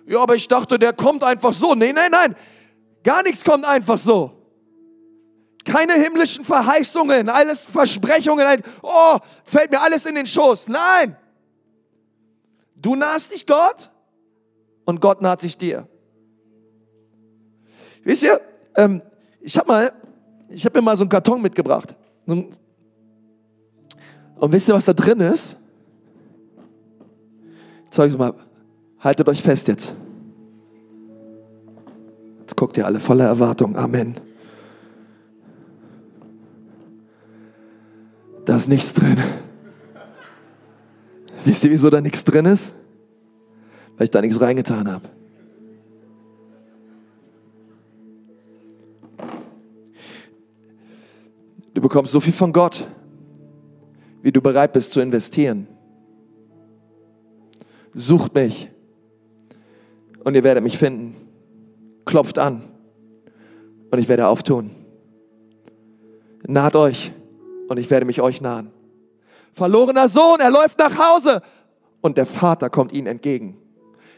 Ja, 0.06 0.20
aber 0.20 0.34
ich 0.34 0.48
dachte, 0.48 0.78
der 0.78 0.92
kommt 0.92 1.24
einfach 1.24 1.54
so. 1.54 1.74
Nee, 1.74 1.92
nein, 1.92 2.10
nein. 2.10 2.36
Gar 3.02 3.22
nichts 3.22 3.44
kommt 3.44 3.64
einfach 3.64 3.98
so. 3.98 4.32
Keine 5.64 5.94
himmlischen 5.94 6.44
Verheißungen, 6.44 7.28
alles 7.28 7.64
Versprechungen. 7.64 8.62
Oh, 8.82 9.18
fällt 9.44 9.70
mir 9.70 9.80
alles 9.80 10.06
in 10.06 10.16
den 10.16 10.26
Schoß. 10.26 10.68
Nein. 10.68 11.16
Du 12.74 12.96
nahst 12.96 13.32
dich 13.32 13.46
Gott 13.46 13.90
und 14.84 15.00
Gott 15.00 15.22
naht 15.22 15.40
sich 15.40 15.56
dir. 15.56 15.88
Wisst 18.04 18.22
ihr, 18.22 18.40
ähm, 18.76 19.02
ich 19.40 19.56
habe 19.58 19.68
mal, 19.68 19.92
ich 20.48 20.64
habe 20.64 20.78
mir 20.78 20.82
mal 20.82 20.96
so 20.96 21.02
einen 21.02 21.10
Karton 21.10 21.40
mitgebracht. 21.40 21.94
Und 22.26 22.58
wisst 24.40 24.68
ihr, 24.68 24.74
was 24.74 24.84
da 24.84 24.92
drin 24.92 25.20
ist? 25.20 25.56
Zeig 27.90 28.16
mal, 28.18 28.34
haltet 29.00 29.28
euch 29.28 29.42
fest 29.42 29.68
jetzt. 29.68 29.94
Jetzt 32.40 32.56
guckt 32.56 32.76
ihr 32.76 32.86
alle 32.86 33.00
voller 33.00 33.26
Erwartung. 33.26 33.76
Amen. 33.76 34.14
Da 38.44 38.56
ist 38.56 38.68
nichts 38.68 38.94
drin. 38.94 39.18
Wisst 41.44 41.64
ihr, 41.64 41.70
wieso 41.70 41.90
da 41.90 42.00
nichts 42.00 42.24
drin 42.24 42.46
ist? 42.46 42.72
Weil 43.96 44.04
ich 44.04 44.10
da 44.10 44.20
nichts 44.20 44.40
reingetan 44.40 44.90
habe. 44.90 45.08
Du 51.82 51.88
bekommst 51.88 52.12
so 52.12 52.20
viel 52.20 52.32
von 52.32 52.52
Gott, 52.52 52.86
wie 54.22 54.30
du 54.30 54.40
bereit 54.40 54.72
bist 54.72 54.92
zu 54.92 55.00
investieren. 55.00 55.66
Sucht 57.92 58.36
mich 58.36 58.70
und 60.22 60.36
ihr 60.36 60.44
werdet 60.44 60.62
mich 60.62 60.78
finden. 60.78 61.16
Klopft 62.04 62.38
an 62.38 62.62
und 63.90 63.98
ich 63.98 64.08
werde 64.08 64.28
auftun. 64.28 64.70
Naht 66.46 66.76
euch 66.76 67.10
und 67.66 67.80
ich 67.80 67.90
werde 67.90 68.06
mich 68.06 68.22
euch 68.22 68.40
nahen. 68.40 68.70
Verlorener 69.52 70.08
Sohn, 70.08 70.38
er 70.38 70.52
läuft 70.52 70.78
nach 70.78 70.96
Hause 70.96 71.42
und 72.00 72.16
der 72.16 72.26
Vater 72.26 72.70
kommt 72.70 72.92
ihnen 72.92 73.08
entgegen. 73.08 73.58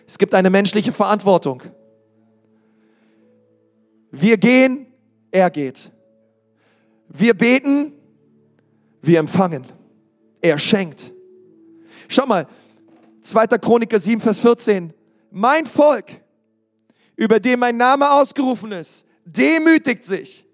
Es 0.06 0.18
gibt 0.18 0.34
eine 0.34 0.50
menschliche 0.50 0.92
Verantwortung. 0.92 1.62
Wir 4.10 4.36
gehen, 4.36 4.86
er 5.30 5.48
geht. 5.48 5.93
Wir 7.08 7.34
beten, 7.34 7.92
wir 9.02 9.18
empfangen. 9.18 9.64
Er 10.40 10.58
schenkt. 10.58 11.12
Schau 12.08 12.26
mal, 12.26 12.46
2. 13.22 13.46
Chroniker 13.58 13.98
7, 13.98 14.20
Vers 14.20 14.40
14. 14.40 14.92
Mein 15.30 15.66
Volk, 15.66 16.06
über 17.16 17.40
dem 17.40 17.60
mein 17.60 17.76
Name 17.76 18.10
ausgerufen 18.10 18.72
ist, 18.72 19.06
demütigt 19.24 20.04
sich 20.04 20.46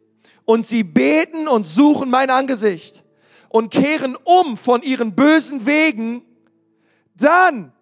und 0.45 0.65
sie 0.65 0.83
beten 0.83 1.49
und 1.49 1.67
suchen 1.67 2.11
mein 2.11 2.31
Angesicht 2.31 3.03
und 3.49 3.71
kehren 3.71 4.17
um 4.25 4.57
von 4.57 4.83
ihren 4.83 5.15
bösen 5.15 5.67
Wegen, 5.67 6.23
dann, 7.15 7.73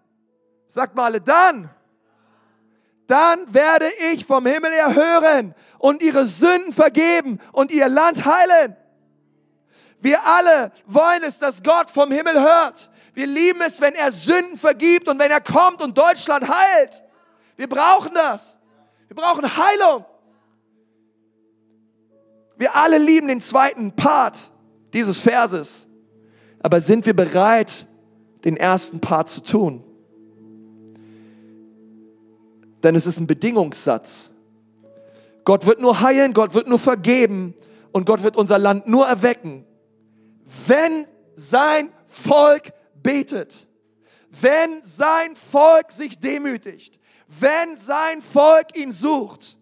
sagt 0.67 0.97
mal 0.97 1.05
alle, 1.05 1.21
dann, 1.21 1.71
dann 3.09 3.53
werde 3.53 3.87
ich 4.13 4.27
vom 4.27 4.47
Himmel 4.47 4.71
erhören 4.71 5.55
und 5.79 6.03
ihre 6.03 6.27
Sünden 6.27 6.73
vergeben 6.73 7.41
und 7.53 7.73
ihr 7.73 7.89
Land 7.89 8.25
heilen. 8.25 8.77
Wir 10.01 10.25
alle 10.25 10.71
wollen 10.87 11.25
es, 11.25 11.39
dass 11.39 11.63
Gott 11.63 11.91
vom 11.91 12.13
Himmel 12.13 12.41
hört. 12.41 12.91
Wir 13.15 13.27
lieben 13.27 13.63
es, 13.63 13.81
wenn 13.81 13.95
er 13.95 14.13
Sünden 14.13 14.59
vergibt 14.59 15.09
und 15.09 15.19
wenn 15.19 15.31
er 15.31 15.41
kommt 15.41 15.83
und 15.83 15.97
Deutschland 15.97 16.47
heilt. 16.47 17.03
Wir 17.57 17.69
brauchen 17.69 18.15
das. 18.15 18.59
Wir 19.09 19.17
brauchen 19.17 19.45
Heilung. 19.45 20.05
Wir 22.59 22.77
alle 22.77 22.99
lieben 22.99 23.29
den 23.29 23.41
zweiten 23.41 23.97
Part 23.97 24.51
dieses 24.93 25.19
Verses. 25.19 25.89
Aber 26.61 26.81
sind 26.81 27.07
wir 27.07 27.17
bereit, 27.17 27.87
den 28.45 28.57
ersten 28.57 29.01
Part 29.01 29.31
zu 29.31 29.41
tun? 29.41 29.83
Denn 32.83 32.95
es 32.95 33.07
ist 33.07 33.19
ein 33.19 33.27
Bedingungssatz. 33.27 34.31
Gott 35.45 35.67
wird 35.67 35.81
nur 35.81 36.01
heilen, 36.01 36.35
Gott 36.35 36.55
wird 36.55 36.69
nur 36.69 36.79
vergeben 36.79 37.55
und 37.93 38.05
Gott 38.05 38.23
wird 38.23 38.37
unser 38.37 38.59
Land 38.59 38.87
nur 38.87 39.07
erwecken, 39.07 39.65
wenn 40.67 41.07
sein 41.35 41.91
Volk 42.05 42.73
betet, 43.03 43.67
wenn 44.31 44.83
sein 44.83 45.35
Volk 45.37 45.91
sich 45.91 46.19
demütigt, 46.19 46.99
wenn 47.27 47.77
sein 47.77 48.23
Volk 48.23 48.77
ihn 48.77 48.93
sucht. 48.93 49.57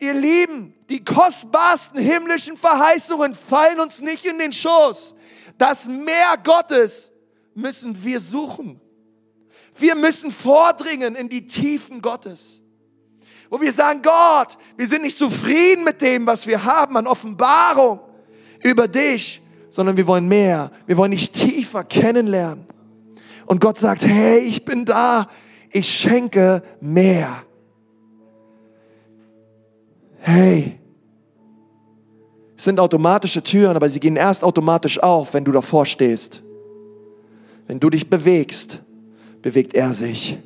Ihr 0.00 0.14
Lieben, 0.14 0.74
die 0.88 1.02
kostbarsten 1.02 2.00
himmlischen 2.00 2.56
Verheißungen 2.56 3.34
fallen 3.34 3.80
uns 3.80 4.00
nicht 4.00 4.24
in 4.24 4.38
den 4.38 4.52
Schoß. 4.52 5.14
Das 5.56 5.88
Meer 5.88 6.36
Gottes 6.44 7.10
müssen 7.54 8.04
wir 8.04 8.20
suchen. 8.20 8.80
Wir 9.78 9.94
müssen 9.94 10.30
vordringen 10.30 11.14
in 11.14 11.28
die 11.28 11.46
Tiefen 11.46 12.02
Gottes. 12.02 12.62
Wo 13.50 13.60
wir 13.60 13.72
sagen, 13.72 14.02
Gott, 14.02 14.58
wir 14.76 14.86
sind 14.86 15.02
nicht 15.02 15.16
zufrieden 15.16 15.84
mit 15.84 16.02
dem, 16.02 16.26
was 16.26 16.46
wir 16.46 16.64
haben 16.64 16.96
an 16.96 17.06
Offenbarung 17.06 18.00
über 18.62 18.88
dich, 18.88 19.40
sondern 19.70 19.96
wir 19.96 20.06
wollen 20.06 20.28
mehr. 20.28 20.70
Wir 20.86 20.96
wollen 20.96 21.12
dich 21.12 21.30
tiefer 21.30 21.84
kennenlernen. 21.84 22.66
Und 23.46 23.60
Gott 23.60 23.78
sagt, 23.78 24.04
hey, 24.04 24.40
ich 24.40 24.64
bin 24.64 24.84
da. 24.84 25.28
Ich 25.70 25.88
schenke 25.88 26.62
mehr. 26.80 27.42
Hey, 30.18 30.78
es 32.58 32.64
sind 32.64 32.80
automatische 32.80 33.42
Türen, 33.42 33.76
aber 33.76 33.88
sie 33.88 34.00
gehen 34.00 34.16
erst 34.16 34.42
automatisch 34.42 35.00
auf, 35.00 35.32
wenn 35.32 35.44
du 35.44 35.52
davor 35.52 35.86
stehst. 35.86 36.42
Wenn 37.68 37.78
du 37.78 37.88
dich 37.88 38.10
bewegst, 38.10 38.80
bewegt 39.42 39.74
er 39.74 39.94
sich. 39.94 40.38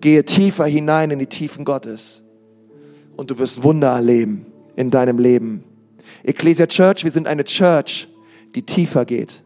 Gehe 0.00 0.24
tiefer 0.24 0.66
hinein 0.66 1.10
in 1.10 1.18
die 1.18 1.26
Tiefen 1.26 1.64
Gottes 1.64 2.22
und 3.16 3.30
du 3.30 3.38
wirst 3.38 3.62
Wunder 3.62 3.90
erleben 3.90 4.46
in 4.76 4.90
deinem 4.90 5.18
Leben. 5.18 5.64
Ecclesia 6.24 6.66
Church, 6.66 7.04
wir 7.04 7.10
sind 7.10 7.26
eine 7.26 7.44
Church, 7.44 8.08
die 8.54 8.62
tiefer 8.62 9.04
geht. 9.04 9.42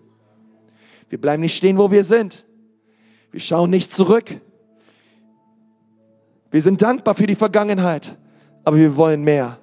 Wir 1.09 1.21
bleiben 1.21 1.43
nicht 1.43 1.57
stehen, 1.57 1.79
wo 1.79 1.91
wir 1.91 2.05
sind. 2.05 2.45
Wir 3.31 3.41
schauen 3.41 3.71
nicht 3.71 3.93
zurück. 3.93 4.41
Wir 6.51 6.63
sind 6.63 6.81
dankbar 6.83 7.15
für 7.15 7.27
die 7.27 7.35
Vergangenheit, 7.35 8.17
aber 8.65 8.77
wir 8.77 8.97
wollen 8.97 9.23
mehr. 9.23 9.59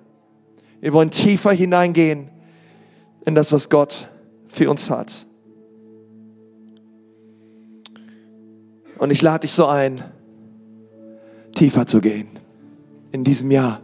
Wir 0.79 0.93
wollen 0.93 1.09
tiefer 1.09 1.51
hineingehen 1.51 2.29
in 3.25 3.35
das, 3.35 3.51
was 3.51 3.69
Gott 3.69 4.09
für 4.47 4.69
uns 4.69 4.89
hat. 4.89 5.25
Und 9.03 9.11
ich 9.11 9.21
lade 9.21 9.41
dich 9.41 9.51
so 9.51 9.65
ein, 9.65 10.01
tiefer 11.55 11.85
zu 11.85 11.99
gehen 11.99 12.29
in 13.11 13.25
diesem 13.25 13.51
Jahr. 13.51 13.81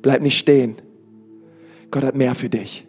Bleib 0.00 0.22
nicht 0.22 0.38
stehen. 0.38 0.76
Gott 1.90 2.04
hat 2.04 2.14
mehr 2.14 2.34
für 2.34 2.48
dich. 2.48 2.86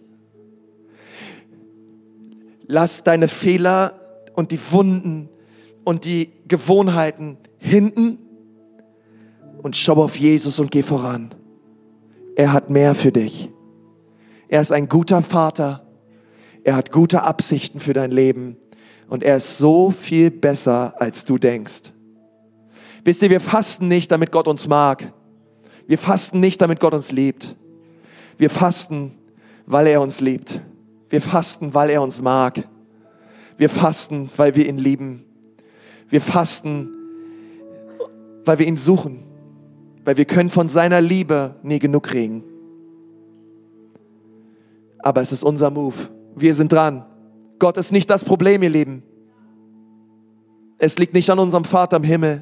Lass 2.68 3.04
deine 3.04 3.28
Fehler 3.28 4.00
und 4.34 4.52
die 4.52 4.60
Wunden 4.72 5.28
und 5.84 6.06
die 6.06 6.32
Gewohnheiten 6.48 7.36
hinten 7.58 8.20
und 9.62 9.76
schau 9.76 10.02
auf 10.02 10.16
Jesus 10.16 10.58
und 10.58 10.72
geh 10.72 10.84
voran. 10.84 11.36
Er 12.38 12.54
hat 12.54 12.70
mehr 12.70 12.96
für 12.96 13.12
dich. 13.12 13.50
Er 14.48 14.62
ist 14.62 14.72
ein 14.72 14.88
guter 14.88 15.22
Vater. 15.22 15.86
Er 16.64 16.78
hat 16.78 16.94
gute 16.94 17.24
Absichten 17.24 17.82
für 17.82 17.92
dein 17.92 18.12
Leben. 18.12 18.56
Und 19.10 19.24
er 19.24 19.38
ist 19.38 19.57
so 19.57 19.89
viel 19.89 20.30
besser, 20.30 20.93
als 20.99 21.26
du 21.26 21.38
denkst. 21.39 21.91
Wisst 23.03 23.24
ihr, 23.24 23.30
wir 23.32 23.39
fasten 23.39 23.88
nicht, 23.88 24.12
damit 24.12 24.32
Gott 24.32 24.47
uns 24.47 24.68
mag. 24.68 25.12
Wir 25.88 25.97
fasten 25.97 26.39
nicht, 26.39 26.62
damit 26.62 26.80
Gott 26.80 26.93
uns 26.93 27.12
liebt. 27.12 27.55
Wir 28.38 28.51
fasten, 28.51 29.12
weil 29.66 29.88
er 29.88 30.01
uns 30.01 30.22
liebt. 30.22 30.62
Wir 31.10 31.22
fasten, 31.22 31.74
weil 31.74 31.89
er 31.89 32.03
uns 32.03 32.22
mag. 32.22 32.64
Wir 33.57 33.70
fasten, 33.70 34.30
weil 34.38 34.55
wir 34.55 34.68
ihn 34.70 34.78
lieben. 34.78 35.26
Wir 36.07 36.22
fasten, 36.22 36.89
weil 38.45 38.60
wir 38.60 38.68
ihn 38.68 38.78
suchen. 38.78 39.24
Weil 40.05 40.18
wir 40.18 40.26
können 40.26 40.51
von 40.51 40.68
seiner 40.68 41.01
Liebe 41.01 41.55
nie 41.64 41.80
genug 41.80 42.03
kriegen. 42.03 42.43
Aber 44.99 45.22
es 45.22 45.32
ist 45.32 45.43
unser 45.43 45.72
Move. 45.72 45.95
Wir 46.36 46.53
sind 46.53 46.72
dran. 46.72 47.05
Gott 47.60 47.78
ist 47.78 47.91
nicht 47.91 48.10
das 48.10 48.24
Problem, 48.24 48.64
ihr 48.64 48.70
Lieben. 48.70 49.03
Es 50.78 50.97
liegt 50.97 51.14
nicht 51.14 51.30
an 51.30 51.39
unserem 51.39 51.66
Vater 51.66 51.97
im 51.97 52.03
Himmel. 52.03 52.41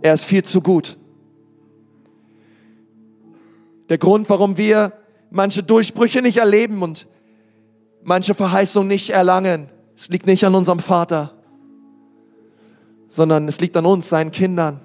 Er 0.00 0.14
ist 0.14 0.24
viel 0.24 0.44
zu 0.44 0.60
gut. 0.60 0.96
Der 3.88 3.98
Grund, 3.98 4.30
warum 4.30 4.56
wir 4.56 4.92
manche 5.30 5.62
Durchbrüche 5.62 6.22
nicht 6.22 6.38
erleben 6.38 6.82
und 6.82 7.08
manche 8.02 8.34
Verheißungen 8.34 8.88
nicht 8.88 9.10
erlangen, 9.10 9.68
es 9.96 10.08
liegt 10.08 10.26
nicht 10.26 10.44
an 10.44 10.54
unserem 10.54 10.78
Vater, 10.78 11.32
sondern 13.08 13.46
es 13.48 13.60
liegt 13.60 13.76
an 13.76 13.86
uns, 13.86 14.08
seinen 14.08 14.30
Kindern. 14.30 14.80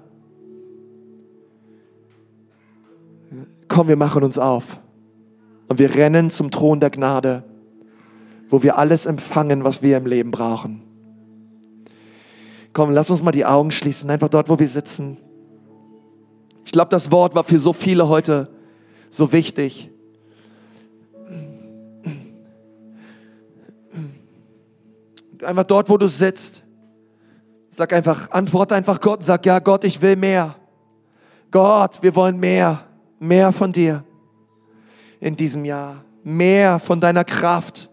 Komm, 3.68 3.88
wir 3.88 3.96
machen 3.96 4.24
uns 4.24 4.38
auf 4.38 4.80
und 5.68 5.78
wir 5.78 5.94
rennen 5.94 6.30
zum 6.30 6.50
Thron 6.50 6.80
der 6.80 6.90
Gnade, 6.90 7.44
wo 8.50 8.62
wir 8.62 8.76
alles 8.78 9.06
empfangen, 9.06 9.64
was 9.64 9.82
wir 9.82 9.96
im 9.96 10.06
Leben 10.06 10.30
brauchen. 10.30 10.82
Komm, 12.72 12.90
lass 12.90 13.10
uns 13.10 13.22
mal 13.22 13.32
die 13.32 13.46
Augen 13.46 13.70
schließen, 13.70 14.10
einfach 14.10 14.28
dort, 14.28 14.48
wo 14.48 14.58
wir 14.58 14.68
sitzen. 14.68 15.16
Ich 16.64 16.72
glaube, 16.72 16.90
das 16.90 17.10
Wort 17.10 17.34
war 17.34 17.44
für 17.44 17.58
so 17.58 17.72
viele 17.72 18.08
heute 18.08 18.48
so 19.08 19.32
wichtig. 19.32 19.90
Einfach 25.42 25.64
dort, 25.64 25.88
wo 25.88 25.96
du 25.96 26.06
sitzt. 26.06 26.62
Sag 27.70 27.92
einfach, 27.92 28.30
antworte 28.30 28.74
einfach 28.74 29.00
Gott, 29.00 29.24
sag, 29.24 29.46
ja 29.46 29.58
Gott, 29.58 29.84
ich 29.84 30.02
will 30.02 30.16
mehr. 30.16 30.54
Gott, 31.50 32.02
wir 32.02 32.14
wollen 32.14 32.38
mehr, 32.38 32.84
mehr 33.18 33.52
von 33.52 33.72
dir 33.72 34.04
in 35.18 35.36
diesem 35.36 35.64
Jahr, 35.64 36.04
mehr 36.22 36.78
von 36.78 37.00
deiner 37.00 37.24
Kraft. 37.24 37.89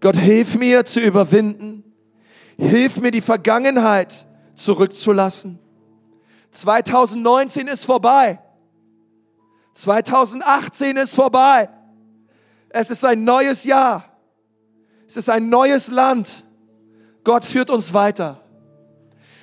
Gott, 0.00 0.16
hilf 0.16 0.56
mir 0.56 0.84
zu 0.84 1.00
überwinden. 1.00 1.84
Hilf 2.58 3.00
mir 3.00 3.10
die 3.10 3.20
Vergangenheit 3.20 4.26
zurückzulassen. 4.54 5.58
2019 6.50 7.68
ist 7.68 7.84
vorbei. 7.84 8.40
2018 9.74 10.96
ist 10.96 11.14
vorbei. 11.14 11.68
Es 12.70 12.90
ist 12.90 13.04
ein 13.04 13.24
neues 13.24 13.64
Jahr. 13.64 14.04
Es 15.06 15.16
ist 15.16 15.30
ein 15.30 15.48
neues 15.48 15.88
Land. 15.88 16.44
Gott 17.24 17.44
führt 17.44 17.70
uns 17.70 17.92
weiter. 17.92 18.40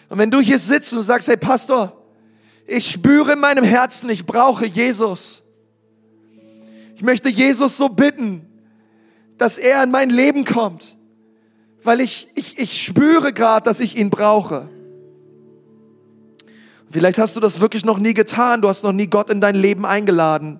Und 0.09 0.17
wenn 0.17 0.31
du 0.31 0.39
hier 0.39 0.59
sitzt 0.59 0.93
und 0.93 1.03
sagst, 1.03 1.27
hey 1.27 1.37
Pastor, 1.37 1.93
ich 2.65 2.89
spüre 2.89 3.33
in 3.33 3.39
meinem 3.39 3.63
Herzen, 3.63 4.09
ich 4.09 4.25
brauche 4.25 4.65
Jesus. 4.65 5.43
Ich 6.95 7.01
möchte 7.01 7.29
Jesus 7.29 7.77
so 7.77 7.89
bitten, 7.89 8.46
dass 9.37 9.57
er 9.57 9.83
in 9.83 9.91
mein 9.91 10.09
Leben 10.09 10.43
kommt, 10.43 10.97
weil 11.83 12.01
ich, 12.01 12.27
ich, 12.35 12.57
ich 12.57 12.81
spüre 12.81 13.33
gerade, 13.33 13.63
dass 13.63 13.79
ich 13.79 13.97
ihn 13.97 14.09
brauche. 14.09 14.69
Vielleicht 16.89 17.17
hast 17.17 17.35
du 17.35 17.39
das 17.39 17.59
wirklich 17.59 17.85
noch 17.85 17.99
nie 17.99 18.13
getan, 18.13 18.61
du 18.61 18.69
hast 18.69 18.83
noch 18.83 18.93
nie 18.93 19.07
Gott 19.07 19.29
in 19.29 19.41
dein 19.41 19.55
Leben 19.55 19.85
eingeladen. 19.85 20.59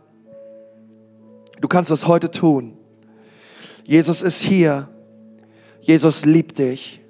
Du 1.61 1.67
kannst 1.67 1.89
das 1.89 2.07
heute 2.07 2.29
tun. 2.29 2.77
Jesus 3.83 4.21
ist 4.21 4.41
hier. 4.41 4.89
Jesus 5.81 6.25
liebt 6.25 6.59
dich. 6.59 7.01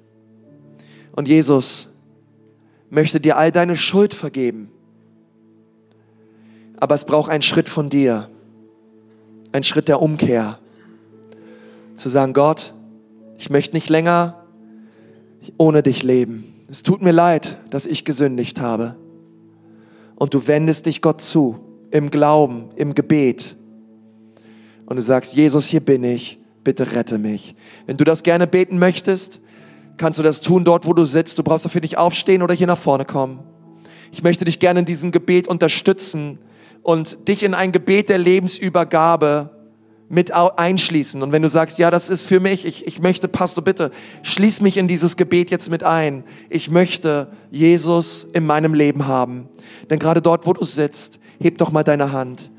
Und 1.12 1.26
Jesus 1.26 1.88
möchte 2.90 3.20
dir 3.20 3.36
all 3.36 3.50
deine 3.50 3.76
Schuld 3.76 4.14
vergeben. 4.14 4.70
Aber 6.78 6.94
es 6.94 7.04
braucht 7.04 7.30
einen 7.30 7.42
Schritt 7.42 7.68
von 7.68 7.90
dir. 7.90 8.30
Ein 9.50 9.64
Schritt 9.64 9.88
der 9.88 10.00
Umkehr. 10.00 10.60
Zu 11.98 12.08
sagen, 12.08 12.32
Gott, 12.32 12.74
ich 13.36 13.50
möchte 13.50 13.74
nicht 13.74 13.88
länger 13.88 14.46
ohne 15.58 15.82
dich 15.82 16.04
leben. 16.04 16.44
Es 16.70 16.82
tut 16.82 17.02
mir 17.02 17.12
leid, 17.12 17.58
dass 17.70 17.86
ich 17.86 18.04
gesündigt 18.04 18.60
habe 18.60 18.96
und 20.14 20.32
du 20.32 20.46
wendest 20.46 20.86
dich 20.86 21.02
Gott 21.02 21.20
zu 21.20 21.58
im 21.90 22.10
Glauben, 22.10 22.70
im 22.76 22.94
Gebet 22.94 23.56
und 24.86 24.96
du 24.96 25.02
sagst, 25.02 25.34
Jesus, 25.34 25.66
hier 25.66 25.80
bin 25.80 26.04
ich, 26.04 26.38
bitte 26.62 26.92
rette 26.92 27.18
mich. 27.18 27.56
Wenn 27.86 27.96
du 27.96 28.04
das 28.04 28.22
gerne 28.22 28.46
beten 28.46 28.78
möchtest, 28.78 29.40
kannst 29.96 30.20
du 30.20 30.22
das 30.22 30.40
tun 30.40 30.64
dort, 30.64 30.86
wo 30.86 30.92
du 30.92 31.04
sitzt. 31.04 31.36
Du 31.38 31.42
brauchst 31.42 31.64
dafür 31.64 31.80
nicht 31.80 31.98
aufstehen 31.98 32.42
oder 32.42 32.54
hier 32.54 32.68
nach 32.68 32.78
vorne 32.78 33.04
kommen. 33.04 33.40
Ich 34.12 34.22
möchte 34.22 34.44
dich 34.44 34.60
gerne 34.60 34.80
in 34.80 34.86
diesem 34.86 35.10
Gebet 35.10 35.48
unterstützen 35.48 36.38
und 36.82 37.26
dich 37.26 37.42
in 37.42 37.54
ein 37.54 37.72
Gebet 37.72 38.08
der 38.08 38.18
Lebensübergabe 38.18 39.57
mit 40.08 40.32
einschließen. 40.32 41.22
Und 41.22 41.32
wenn 41.32 41.42
du 41.42 41.48
sagst, 41.48 41.78
ja, 41.78 41.90
das 41.90 42.08
ist 42.08 42.26
für 42.26 42.40
mich, 42.40 42.64
ich, 42.64 42.86
ich 42.86 43.00
möchte, 43.00 43.28
Pastor, 43.28 43.62
bitte, 43.62 43.90
schließ 44.22 44.62
mich 44.62 44.76
in 44.76 44.88
dieses 44.88 45.16
Gebet 45.16 45.50
jetzt 45.50 45.70
mit 45.70 45.84
ein. 45.84 46.24
Ich 46.48 46.70
möchte 46.70 47.28
Jesus 47.50 48.26
in 48.32 48.46
meinem 48.46 48.74
Leben 48.74 49.06
haben. 49.06 49.48
Denn 49.90 49.98
gerade 49.98 50.22
dort, 50.22 50.46
wo 50.46 50.52
du 50.52 50.64
sitzt, 50.64 51.18
heb 51.40 51.58
doch 51.58 51.70
mal 51.70 51.84
deine 51.84 52.12
Hand. 52.12 52.50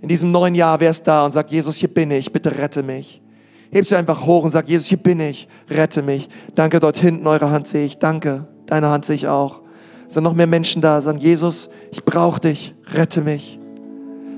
In 0.00 0.08
diesem 0.08 0.30
neuen 0.30 0.54
Jahr 0.54 0.80
wärst 0.80 1.08
da 1.08 1.24
und 1.24 1.32
sag, 1.32 1.50
Jesus, 1.50 1.76
hier 1.76 1.88
bin 1.88 2.10
ich, 2.10 2.32
bitte 2.32 2.58
rette 2.58 2.82
mich. 2.82 3.22
Heb 3.70 3.86
sie 3.86 3.96
einfach 3.96 4.26
hoch 4.26 4.44
und 4.44 4.50
sag, 4.50 4.68
Jesus, 4.68 4.86
hier 4.86 4.98
bin 4.98 5.20
ich, 5.20 5.48
rette 5.68 6.02
mich. 6.02 6.28
Danke, 6.54 6.78
dort 6.80 6.98
hinten, 6.98 7.26
eure 7.26 7.50
Hand 7.50 7.66
sehe 7.66 7.84
ich. 7.84 7.98
Danke, 7.98 8.46
deine 8.66 8.88
Hand 8.88 9.06
sehe 9.06 9.16
ich 9.16 9.28
auch. 9.28 9.62
Es 10.06 10.14
sind 10.14 10.24
noch 10.24 10.34
mehr 10.34 10.46
Menschen 10.46 10.80
da, 10.80 11.00
sagen, 11.02 11.18
Jesus, 11.18 11.68
ich 11.90 12.04
brauche 12.04 12.40
dich, 12.40 12.74
rette 12.92 13.20
mich. 13.20 13.58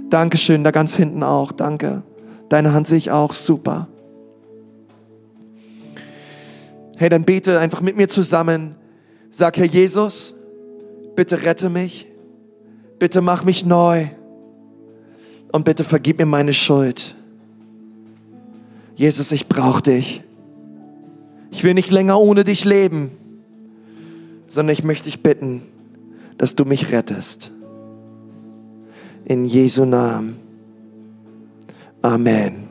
Dankeschön, 0.09 0.65
da 0.65 0.73
ganz 0.73 0.97
hinten 0.97 1.23
auch, 1.23 1.53
danke. 1.53 2.03
Deine 2.51 2.73
Hand 2.73 2.89
sehe 2.89 2.99
ich 2.99 3.13
auch, 3.13 3.33
super. 3.33 3.87
Hey, 6.97 7.09
dann 7.09 7.25
bete 7.25 7.61
einfach 7.61 7.81
mit 7.81 7.97
mir 7.97 8.09
zusammen. 8.09 8.75
Sag, 9.31 9.57
Herr 9.57 9.67
Jesus, 9.67 10.35
bitte 11.15 11.43
rette 11.43 11.71
mich. 11.71 12.09
Bitte 12.99 13.23
mach 13.23 13.45
mich 13.45 13.65
neu. 13.65 14.09
Und 15.53 15.65
bitte 15.65 15.85
vergib 15.85 16.19
mir 16.19 16.27
meine 16.27 16.53
Schuld. 16.53 17.15
Jesus, 18.97 19.31
ich 19.31 19.49
brauche 19.49 19.83
dich. 19.83 20.23
Ich 21.53 21.63
will 21.63 21.75
nicht 21.75 21.93
länger 21.93 22.19
ohne 22.19 22.43
dich 22.43 22.65
leben, 22.65 23.13
sondern 24.49 24.73
ich 24.73 24.83
möchte 24.83 25.05
dich 25.05 25.23
bitten, 25.23 25.63
dass 26.37 26.57
du 26.57 26.65
mich 26.65 26.91
rettest. 26.91 27.53
In 29.25 29.45
Jesu 29.45 29.85
Namen. 29.85 30.50
Amen. 32.05 32.69